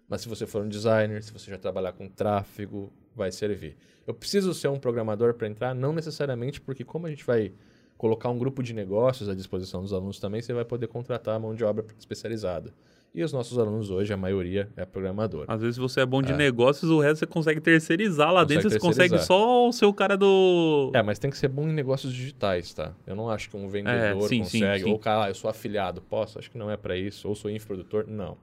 Mas 0.09 0.19
se 0.19 0.27
você 0.27 0.45
for 0.45 0.61
um 0.61 0.67
designer, 0.67 1.23
se 1.23 1.31
você 1.31 1.49
já 1.49 1.57
trabalhar 1.57 1.93
com 1.93 2.09
tráfego, 2.09 2.91
vai 3.15 3.31
servir. 3.31 3.77
Eu 4.05 4.13
preciso 4.13 4.53
ser 4.53 4.67
um 4.67 4.77
programador 4.77 5.33
para 5.35 5.47
entrar? 5.47 5.73
Não 5.73 5.93
necessariamente, 5.93 6.59
porque 6.59 6.83
como 6.83 7.07
a 7.07 7.09
gente 7.09 7.23
vai 7.23 7.53
colocar 7.97 8.29
um 8.29 8.37
grupo 8.37 8.61
de 8.61 8.73
negócios 8.73 9.29
à 9.29 9.33
disposição 9.33 9.81
dos 9.81 9.93
alunos 9.93 10.19
também, 10.19 10.41
você 10.41 10.51
vai 10.51 10.65
poder 10.65 10.87
contratar 10.87 11.39
mão 11.39 11.55
de 11.55 11.63
obra 11.63 11.85
especializada. 11.97 12.73
E 13.13 13.23
os 13.23 13.33
nossos 13.33 13.59
alunos 13.59 13.91
hoje, 13.91 14.13
a 14.13 14.17
maioria 14.17 14.69
é 14.77 14.85
programador. 14.85 15.43
Às 15.49 15.61
vezes 15.61 15.77
você 15.77 15.99
é 15.99 16.05
bom 16.05 16.21
de 16.21 16.31
é. 16.31 16.37
negócios, 16.37 16.89
o 16.89 17.01
resto 17.01 17.19
você 17.19 17.27
consegue 17.27 17.59
terceirizar 17.59 18.31
lá 18.31 18.41
consegue 18.43 18.53
dentro, 18.55 18.69
você 18.69 18.79
consegue 18.79 19.19
só 19.19 19.67
o 19.67 19.73
seu 19.73 19.93
cara 19.93 20.15
do. 20.15 20.91
É, 20.93 21.03
mas 21.03 21.19
tem 21.19 21.29
que 21.29 21.37
ser 21.37 21.49
bom 21.49 21.67
em 21.67 21.73
negócios 21.73 22.13
digitais, 22.13 22.73
tá? 22.73 22.93
Eu 23.05 23.13
não 23.13 23.29
acho 23.29 23.49
que 23.49 23.57
um 23.57 23.67
vendedor 23.67 24.23
é, 24.23 24.27
sim, 24.27 24.39
consegue. 24.39 24.79
Sim, 24.79 24.85
sim. 24.85 24.91
Ou, 24.91 24.97
cara, 24.97 25.25
ah, 25.25 25.29
eu 25.29 25.35
sou 25.35 25.49
afiliado, 25.49 26.01
posso? 26.01 26.39
Acho 26.39 26.49
que 26.49 26.57
não 26.57 26.71
é 26.71 26.77
para 26.77 26.95
isso. 26.95 27.27
Ou 27.27 27.35
sou 27.35 27.51
infoprodutor, 27.51 28.05
não. 28.07 28.37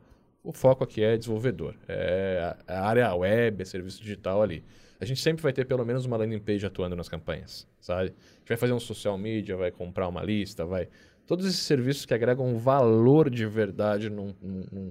O 0.45 0.53
foco 0.53 0.85
aqui 0.85 1.03
é 1.03 1.17
desenvolvedor. 1.17 1.75
É 1.89 2.55
a 2.67 2.87
área 2.87 3.15
web, 3.15 3.63
é 3.63 3.65
serviço 3.65 4.03
digital 4.03 4.43
ali. 4.43 4.63
A 5.01 5.05
gente 5.05 5.21
sempre 5.21 5.43
vai 5.43 5.53
ter 5.53 5.65
pelo 5.65 5.85
menos 5.85 6.05
uma 6.05 6.17
landing 6.17 6.41
page 6.41 6.67
atuando 6.67 6.95
nas 6.95 7.09
campanhas, 7.09 7.67
sabe? 7.81 8.03
A 8.03 8.05
gente 8.05 8.49
vai 8.49 8.57
fazer 8.57 8.73
um 8.73 8.81
social 8.81 9.17
media, 9.17 9.57
vai 9.57 9.71
comprar 9.71 10.09
uma 10.09 10.23
lista, 10.23 10.65
vai 10.65 10.89
Todos 11.29 11.45
esses 11.45 11.61
serviços 11.61 12.07
que 12.07 12.15
agregam 12.15 12.57
valor 12.57 13.29
de 13.29 13.45
verdade 13.45 14.09
num, 14.09 14.35
num, 14.41 14.91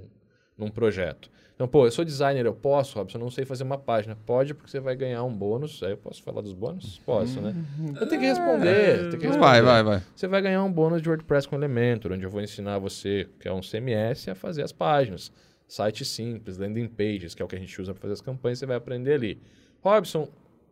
num 0.56 0.70
projeto. 0.70 1.32
Então, 1.56 1.68
pô, 1.68 1.88
eu 1.88 1.92
sou 1.92 2.06
designer, 2.06 2.46
eu 2.46 2.54
posso, 2.54 3.00
Robson, 3.00 3.18
eu 3.18 3.24
não 3.24 3.32
sei 3.32 3.44
fazer 3.44 3.64
uma 3.64 3.80
página. 3.80 4.16
Pode, 4.16 4.54
porque 4.54 4.70
você 4.70 4.80
vai 4.80 4.96
ganhar 4.96 5.24
um 5.24 5.34
bônus. 5.34 5.82
Aí 5.82 5.90
eu 5.90 5.98
posso 5.98 6.22
falar 6.22 6.42
dos 6.42 6.54
bônus? 6.54 7.02
Posso, 7.04 7.42
né? 7.42 7.56
Eu 8.00 8.08
tenho 8.08 8.22
que 8.22 8.28
responder. 8.28 8.68
É, 8.68 8.98
tenho 8.98 9.10
que 9.18 9.26
responder. 9.26 9.40
Vai, 9.40 9.62
vai, 9.64 9.82
vai. 9.82 10.04
Você 10.16 10.28
vai 10.28 10.40
ganhar 10.40 10.64
um 10.64 10.72
bônus 10.72 11.02
de 11.02 11.10
WordPress 11.10 11.48
com 11.48 11.56
Elementor, 11.56 12.12
onde 12.12 12.24
eu 12.24 12.30
vou 12.30 12.40
ensinar 12.40 12.78
você, 12.78 13.28
que 13.40 13.48
é 13.48 13.52
um 13.52 13.62
CMS, 13.62 14.30
a 14.30 14.36
fazer 14.36 14.62
as 14.62 14.72
páginas. 14.72 15.32
Site 15.68 16.06
simples, 16.06 16.60
landing 16.60 16.88
pages, 16.88 17.34
que 17.34 17.42
é 17.42 17.46
o 17.46 17.48
que 17.48 17.56
a 17.56 17.60
gente 17.60 17.82
usa 17.82 17.92
para 17.92 18.02
fazer 18.02 18.14
as 18.14 18.22
campanhas, 18.22 18.60
você 18.60 18.68
vai 18.68 18.78
aprender 18.78 19.14
ali. 19.14 19.42
Robson, 19.82 20.30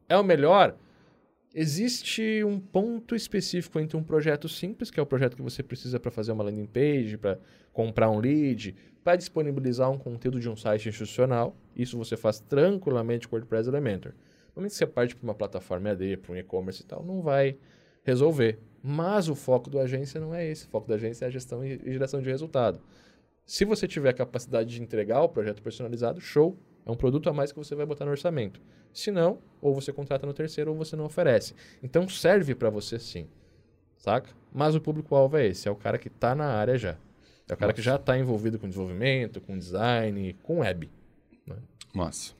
é 0.07 0.15
o 0.15 0.23
melhor? 0.23 0.75
Existe 1.57 2.43
um 2.43 2.59
ponto 2.59 3.15
específico 3.15 3.79
entre 3.79 3.95
um 3.95 4.03
projeto 4.03 4.49
simples, 4.49 4.91
que 4.91 4.99
é 4.99 5.03
o 5.03 5.05
projeto 5.05 5.37
que 5.37 5.41
você 5.41 5.63
precisa 5.63 5.97
para 5.97 6.11
fazer 6.11 6.33
uma 6.33 6.43
landing 6.43 6.65
page, 6.65 7.17
para 7.17 7.39
comprar 7.71 8.11
um 8.11 8.19
lead, 8.19 8.75
para 9.01 9.15
disponibilizar 9.15 9.89
um 9.89 9.97
conteúdo 9.97 10.37
de 10.37 10.49
um 10.49 10.57
site 10.57 10.89
institucional. 10.89 11.55
Isso 11.73 11.97
você 11.97 12.17
faz 12.17 12.41
tranquilamente 12.41 13.25
com 13.25 13.37
o 13.37 13.39
WordPress 13.39 13.69
Elementor. 13.69 14.11
No 14.53 14.57
momento 14.57 14.71
que 14.71 14.77
você 14.77 14.85
parte 14.85 15.15
para 15.15 15.23
uma 15.23 15.33
plataforma 15.33 15.91
AD, 15.91 16.17
para 16.17 16.33
um 16.33 16.35
e-commerce 16.35 16.81
e 16.81 16.85
tal, 16.85 17.05
não 17.05 17.21
vai 17.21 17.57
resolver. 18.03 18.59
Mas 18.83 19.29
o 19.29 19.35
foco 19.35 19.69
da 19.69 19.83
agência 19.83 20.19
não 20.19 20.35
é 20.35 20.45
esse. 20.45 20.65
O 20.65 20.69
foco 20.69 20.89
da 20.89 20.95
agência 20.95 21.23
é 21.23 21.27
a 21.29 21.31
gestão 21.31 21.63
e 21.63 21.79
geração 21.85 22.21
de 22.21 22.29
resultado. 22.29 22.81
Se 23.45 23.63
você 23.63 23.87
tiver 23.87 24.09
a 24.09 24.13
capacidade 24.13 24.71
de 24.71 24.81
entregar 24.81 25.21
o 25.21 25.29
projeto 25.29 25.61
personalizado, 25.61 26.19
show. 26.19 26.59
É 26.85 26.91
um 26.91 26.95
produto 26.95 27.29
a 27.29 27.33
mais 27.33 27.51
que 27.51 27.57
você 27.57 27.73
vai 27.73 27.85
botar 27.85 28.05
no 28.05 28.11
orçamento. 28.11 28.61
Se 28.93 29.11
não, 29.11 29.39
ou 29.61 29.73
você 29.73 29.91
contrata 29.91 30.25
no 30.25 30.33
terceiro 30.33 30.71
ou 30.71 30.77
você 30.77 30.95
não 30.95 31.05
oferece. 31.05 31.55
Então 31.81 32.07
serve 32.07 32.53
para 32.53 32.69
você 32.69 32.99
sim. 32.99 33.27
Saca? 33.97 34.29
Mas 34.53 34.75
o 34.75 34.81
público-alvo 34.81 35.37
é 35.37 35.47
esse, 35.47 35.67
é 35.67 35.71
o 35.71 35.75
cara 35.75 35.97
que 35.97 36.07
está 36.07 36.35
na 36.35 36.45
área 36.45 36.77
já. 36.77 36.97
É 37.47 37.53
o 37.53 37.57
cara 37.57 37.71
Nossa. 37.71 37.73
que 37.73 37.81
já 37.81 37.95
está 37.95 38.17
envolvido 38.17 38.57
com 38.59 38.67
desenvolvimento, 38.67 39.41
com 39.41 39.57
design, 39.57 40.35
com 40.43 40.59
web. 40.59 40.89
Né? 41.45 41.55
Massa. 41.93 42.33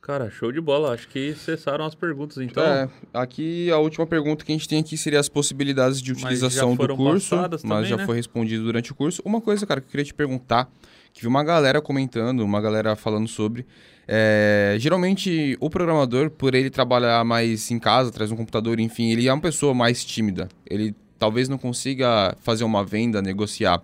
Cara, 0.00 0.30
show 0.30 0.50
de 0.50 0.60
bola. 0.60 0.94
Acho 0.94 1.08
que 1.08 1.34
cessaram 1.34 1.84
as 1.84 1.94
perguntas, 1.94 2.38
então. 2.38 2.64
É, 2.64 2.88
aqui 3.12 3.70
a 3.70 3.78
última 3.78 4.06
pergunta 4.06 4.44
que 4.44 4.50
a 4.50 4.54
gente 4.54 4.68
tem 4.68 4.80
aqui 4.80 4.96
seria 4.96 5.20
as 5.20 5.28
possibilidades 5.28 6.00
de 6.00 6.12
utilização 6.12 6.74
do 6.74 6.96
curso, 6.96 7.36
mas 7.36 7.62
também, 7.62 7.84
já 7.84 7.96
né? 7.96 8.06
foi 8.06 8.16
respondido 8.16 8.64
durante 8.64 8.92
o 8.92 8.94
curso. 8.94 9.20
Uma 9.24 9.40
coisa, 9.40 9.66
cara, 9.66 9.80
que 9.80 9.86
eu 9.86 9.90
queria 9.90 10.04
te 10.04 10.14
perguntar, 10.14 10.70
que 11.12 11.22
vi 11.22 11.26
uma 11.26 11.44
galera 11.44 11.80
comentando, 11.80 12.40
uma 12.40 12.60
galera 12.60 12.96
falando 12.96 13.28
sobre. 13.28 13.66
É, 14.06 14.76
geralmente, 14.78 15.56
o 15.60 15.70
programador, 15.70 16.30
por 16.30 16.54
ele 16.54 16.70
trabalhar 16.70 17.24
mais 17.24 17.70
em 17.70 17.78
casa, 17.78 18.10
traz 18.10 18.30
um 18.30 18.36
computador, 18.36 18.80
enfim, 18.80 19.10
ele 19.10 19.28
é 19.28 19.32
uma 19.32 19.40
pessoa 19.40 19.72
mais 19.72 20.04
tímida. 20.04 20.48
Ele 20.68 20.94
talvez 21.18 21.48
não 21.48 21.58
consiga 21.58 22.34
fazer 22.40 22.64
uma 22.64 22.84
venda, 22.84 23.22
negociar. 23.22 23.82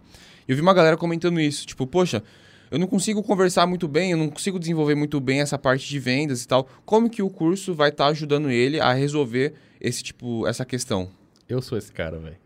Eu 0.48 0.56
vi 0.56 0.62
uma 0.62 0.74
galera 0.74 0.96
comentando 0.96 1.40
isso, 1.40 1.66
tipo, 1.66 1.86
poxa, 1.86 2.22
eu 2.70 2.78
não 2.78 2.86
consigo 2.86 3.22
conversar 3.22 3.66
muito 3.66 3.86
bem, 3.86 4.10
eu 4.10 4.16
não 4.18 4.28
consigo 4.28 4.58
desenvolver 4.58 4.94
muito 4.94 5.20
bem 5.20 5.40
essa 5.40 5.56
parte 5.56 5.88
de 5.88 5.98
vendas 5.98 6.42
e 6.42 6.48
tal. 6.48 6.68
Como 6.84 7.08
que 7.08 7.22
o 7.22 7.30
curso 7.30 7.74
vai 7.74 7.90
estar 7.90 8.04
tá 8.04 8.10
ajudando 8.10 8.50
ele 8.50 8.80
a 8.80 8.92
resolver 8.92 9.54
esse 9.80 10.02
tipo, 10.02 10.46
essa 10.46 10.64
questão? 10.64 11.08
Eu 11.48 11.62
sou 11.62 11.78
esse 11.78 11.92
cara, 11.92 12.18
velho. 12.18 12.36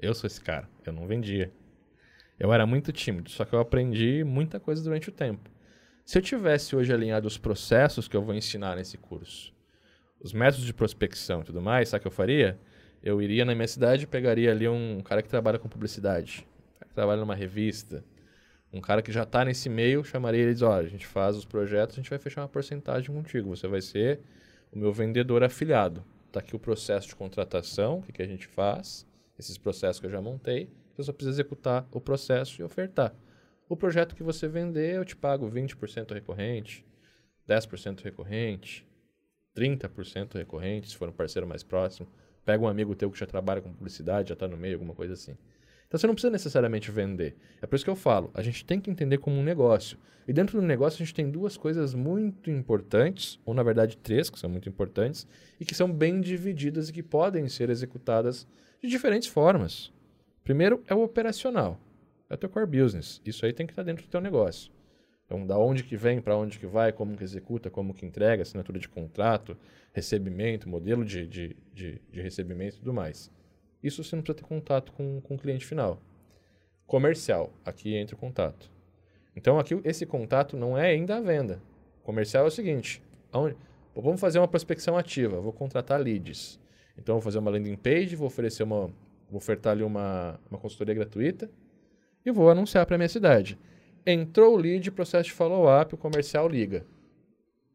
Eu 0.00 0.14
sou 0.14 0.28
esse 0.28 0.40
cara. 0.40 0.68
Eu 0.86 0.92
não 0.92 1.06
vendia. 1.06 1.50
Eu 2.38 2.52
era 2.52 2.66
muito 2.66 2.92
tímido, 2.92 3.30
só 3.30 3.44
que 3.44 3.54
eu 3.54 3.60
aprendi 3.60 4.24
muita 4.24 4.58
coisa 4.58 4.82
durante 4.82 5.08
o 5.08 5.12
tempo. 5.12 5.50
Se 6.04 6.18
eu 6.18 6.22
tivesse 6.22 6.74
hoje 6.76 6.92
alinhado 6.92 7.26
os 7.26 7.38
processos 7.38 8.08
que 8.08 8.16
eu 8.16 8.22
vou 8.22 8.34
ensinar 8.34 8.76
nesse 8.76 8.98
curso, 8.98 9.54
os 10.20 10.32
métodos 10.32 10.66
de 10.66 10.74
prospecção 10.74 11.40
e 11.40 11.44
tudo 11.44 11.62
mais, 11.62 11.88
sabe 11.88 12.00
o 12.00 12.02
que 12.02 12.08
eu 12.08 12.12
faria? 12.12 12.58
Eu 13.02 13.22
iria 13.22 13.44
na 13.44 13.54
minha 13.54 13.68
cidade 13.68 14.04
e 14.04 14.06
pegaria 14.06 14.50
ali 14.50 14.68
um 14.68 15.00
cara 15.00 15.22
que 15.22 15.28
trabalha 15.28 15.58
com 15.58 15.68
publicidade, 15.68 16.46
um 16.70 16.78
cara 16.78 16.88
que 16.88 16.94
trabalha 16.94 17.20
numa 17.20 17.34
revista, 17.34 18.04
um 18.72 18.80
cara 18.80 19.00
que 19.00 19.12
já 19.12 19.22
está 19.22 19.44
nesse 19.44 19.68
meio, 19.68 20.02
chamaria 20.02 20.40
ele 20.40 20.50
e 20.50 20.54
diz, 20.54 20.62
olha, 20.62 20.86
a 20.86 20.90
gente 20.90 21.06
faz 21.06 21.36
os 21.36 21.44
projetos, 21.44 21.94
a 21.94 22.00
gente 22.00 22.10
vai 22.10 22.18
fechar 22.18 22.42
uma 22.42 22.48
porcentagem 22.48 23.14
contigo. 23.14 23.54
Você 23.54 23.68
vai 23.68 23.80
ser 23.80 24.20
o 24.72 24.78
meu 24.78 24.92
vendedor 24.92 25.44
afiliado. 25.44 26.04
Está 26.26 26.40
aqui 26.40 26.56
o 26.56 26.58
processo 26.58 27.06
de 27.06 27.14
contratação, 27.14 27.98
o 27.98 28.02
que, 28.02 28.10
que 28.10 28.22
a 28.22 28.26
gente 28.26 28.48
faz, 28.48 29.06
esses 29.38 29.56
processos 29.56 30.00
que 30.00 30.06
eu 30.06 30.10
já 30.10 30.20
montei. 30.20 30.68
Você 30.94 31.04
só 31.04 31.12
precisa 31.12 31.34
executar 31.34 31.86
o 31.90 32.00
processo 32.00 32.60
e 32.60 32.64
ofertar. 32.64 33.14
O 33.68 33.76
projeto 33.76 34.14
que 34.14 34.22
você 34.22 34.46
vender, 34.46 34.96
eu 34.96 35.04
te 35.04 35.16
pago 35.16 35.50
20% 35.50 36.12
recorrente, 36.12 36.84
10% 37.48 38.02
recorrente, 38.02 38.86
30% 39.56 40.34
recorrente, 40.34 40.90
se 40.90 40.96
for 40.96 41.08
um 41.08 41.12
parceiro 41.12 41.46
mais 41.46 41.62
próximo. 41.62 42.08
Pega 42.44 42.62
um 42.62 42.68
amigo 42.68 42.94
teu 42.94 43.10
que 43.10 43.18
já 43.18 43.26
trabalha 43.26 43.60
com 43.60 43.72
publicidade, 43.72 44.28
já 44.28 44.34
está 44.34 44.46
no 44.46 44.56
meio, 44.56 44.74
alguma 44.74 44.94
coisa 44.94 45.14
assim. 45.14 45.36
Então 45.86 45.98
você 45.98 46.06
não 46.06 46.14
precisa 46.14 46.30
necessariamente 46.30 46.90
vender. 46.90 47.36
É 47.62 47.66
por 47.66 47.76
isso 47.76 47.84
que 47.84 47.90
eu 47.90 47.96
falo, 47.96 48.30
a 48.34 48.42
gente 48.42 48.64
tem 48.64 48.80
que 48.80 48.90
entender 48.90 49.18
como 49.18 49.36
um 49.36 49.42
negócio. 49.42 49.96
E 50.26 50.32
dentro 50.32 50.60
do 50.60 50.66
negócio 50.66 50.96
a 50.96 51.04
gente 51.04 51.14
tem 51.14 51.30
duas 51.30 51.56
coisas 51.56 51.94
muito 51.94 52.50
importantes, 52.50 53.38
ou 53.44 53.54
na 53.54 53.62
verdade 53.62 53.96
três, 53.96 54.28
que 54.28 54.38
são 54.38 54.50
muito 54.50 54.68
importantes, 54.68 55.26
e 55.60 55.64
que 55.64 55.74
são 55.74 55.92
bem 55.92 56.20
divididas 56.20 56.88
e 56.88 56.92
que 56.92 57.02
podem 57.02 57.48
ser 57.48 57.70
executadas 57.70 58.46
de 58.82 58.88
diferentes 58.88 59.28
formas. 59.28 59.92
Primeiro 60.44 60.84
é 60.86 60.94
o 60.94 61.02
operacional, 61.02 61.80
é 62.28 62.34
o 62.34 62.36
teu 62.36 62.50
core 62.50 62.66
business. 62.66 63.18
Isso 63.24 63.46
aí 63.46 63.52
tem 63.54 63.66
que 63.66 63.72
estar 63.72 63.82
dentro 63.82 64.04
do 64.04 64.10
teu 64.10 64.20
negócio. 64.20 64.70
Então, 65.24 65.46
da 65.46 65.58
onde 65.58 65.82
que 65.82 65.96
vem, 65.96 66.20
para 66.20 66.36
onde 66.36 66.58
que 66.58 66.66
vai, 66.66 66.92
como 66.92 67.16
que 67.16 67.24
executa, 67.24 67.70
como 67.70 67.94
que 67.94 68.04
entrega, 68.04 68.42
assinatura 68.42 68.78
de 68.78 68.86
contrato, 68.86 69.56
recebimento, 69.94 70.68
modelo 70.68 71.02
de, 71.02 71.26
de, 71.26 71.56
de, 71.72 71.98
de 72.10 72.20
recebimento 72.20 72.76
e 72.76 72.78
tudo 72.80 72.92
mais. 72.92 73.32
Isso 73.82 74.04
você 74.04 74.14
não 74.14 74.22
precisa 74.22 74.42
ter 74.42 74.46
contato 74.46 74.92
com, 74.92 75.18
com 75.22 75.34
o 75.34 75.38
cliente 75.38 75.64
final. 75.64 75.98
Comercial, 76.86 77.50
aqui 77.64 77.94
entra 77.94 78.14
o 78.14 78.18
contato. 78.18 78.70
Então, 79.34 79.58
aqui 79.58 79.80
esse 79.82 80.04
contato 80.04 80.58
não 80.58 80.76
é 80.76 80.90
ainda 80.90 81.16
a 81.16 81.20
venda. 81.22 81.60
Comercial 82.02 82.44
é 82.44 82.48
o 82.48 82.50
seguinte: 82.50 83.02
aonde, 83.32 83.56
vamos 83.94 84.20
fazer 84.20 84.38
uma 84.38 84.48
prospecção 84.48 84.98
ativa, 84.98 85.40
vou 85.40 85.54
contratar 85.54 85.98
leads. 85.98 86.60
Então, 86.98 87.14
vou 87.14 87.22
fazer 87.22 87.38
uma 87.38 87.50
landing 87.50 87.76
page, 87.76 88.14
vou 88.14 88.26
oferecer 88.26 88.62
uma, 88.62 88.90
vou 89.34 89.38
ofertar 89.38 89.72
ali 89.72 89.82
uma, 89.82 90.40
uma 90.50 90.58
consultoria 90.58 90.94
gratuita 90.94 91.50
e 92.24 92.30
vou 92.30 92.48
anunciar 92.48 92.86
para 92.86 92.96
minha 92.96 93.08
cidade. 93.08 93.58
Entrou 94.06 94.54
o 94.54 94.56
lead, 94.56 94.90
processo 94.90 95.24
de 95.24 95.32
follow-up, 95.32 95.94
o 95.94 95.98
comercial 95.98 96.48
liga. 96.48 96.86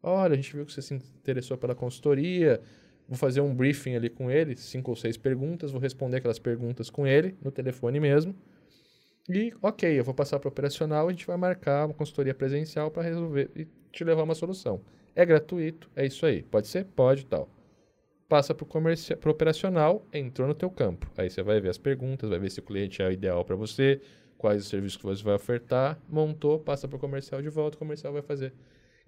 Olha, 0.02 0.34
a 0.34 0.36
gente 0.36 0.56
viu 0.56 0.65
que 0.65 0.72
você 0.72 0.82
se 0.82 0.93
interessou 0.93 1.58
pela 1.58 1.76
consultoria, 1.76 2.62
Vou 3.10 3.17
fazer 3.17 3.41
um 3.41 3.56
briefing 3.56 3.95
ali 3.95 4.08
com 4.08 4.30
ele, 4.30 4.56
cinco 4.56 4.91
ou 4.91 4.95
seis 4.95 5.17
perguntas, 5.17 5.72
vou 5.72 5.82
responder 5.82 6.17
aquelas 6.17 6.38
perguntas 6.38 6.91
com 6.91 7.08
ele, 7.08 7.36
no 7.43 7.50
telefone 7.50 8.00
mesmo. 8.00 8.36
E, 9.28 9.52
ok, 9.63 10.00
eu 10.00 10.04
vou 10.04 10.13
passar 10.13 10.38
para 10.38 10.48
o 10.48 10.52
operacional, 10.52 11.08
a 11.08 11.12
gente 11.12 11.26
vai 11.26 11.36
marcar 11.36 11.88
uma 11.88 11.93
consultoria 11.95 12.36
presencial 12.36 12.91
para 12.91 13.02
resolver 13.02 13.50
e 13.56 13.67
te 13.91 14.04
levar 14.04 14.22
uma 14.22 14.36
solução. 14.36 14.80
É 15.15 15.26
gratuito, 15.26 15.89
é 15.95 16.06
isso 16.06 16.24
aí. 16.24 16.43
Pode 16.43 16.67
ser? 16.67 16.86
Pode 16.86 17.26
tal. 17.26 17.50
Passa 18.30 18.56
para 18.56 18.65
o 18.65 19.32
operacional, 19.32 20.08
entrou 20.13 20.48
no 20.48 20.54
teu 20.54 20.70
campo. 20.70 21.12
Aí 21.18 21.30
você 21.30 21.44
vai 21.44 21.60
ver 21.60 21.70
as 21.70 21.78
perguntas, 21.78 22.30
vai 22.30 22.39
ver 22.39 22.50
se 22.50 22.60
o 22.60 22.63
cliente 22.63 23.02
é 23.02 23.08
o 23.08 23.12
ideal 23.12 23.44
para 23.44 23.56
você, 23.56 24.00
quais 24.38 24.62
os 24.62 24.70
serviços 24.70 24.96
que 24.96 25.04
você 25.04 25.22
vai 25.22 25.36
ofertar, 25.36 26.00
montou, 26.08 26.60
passa 26.60 26.88
para 26.88 26.96
o 26.96 27.00
comercial 27.00 27.42
de 27.42 27.50
volta, 27.50 27.76
o 27.76 27.80
comercial 27.80 28.13
vai 28.13 28.22
fazer 28.22 28.54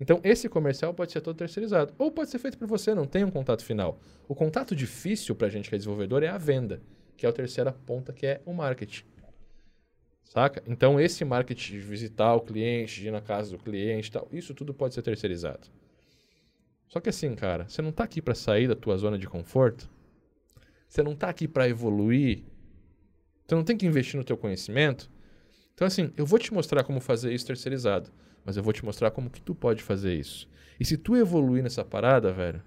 então, 0.01 0.19
esse 0.23 0.49
comercial 0.49 0.95
pode 0.95 1.11
ser 1.11 1.21
todo 1.21 1.37
terceirizado. 1.37 1.93
Ou 1.99 2.11
pode 2.11 2.31
ser 2.31 2.39
feito 2.39 2.57
por 2.57 2.67
você, 2.67 2.95
não 2.95 3.05
tem 3.05 3.23
um 3.23 3.29
contato 3.29 3.63
final. 3.63 4.01
O 4.27 4.33
contato 4.33 4.75
difícil 4.75 5.35
para 5.35 5.45
a 5.45 5.49
gente 5.51 5.69
que 5.69 5.75
é 5.75 5.77
desenvolvedor 5.77 6.23
é 6.23 6.27
a 6.27 6.39
venda, 6.39 6.81
que 7.15 7.23
é 7.23 7.29
a 7.29 7.31
terceira 7.31 7.71
ponta, 7.71 8.11
que 8.11 8.25
é 8.25 8.41
o 8.43 8.51
marketing. 8.51 9.03
Saca? 10.23 10.63
Então, 10.65 10.99
esse 10.99 11.23
marketing 11.23 11.73
de 11.73 11.79
visitar 11.79 12.33
o 12.33 12.41
cliente, 12.41 12.99
de 12.99 13.09
ir 13.09 13.11
na 13.11 13.21
casa 13.21 13.51
do 13.51 13.59
cliente 13.59 14.11
tal, 14.11 14.27
isso 14.31 14.55
tudo 14.55 14.73
pode 14.73 14.95
ser 14.95 15.03
terceirizado. 15.03 15.67
Só 16.91 16.99
que 16.99 17.09
assim, 17.09 17.33
cara, 17.33 17.67
você 17.67 17.81
não 17.81 17.89
está 17.89 18.03
aqui 18.03 18.21
para 18.21 18.35
sair 18.35 18.67
da 18.67 18.75
tua 18.75 18.97
zona 18.97 19.17
de 19.17 19.27
conforto. 19.27 19.89
Você 20.87 21.01
não 21.01 21.13
está 21.13 21.29
aqui 21.29 21.47
para 21.47 21.67
evoluir. 21.67 22.43
Você 23.47 23.55
não 23.55 23.63
tem 23.63 23.77
que 23.77 23.87
investir 23.87 24.17
no 24.17 24.23
teu 24.23 24.37
conhecimento. 24.37 25.09
Então, 25.73 25.87
assim, 25.87 26.11
eu 26.15 26.25
vou 26.25 26.37
te 26.37 26.53
mostrar 26.53 26.83
como 26.83 26.99
fazer 26.99 27.33
isso 27.33 27.47
terceirizado 27.47 28.11
mas 28.45 28.57
eu 28.57 28.63
vou 28.63 28.73
te 28.73 28.83
mostrar 28.83 29.11
como 29.11 29.29
que 29.29 29.41
tu 29.41 29.53
pode 29.53 29.83
fazer 29.83 30.15
isso. 30.15 30.49
E 30.79 30.85
se 30.85 30.97
tu 30.97 31.15
evoluir 31.15 31.63
nessa 31.63 31.85
parada, 31.85 32.31
velho. 32.31 32.61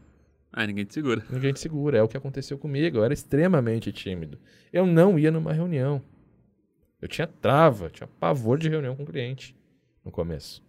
Ah, 0.53 0.67
ninguém 0.67 0.85
te 0.85 0.95
segura. 0.95 1.25
Ninguém 1.29 1.53
te 1.53 1.59
segura. 1.59 1.99
É 1.99 2.03
o 2.03 2.09
que 2.09 2.17
aconteceu 2.17 2.57
comigo. 2.57 2.99
Eu 2.99 3.05
era 3.05 3.13
extremamente 3.13 3.91
tímido. 3.91 4.39
Eu 4.73 4.87
não 4.87 5.19
ia 5.19 5.33
numa 5.33 5.53
reunião. 5.53 6.01
Eu 7.03 7.09
tinha 7.09 7.27
trava, 7.27 7.91
tinha 7.91 8.07
pavor 8.07 8.57
de 8.57 8.69
reunião 8.69 8.95
com 8.95 9.03
o 9.03 9.07
cliente 9.07 9.57
no 10.05 10.13
começo. 10.13 10.64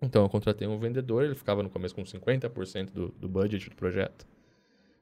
Então 0.00 0.22
eu 0.22 0.28
contratei 0.28 0.68
um 0.68 0.78
vendedor, 0.78 1.24
ele 1.24 1.34
ficava 1.34 1.62
no 1.62 1.70
começo 1.70 1.94
com 1.94 2.02
50% 2.02 2.90
do, 2.90 3.08
do 3.08 3.28
budget 3.28 3.70
do 3.70 3.76
projeto. 3.76 4.26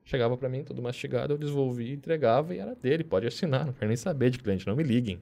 Chegava 0.04 0.36
para 0.36 0.48
mim, 0.48 0.62
tudo 0.62 0.82
mastigado, 0.82 1.32
eu 1.32 1.38
desenvolvia, 1.38 1.94
entregava 1.94 2.54
e 2.54 2.58
era 2.58 2.74
dele, 2.74 3.02
pode 3.02 3.26
assinar, 3.26 3.64
não 3.66 3.72
quero 3.72 3.88
nem 3.88 3.96
saber 3.96 4.30
de 4.30 4.38
cliente, 4.38 4.66
não 4.66 4.76
me 4.76 4.82
liguem. 4.82 5.20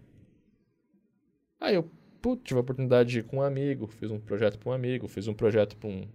Aí 1.61 1.77
eu 1.77 1.89
putz, 2.21 2.43
tive 2.45 2.59
a 2.59 2.61
oportunidade 2.61 3.11
de 3.11 3.19
ir 3.21 3.23
com 3.25 3.39
um 3.39 3.43
amigo, 3.43 3.87
fiz 3.87 4.11
um 4.11 4.19
projeto 4.19 4.59
para 4.59 4.71
um 4.71 4.73
amigo, 4.73 5.09
fiz 5.09 5.27
um 5.27 5.35
projeto 5.35 5.77
para 5.77 5.89
um, 5.89 6.07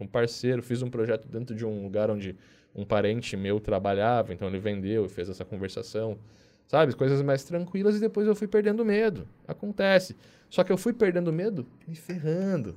um 0.00 0.06
parceiro, 0.06 0.62
fiz 0.62 0.82
um 0.82 0.90
projeto 0.90 1.28
dentro 1.28 1.54
de 1.54 1.64
um 1.64 1.82
lugar 1.82 2.10
onde 2.10 2.36
um 2.74 2.84
parente 2.84 3.36
meu 3.36 3.58
trabalhava, 3.58 4.34
então 4.34 4.48
ele 4.48 4.58
vendeu 4.58 5.06
e 5.06 5.08
fez 5.08 5.28
essa 5.28 5.44
conversação, 5.44 6.18
sabe? 6.66 6.94
Coisas 6.94 7.22
mais 7.22 7.44
tranquilas 7.44 7.96
e 7.96 8.00
depois 8.00 8.26
eu 8.26 8.34
fui 8.34 8.46
perdendo 8.46 8.84
medo. 8.84 9.26
Acontece. 9.46 10.16
Só 10.48 10.62
que 10.64 10.72
eu 10.72 10.76
fui 10.76 10.92
perdendo 10.92 11.32
medo 11.32 11.66
me 11.86 11.96
ferrando. 11.96 12.76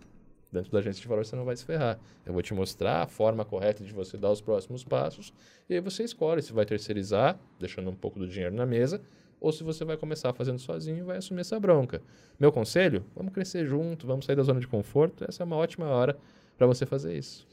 Dentro 0.52 0.72
da 0.72 0.80
agência 0.80 1.02
de 1.02 1.08
valor 1.08 1.24
você 1.26 1.36
não 1.36 1.46
vai 1.46 1.56
se 1.56 1.64
ferrar. 1.64 2.00
Eu 2.26 2.34
vou 2.34 2.42
te 2.42 2.54
mostrar 2.54 3.04
a 3.04 3.08
forma 3.08 3.46
correta 3.46 3.84
de 3.84 3.94
você 3.94 4.18
dar 4.18 4.32
os 4.32 4.42
próximos 4.42 4.84
passos 4.84 5.32
e 5.70 5.76
aí 5.76 5.80
você 5.80 6.04
escolhe 6.04 6.42
se 6.42 6.52
vai 6.52 6.66
terceirizar, 6.66 7.40
deixando 7.60 7.90
um 7.90 7.96
pouco 7.96 8.18
do 8.18 8.28
dinheiro 8.28 8.56
na 8.56 8.66
mesa, 8.66 9.00
ou 9.40 9.52
se 9.52 9.64
você 9.64 9.86
vai 9.86 9.96
começar 9.96 10.34
fazendo 10.34 10.60
sozinho 10.60 10.98
e 10.98 11.02
vai 11.04 11.18
assumir 11.18 11.42
essa 11.42 11.60
bronca. 11.60 12.02
Meu 12.40 12.52
conselho? 12.52 13.06
Vamos 13.16 13.32
crescer 13.32 13.66
junto, 13.66 14.08
vamos 14.08 14.26
sair 14.26 14.36
da 14.36 14.44
zona 14.44 14.60
de 14.60 14.68
conforto. 14.68 15.24
Essa 15.28 15.44
é 15.44 15.46
uma 15.46 15.56
ótima 15.56 15.86
hora 15.86 16.18
para 16.58 16.66
você 16.66 16.86
fazer 16.86 17.16
isso. 17.16 17.48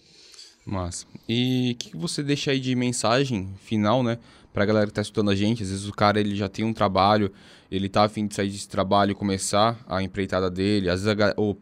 Mas 0.65 1.07
e 1.29 1.73
o 1.73 1.77
que, 1.77 1.91
que 1.91 1.97
você 1.97 2.23
deixa 2.25 2.51
aí 2.51 2.59
de 2.59 2.75
mensagem 2.75 3.55
final, 3.59 4.03
né? 4.03 4.19
Pra 4.57 4.65
galera 4.65 4.87
que 4.87 4.95
tá 4.95 5.03
escutando 5.03 5.31
a 5.31 5.35
gente, 5.35 5.63
às 5.63 5.69
vezes 5.69 5.87
o 5.87 5.93
cara 5.93 6.19
ele 6.19 6.35
já 6.35 6.49
tem 6.49 6.65
um 6.65 6.73
trabalho, 6.73 7.31
ele 7.71 7.91
tá 7.91 8.05
afim 8.05 8.27
de 8.27 8.35
sair 8.35 8.49
desse 8.49 8.67
trabalho 8.67 9.11
e 9.11 9.15
começar 9.15 9.79
a 9.87 10.03
empreitada 10.03 10.51
dele. 10.51 10.89
Às 10.89 11.03
vezes 11.03 11.21
a, 11.21 11.35
o, 11.39 11.55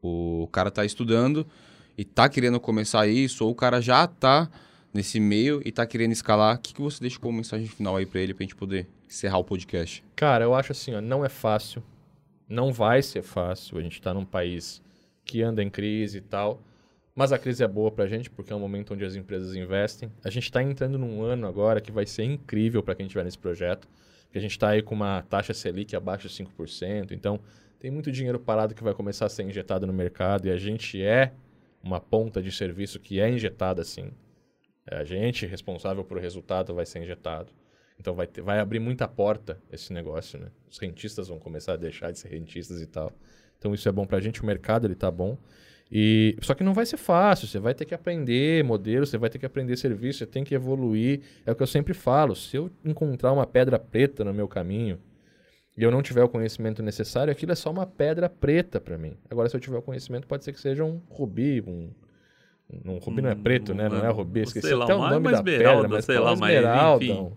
o 0.00 0.48
cara 0.50 0.70
tá 0.70 0.86
estudando 0.86 1.46
e 1.98 2.06
tá 2.06 2.26
querendo 2.26 2.58
começar 2.58 3.06
isso, 3.06 3.44
ou 3.44 3.50
o 3.50 3.54
cara 3.54 3.82
já 3.82 4.06
tá 4.06 4.48
nesse 4.90 5.20
meio 5.20 5.60
e 5.66 5.70
tá 5.70 5.84
querendo 5.84 6.12
escalar. 6.12 6.56
O 6.56 6.60
que, 6.60 6.72
que 6.72 6.80
você 6.80 6.98
deixa 6.98 7.18
como 7.18 7.36
mensagem 7.36 7.68
final 7.68 7.94
aí 7.94 8.06
pra 8.06 8.22
ele, 8.22 8.32
pra 8.32 8.42
gente 8.42 8.56
poder 8.56 8.88
encerrar 9.06 9.36
o 9.36 9.44
podcast? 9.44 10.02
Cara, 10.16 10.46
eu 10.46 10.54
acho 10.54 10.72
assim, 10.72 10.94
ó, 10.94 11.02
não 11.02 11.22
é 11.22 11.28
fácil. 11.28 11.82
Não 12.48 12.72
vai 12.72 13.02
ser 13.02 13.20
fácil. 13.20 13.76
A 13.76 13.82
gente 13.82 14.00
tá 14.00 14.14
num 14.14 14.24
país 14.24 14.80
que 15.26 15.42
anda 15.42 15.62
em 15.62 15.68
crise 15.68 16.16
e 16.16 16.22
tal. 16.22 16.62
Mas 17.18 17.32
a 17.32 17.38
crise 17.38 17.64
é 17.64 17.66
boa 17.66 17.90
pra 17.90 18.06
gente, 18.06 18.30
porque 18.30 18.52
é 18.52 18.54
um 18.54 18.60
momento 18.60 18.94
onde 18.94 19.04
as 19.04 19.16
empresas 19.16 19.52
investem. 19.56 20.08
A 20.22 20.30
gente 20.30 20.44
está 20.44 20.62
entrando 20.62 20.96
num 20.96 21.20
ano 21.20 21.48
agora 21.48 21.80
que 21.80 21.90
vai 21.90 22.06
ser 22.06 22.22
incrível 22.22 22.80
para 22.80 22.94
quem 22.94 23.06
estiver 23.06 23.24
nesse 23.24 23.36
projeto. 23.36 23.88
Porque 24.22 24.38
a 24.38 24.40
gente 24.40 24.52
está 24.52 24.68
aí 24.68 24.82
com 24.82 24.94
uma 24.94 25.22
taxa 25.22 25.52
Selic 25.52 25.96
abaixo 25.96 26.28
de 26.28 26.44
5%. 26.44 27.10
Então, 27.10 27.40
tem 27.80 27.90
muito 27.90 28.12
dinheiro 28.12 28.38
parado 28.38 28.72
que 28.72 28.84
vai 28.84 28.94
começar 28.94 29.26
a 29.26 29.28
ser 29.28 29.42
injetado 29.42 29.84
no 29.84 29.92
mercado. 29.92 30.46
E 30.46 30.52
a 30.52 30.56
gente 30.56 31.02
é 31.02 31.32
uma 31.82 31.98
ponta 31.98 32.40
de 32.40 32.52
serviço 32.52 33.00
que 33.00 33.18
é 33.18 33.28
injetada 33.28 33.82
assim. 33.82 34.12
A 34.88 35.02
gente 35.02 35.44
responsável 35.44 36.04
por 36.04 36.20
resultado 36.20 36.72
vai 36.72 36.86
ser 36.86 37.02
injetado. 37.02 37.50
Então 37.98 38.14
vai, 38.14 38.28
ter, 38.28 38.42
vai 38.42 38.60
abrir 38.60 38.78
muita 38.78 39.08
porta 39.08 39.60
esse 39.72 39.92
negócio, 39.92 40.38
né? 40.38 40.52
Os 40.70 40.78
rentistas 40.78 41.26
vão 41.26 41.40
começar 41.40 41.72
a 41.72 41.76
deixar 41.76 42.12
de 42.12 42.18
ser 42.20 42.28
rentistas 42.28 42.80
e 42.80 42.86
tal. 42.86 43.10
Então 43.58 43.74
isso 43.74 43.88
é 43.88 43.92
bom 43.92 44.06
para 44.06 44.18
a 44.18 44.20
gente, 44.20 44.40
o 44.40 44.46
mercado 44.46 44.86
ele 44.86 44.94
tá 44.94 45.10
bom. 45.10 45.36
E 45.90 46.36
só 46.42 46.54
que 46.54 46.62
não 46.62 46.74
vai 46.74 46.84
ser 46.84 46.98
fácil, 46.98 47.46
você 47.48 47.58
vai 47.58 47.74
ter 47.74 47.86
que 47.86 47.94
aprender 47.94 48.62
modelo, 48.62 49.06
você 49.06 49.16
vai 49.16 49.30
ter 49.30 49.38
que 49.38 49.46
aprender 49.46 49.76
serviço, 49.76 50.18
você 50.18 50.26
tem 50.26 50.44
que 50.44 50.54
evoluir. 50.54 51.20
É 51.46 51.52
o 51.52 51.54
que 51.54 51.62
eu 51.62 51.66
sempre 51.66 51.94
falo, 51.94 52.36
se 52.36 52.56
eu 52.56 52.70
encontrar 52.84 53.32
uma 53.32 53.46
pedra 53.46 53.78
preta 53.78 54.22
no 54.22 54.34
meu 54.34 54.46
caminho, 54.46 54.98
e 55.76 55.82
eu 55.82 55.90
não 55.90 56.02
tiver 56.02 56.24
o 56.24 56.28
conhecimento 56.28 56.82
necessário, 56.82 57.30
aquilo 57.30 57.52
é 57.52 57.54
só 57.54 57.70
uma 57.70 57.86
pedra 57.86 58.28
preta 58.28 58.80
para 58.80 58.98
mim. 58.98 59.16
Agora, 59.30 59.48
se 59.48 59.56
eu 59.56 59.60
tiver 59.60 59.78
o 59.78 59.82
conhecimento, 59.82 60.26
pode 60.26 60.44
ser 60.44 60.52
que 60.52 60.60
seja 60.60 60.84
um 60.84 61.00
rubi, 61.08 61.62
um. 61.66 61.90
Um 62.84 62.98
rubi 62.98 63.22
não 63.22 63.30
é 63.30 63.34
preto, 63.34 63.72
né? 63.72 63.88
Não 63.88 64.04
é 64.04 64.10
rubi, 64.10 64.40
esqueci 64.40 64.74
lá, 64.74 64.84
até 64.84 64.94
o 64.94 64.98
nome 64.98 65.30
da 65.30 65.42
pedra, 65.42 65.88
mas 65.88 66.04
sei 66.04 66.18
lá, 66.18 66.34
uma 66.34 66.52
esmeralda. 66.52 67.06
Mas, 67.06 67.32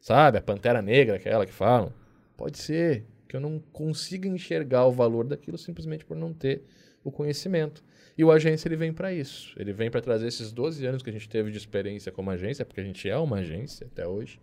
sabe? 0.00 0.38
A 0.38 0.42
pantera 0.42 0.82
negra, 0.82 1.16
aquela 1.16 1.46
que 1.46 1.52
falam. 1.52 1.90
Pode 2.36 2.58
ser 2.58 3.06
que 3.26 3.36
eu 3.36 3.40
não 3.40 3.58
consiga 3.72 4.28
enxergar 4.28 4.84
o 4.84 4.92
valor 4.92 5.24
daquilo 5.24 5.56
simplesmente 5.56 6.04
por 6.04 6.16
não 6.16 6.34
ter 6.34 6.64
o 7.04 7.10
conhecimento. 7.10 7.84
E 8.16 8.24
o 8.24 8.30
agência 8.30 8.68
ele 8.68 8.76
vem 8.76 8.92
para 8.92 9.12
isso. 9.12 9.54
Ele 9.58 9.72
vem 9.72 9.90
para 9.90 10.00
trazer 10.00 10.26
esses 10.26 10.52
12 10.52 10.84
anos 10.86 11.02
que 11.02 11.10
a 11.10 11.12
gente 11.12 11.28
teve 11.28 11.50
de 11.50 11.58
experiência 11.58 12.10
como 12.10 12.30
agência, 12.30 12.64
porque 12.64 12.80
a 12.80 12.84
gente 12.84 13.08
é 13.08 13.16
uma 13.16 13.38
agência 13.38 13.86
até 13.86 14.06
hoje. 14.06 14.40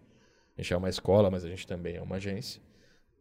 A 0.58 0.62
gente 0.62 0.74
é 0.74 0.78
uma 0.78 0.90
escola, 0.90 1.30
mas 1.30 1.44
a 1.44 1.50
gente 1.50 1.68
também 1.68 1.96
é 1.96 2.02
uma 2.02 2.16
agência 2.16 2.62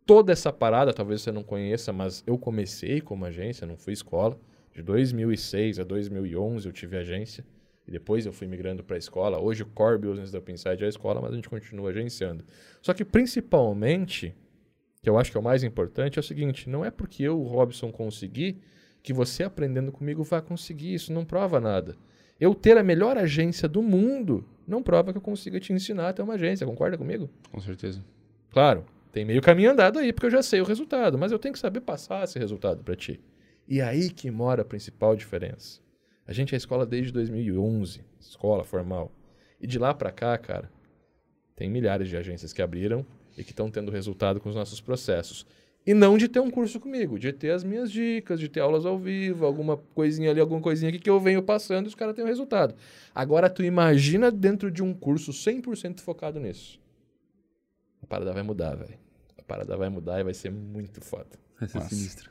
toda 0.06 0.32
essa 0.32 0.52
parada, 0.52 0.92
talvez 0.92 1.22
você 1.22 1.32
não 1.32 1.42
conheça, 1.42 1.92
mas 1.92 2.22
eu 2.26 2.38
comecei 2.38 3.00
como 3.00 3.24
agência, 3.24 3.66
não 3.66 3.76
fui 3.76 3.92
escola. 3.92 4.38
De 4.72 4.82
2006 4.82 5.78
a 5.78 5.84
2011 5.84 6.66
eu 6.66 6.72
tive 6.72 6.96
agência. 6.96 7.44
E 7.86 7.90
depois 7.90 8.24
eu 8.24 8.32
fui 8.32 8.46
migrando 8.46 8.82
para 8.82 8.96
a 8.96 8.98
escola. 8.98 9.38
Hoje 9.38 9.62
o 9.62 9.66
core 9.66 9.98
business 9.98 10.32
da 10.32 10.40
Pinside 10.40 10.82
é 10.82 10.86
a 10.86 10.88
escola, 10.88 11.20
mas 11.20 11.32
a 11.32 11.36
gente 11.36 11.50
continua 11.50 11.90
agenciando. 11.90 12.44
Só 12.80 12.94
que 12.94 13.04
principalmente, 13.04 14.34
que 15.02 15.08
eu 15.08 15.18
acho 15.18 15.30
que 15.30 15.36
é 15.36 15.40
o 15.40 15.44
mais 15.44 15.62
importante, 15.62 16.18
é 16.18 16.20
o 16.20 16.22
seguinte: 16.22 16.68
não 16.68 16.82
é 16.82 16.90
porque 16.90 17.22
eu, 17.22 17.42
Robson, 17.42 17.92
consegui 17.92 18.62
que 19.04 19.12
você 19.12 19.44
aprendendo 19.44 19.92
comigo 19.92 20.24
vai 20.24 20.40
conseguir. 20.40 20.94
Isso 20.94 21.12
não 21.12 21.26
prova 21.26 21.60
nada. 21.60 21.94
Eu 22.40 22.54
ter 22.54 22.78
a 22.78 22.82
melhor 22.82 23.18
agência 23.18 23.68
do 23.68 23.82
mundo 23.82 24.48
não 24.66 24.82
prova 24.82 25.12
que 25.12 25.18
eu 25.18 25.22
consiga 25.22 25.60
te 25.60 25.74
ensinar 25.74 26.08
a 26.08 26.12
ter 26.14 26.22
uma 26.22 26.34
agência. 26.34 26.66
Concorda 26.66 26.96
comigo? 26.96 27.28
Com 27.52 27.60
certeza. 27.60 28.02
Claro, 28.50 28.86
tem 29.12 29.22
meio 29.22 29.42
caminho 29.42 29.72
andado 29.72 29.98
aí, 29.98 30.10
porque 30.10 30.26
eu 30.26 30.30
já 30.30 30.42
sei 30.42 30.62
o 30.62 30.64
resultado, 30.64 31.18
mas 31.18 31.30
eu 31.30 31.38
tenho 31.38 31.52
que 31.52 31.58
saber 31.58 31.82
passar 31.82 32.24
esse 32.24 32.38
resultado 32.38 32.82
para 32.82 32.96
ti. 32.96 33.20
E 33.68 33.82
aí 33.82 34.08
que 34.08 34.30
mora 34.30 34.62
a 34.62 34.64
principal 34.64 35.14
diferença. 35.14 35.80
A 36.26 36.32
gente 36.32 36.54
é 36.54 36.56
escola 36.56 36.86
desde 36.86 37.12
2011, 37.12 38.00
escola 38.18 38.64
formal. 38.64 39.12
E 39.60 39.66
de 39.66 39.78
lá 39.78 39.92
para 39.92 40.10
cá, 40.10 40.38
cara, 40.38 40.70
tem 41.54 41.68
milhares 41.68 42.08
de 42.08 42.16
agências 42.16 42.54
que 42.54 42.62
abriram 42.62 43.04
e 43.36 43.44
que 43.44 43.50
estão 43.50 43.70
tendo 43.70 43.92
resultado 43.92 44.40
com 44.40 44.48
os 44.48 44.54
nossos 44.54 44.80
processos. 44.80 45.46
E 45.86 45.92
não 45.92 46.16
de 46.16 46.28
ter 46.28 46.40
um 46.40 46.50
curso 46.50 46.80
comigo, 46.80 47.18
de 47.18 47.32
ter 47.32 47.50
as 47.50 47.62
minhas 47.62 47.92
dicas, 47.92 48.40
de 48.40 48.48
ter 48.48 48.60
aulas 48.60 48.86
ao 48.86 48.98
vivo, 48.98 49.44
alguma 49.44 49.76
coisinha 49.76 50.30
ali, 50.30 50.40
alguma 50.40 50.60
coisinha 50.60 50.88
aqui 50.88 50.98
que 50.98 51.10
eu 51.10 51.20
venho 51.20 51.42
passando 51.42 51.86
e 51.86 51.88
os 51.88 51.94
caras 51.94 52.14
têm 52.14 52.24
o 52.24 52.26
um 52.26 52.30
resultado. 52.30 52.74
Agora, 53.14 53.50
tu 53.50 53.62
imagina 53.62 54.30
dentro 54.30 54.70
de 54.70 54.82
um 54.82 54.94
curso 54.94 55.30
100% 55.30 56.00
focado 56.00 56.40
nisso. 56.40 56.80
A 58.02 58.06
parada 58.06 58.32
vai 58.32 58.42
mudar, 58.42 58.74
velho 58.74 59.04
parada 59.46 59.76
vai 59.76 59.88
mudar 59.88 60.20
e 60.20 60.24
vai 60.24 60.34
ser 60.34 60.50
muito 60.50 61.00
foda. 61.00 61.26
Vai 61.58 61.68
ser 61.68 61.78
Nossa. 61.78 61.94
sinistro. 61.94 62.30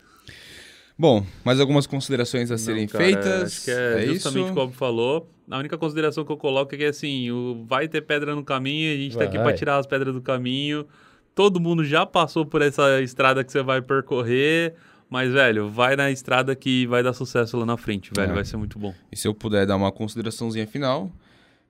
Bom, 0.98 1.26
mais 1.44 1.60
algumas 1.60 1.88
considerações 1.88 2.52
a 2.52 2.58
serem 2.58 2.88
cara, 2.88 3.04
feitas? 3.04 3.44
Acho 3.44 3.66
que 3.66 3.72
é, 3.72 4.04
é 4.04 4.06
justamente 4.06 4.46
isso? 4.46 4.54
como 4.54 4.72
falou. 4.72 5.30
A 5.50 5.58
única 5.58 5.78
consideração 5.78 6.24
que 6.24 6.32
eu 6.32 6.38
coloco 6.38 6.74
é 6.76 6.78
que 6.78 6.86
assim, 6.86 7.32
o, 7.32 7.66
vai 7.66 7.88
ter 7.88 8.02
pedra 8.02 8.36
no 8.36 8.44
caminho, 8.44 8.94
a 8.94 8.98
gente 8.98 9.16
vai. 9.16 9.26
tá 9.26 9.32
aqui 9.34 9.42
para 9.42 9.54
tirar 9.56 9.78
as 9.78 9.88
pedras 9.88 10.14
do 10.14 10.22
caminho. 10.22 10.88
Todo 11.36 11.60
mundo 11.60 11.84
já 11.84 12.06
passou 12.06 12.46
por 12.46 12.62
essa 12.62 13.02
estrada 13.02 13.44
que 13.44 13.52
você 13.52 13.64
vai 13.64 13.82
percorrer. 13.82 14.76
Mas, 15.10 15.32
velho, 15.32 15.70
vai 15.70 15.96
na 15.96 16.10
estrada 16.10 16.56
que 16.56 16.88
vai 16.88 17.04
dar 17.04 17.14
sucesso 17.14 17.58
lá 17.58 17.66
na 17.66 17.78
frente, 17.78 18.12
velho. 18.16 18.32
É. 18.32 18.36
Vai 18.36 18.46
ser 18.46 18.58
muito 18.58 18.80
bom. 18.80 18.94
E 19.12 19.18
se 19.18 19.28
eu 19.28 19.34
puder 19.34 19.66
dar 19.66 19.76
uma 19.76 19.92
consideraçãozinha 19.92 20.66
final, 20.66 21.12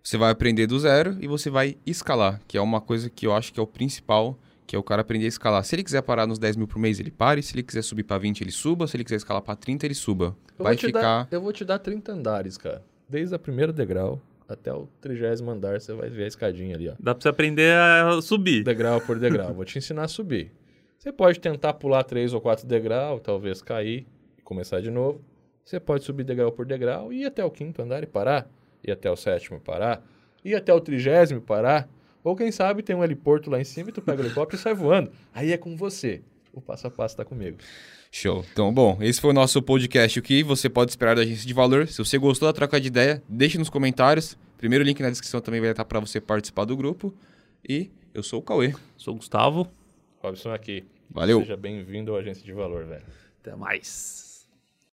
você 0.02 0.18
vai 0.18 0.32
aprender 0.32 0.68
do 0.68 0.80
zero 0.80 1.18
e 1.20 1.28
você 1.28 1.50
vai 1.50 1.78
escalar, 1.86 2.40
que 2.48 2.58
é 2.58 2.62
uma 2.62 2.80
coisa 2.80 3.10
que 3.10 3.28
eu 3.28 3.34
acho 3.34 3.52
que 3.52 3.60
é 3.60 3.64
o 3.64 3.68
principal 3.68 4.38
que 4.66 4.76
é 4.76 4.80
o 4.80 4.84
cara 4.84 5.02
aprender 5.02 5.26
a 5.26 5.28
escalar. 5.28 5.64
Se 5.64 5.76
ele 5.76 5.84
quiser 5.84 6.02
parar 6.02 6.26
nos 6.26 6.40
10 6.40 6.56
mil 6.56 6.68
por 6.68 6.80
mês, 6.80 7.00
ele 7.00 7.12
pare. 7.12 7.44
Se 7.44 7.54
ele 7.54 7.64
quiser 7.64 7.82
subir 7.82 8.04
para 8.04 8.18
20, 8.18 8.42
ele 8.42 8.52
suba. 8.52 8.88
Se 8.88 8.98
ele 8.98 9.04
quiser 9.04 9.18
escalar 9.18 9.42
para 9.42 9.56
30, 9.56 9.86
ele 9.86 9.94
suba. 9.94 10.36
Eu 10.58 10.64
Vai 10.64 10.78
ficar. 10.78 11.02
Dar, 11.02 11.28
eu 11.32 11.42
vou 11.42 11.52
te 11.54 11.66
dar 11.66 11.80
30 11.80 12.12
andares, 12.12 12.58
cara. 12.58 12.82
Desde 13.08 13.36
a 13.36 13.40
primeira 13.40 13.72
degrau 13.72 14.22
até 14.48 14.74
o 14.74 14.88
trigésimo 15.02 15.52
andar, 15.52 15.80
você 15.80 15.94
vai 15.94 16.10
ver 16.10 16.26
a 16.26 16.28
escadinha 16.28 16.76
ali, 16.76 16.90
ó. 16.90 16.94
Dá 17.00 17.14
pra 17.14 17.22
você 17.22 17.30
aprender 17.30 17.74
a 17.76 18.22
subir. 18.22 18.64
Degrau 18.64 19.00
por 19.02 19.20
degrau. 19.20 19.54
vou 19.54 19.66
te 19.66 19.78
ensinar 19.78 20.04
a 20.04 20.08
subir. 20.08 20.52
Você 20.98 21.12
pode 21.12 21.40
tentar 21.40 21.74
pular 21.74 22.04
três 22.04 22.34
ou 22.34 22.40
quatro 22.40 22.66
degraus, 22.66 23.22
talvez 23.22 23.62
cair 23.62 24.08
e 24.38 24.42
começar 24.42 24.80
de 24.82 24.90
novo. 24.90 25.22
Você 25.64 25.80
pode 25.80 26.04
subir 26.04 26.24
degrau 26.24 26.52
por 26.52 26.66
degrau 26.66 27.12
e 27.12 27.22
ir 27.22 27.26
até 27.26 27.44
o 27.44 27.52
quinto 27.52 27.82
andar 27.82 28.04
e 28.04 28.08
parar. 28.08 28.50
Ir 28.84 28.92
até 28.92 29.10
o 29.10 29.16
sétimo 29.16 29.58
e 29.58 29.60
parar. 29.60 30.02
Ir 30.44 30.56
até 30.56 30.74
o 30.74 30.80
trigésimo 30.80 31.40
e 31.40 31.44
parar. 31.44 31.90
Ou 32.24 32.36
quem 32.36 32.52
sabe 32.52 32.82
tem 32.82 32.96
um 32.96 33.04
heliporto 33.04 33.50
lá 33.50 33.60
em 33.60 33.64
cima 33.64 33.90
e 33.90 33.92
tu 33.92 34.02
pega 34.02 34.22
o 34.22 34.26
helicóptero 34.26 34.60
e 34.60 34.64
sai 34.64 34.74
voando. 34.74 35.12
Aí 35.34 35.52
é 35.52 35.58
com 35.58 35.76
você. 35.76 36.22
O 36.54 36.62
passo 36.62 36.88
a 36.88 36.92
passo 36.92 37.14
está 37.14 37.26
comigo. 37.26 37.58
Show. 38.16 38.46
Então, 38.54 38.72
bom, 38.72 39.00
esse 39.02 39.20
foi 39.20 39.32
o 39.32 39.34
nosso 39.34 39.60
podcast. 39.60 40.20
O 40.20 40.22
que 40.22 40.44
você 40.44 40.70
pode 40.70 40.92
esperar 40.92 41.16
da 41.16 41.24
agência 41.24 41.48
de 41.48 41.54
valor? 41.54 41.88
Se 41.88 41.98
você 41.98 42.16
gostou 42.20 42.48
da 42.48 42.54
troca 42.54 42.80
de 42.80 42.88
ideia, 42.88 43.24
deixe 43.28 43.58
nos 43.58 43.72
comentários. 43.72 44.38
Primeiro 44.56 44.84
link 44.84 45.02
na 45.02 45.10
descrição 45.10 45.42
também 45.42 45.60
vai 45.60 45.72
estar 45.72 45.84
para 45.84 46.00
você 46.00 46.22
participar 46.22 46.66
do 46.66 46.78
grupo. 46.78 47.12
E 47.68 47.90
eu 48.14 48.22
sou 48.22 48.40
o 48.40 48.44
Cauê. 48.44 48.76
Sou 48.96 49.16
o 49.16 49.18
Gustavo. 49.18 49.68
Robson 50.22 50.54
aqui. 50.54 50.86
Valeu. 51.10 51.40
Seja 51.40 51.58
bem-vindo 51.58 52.16
à 52.16 52.20
agência 52.20 52.46
de 52.46 52.54
valor, 52.54 52.86
velho. 52.86 53.04
Até 53.42 53.56
mais. 53.56 54.33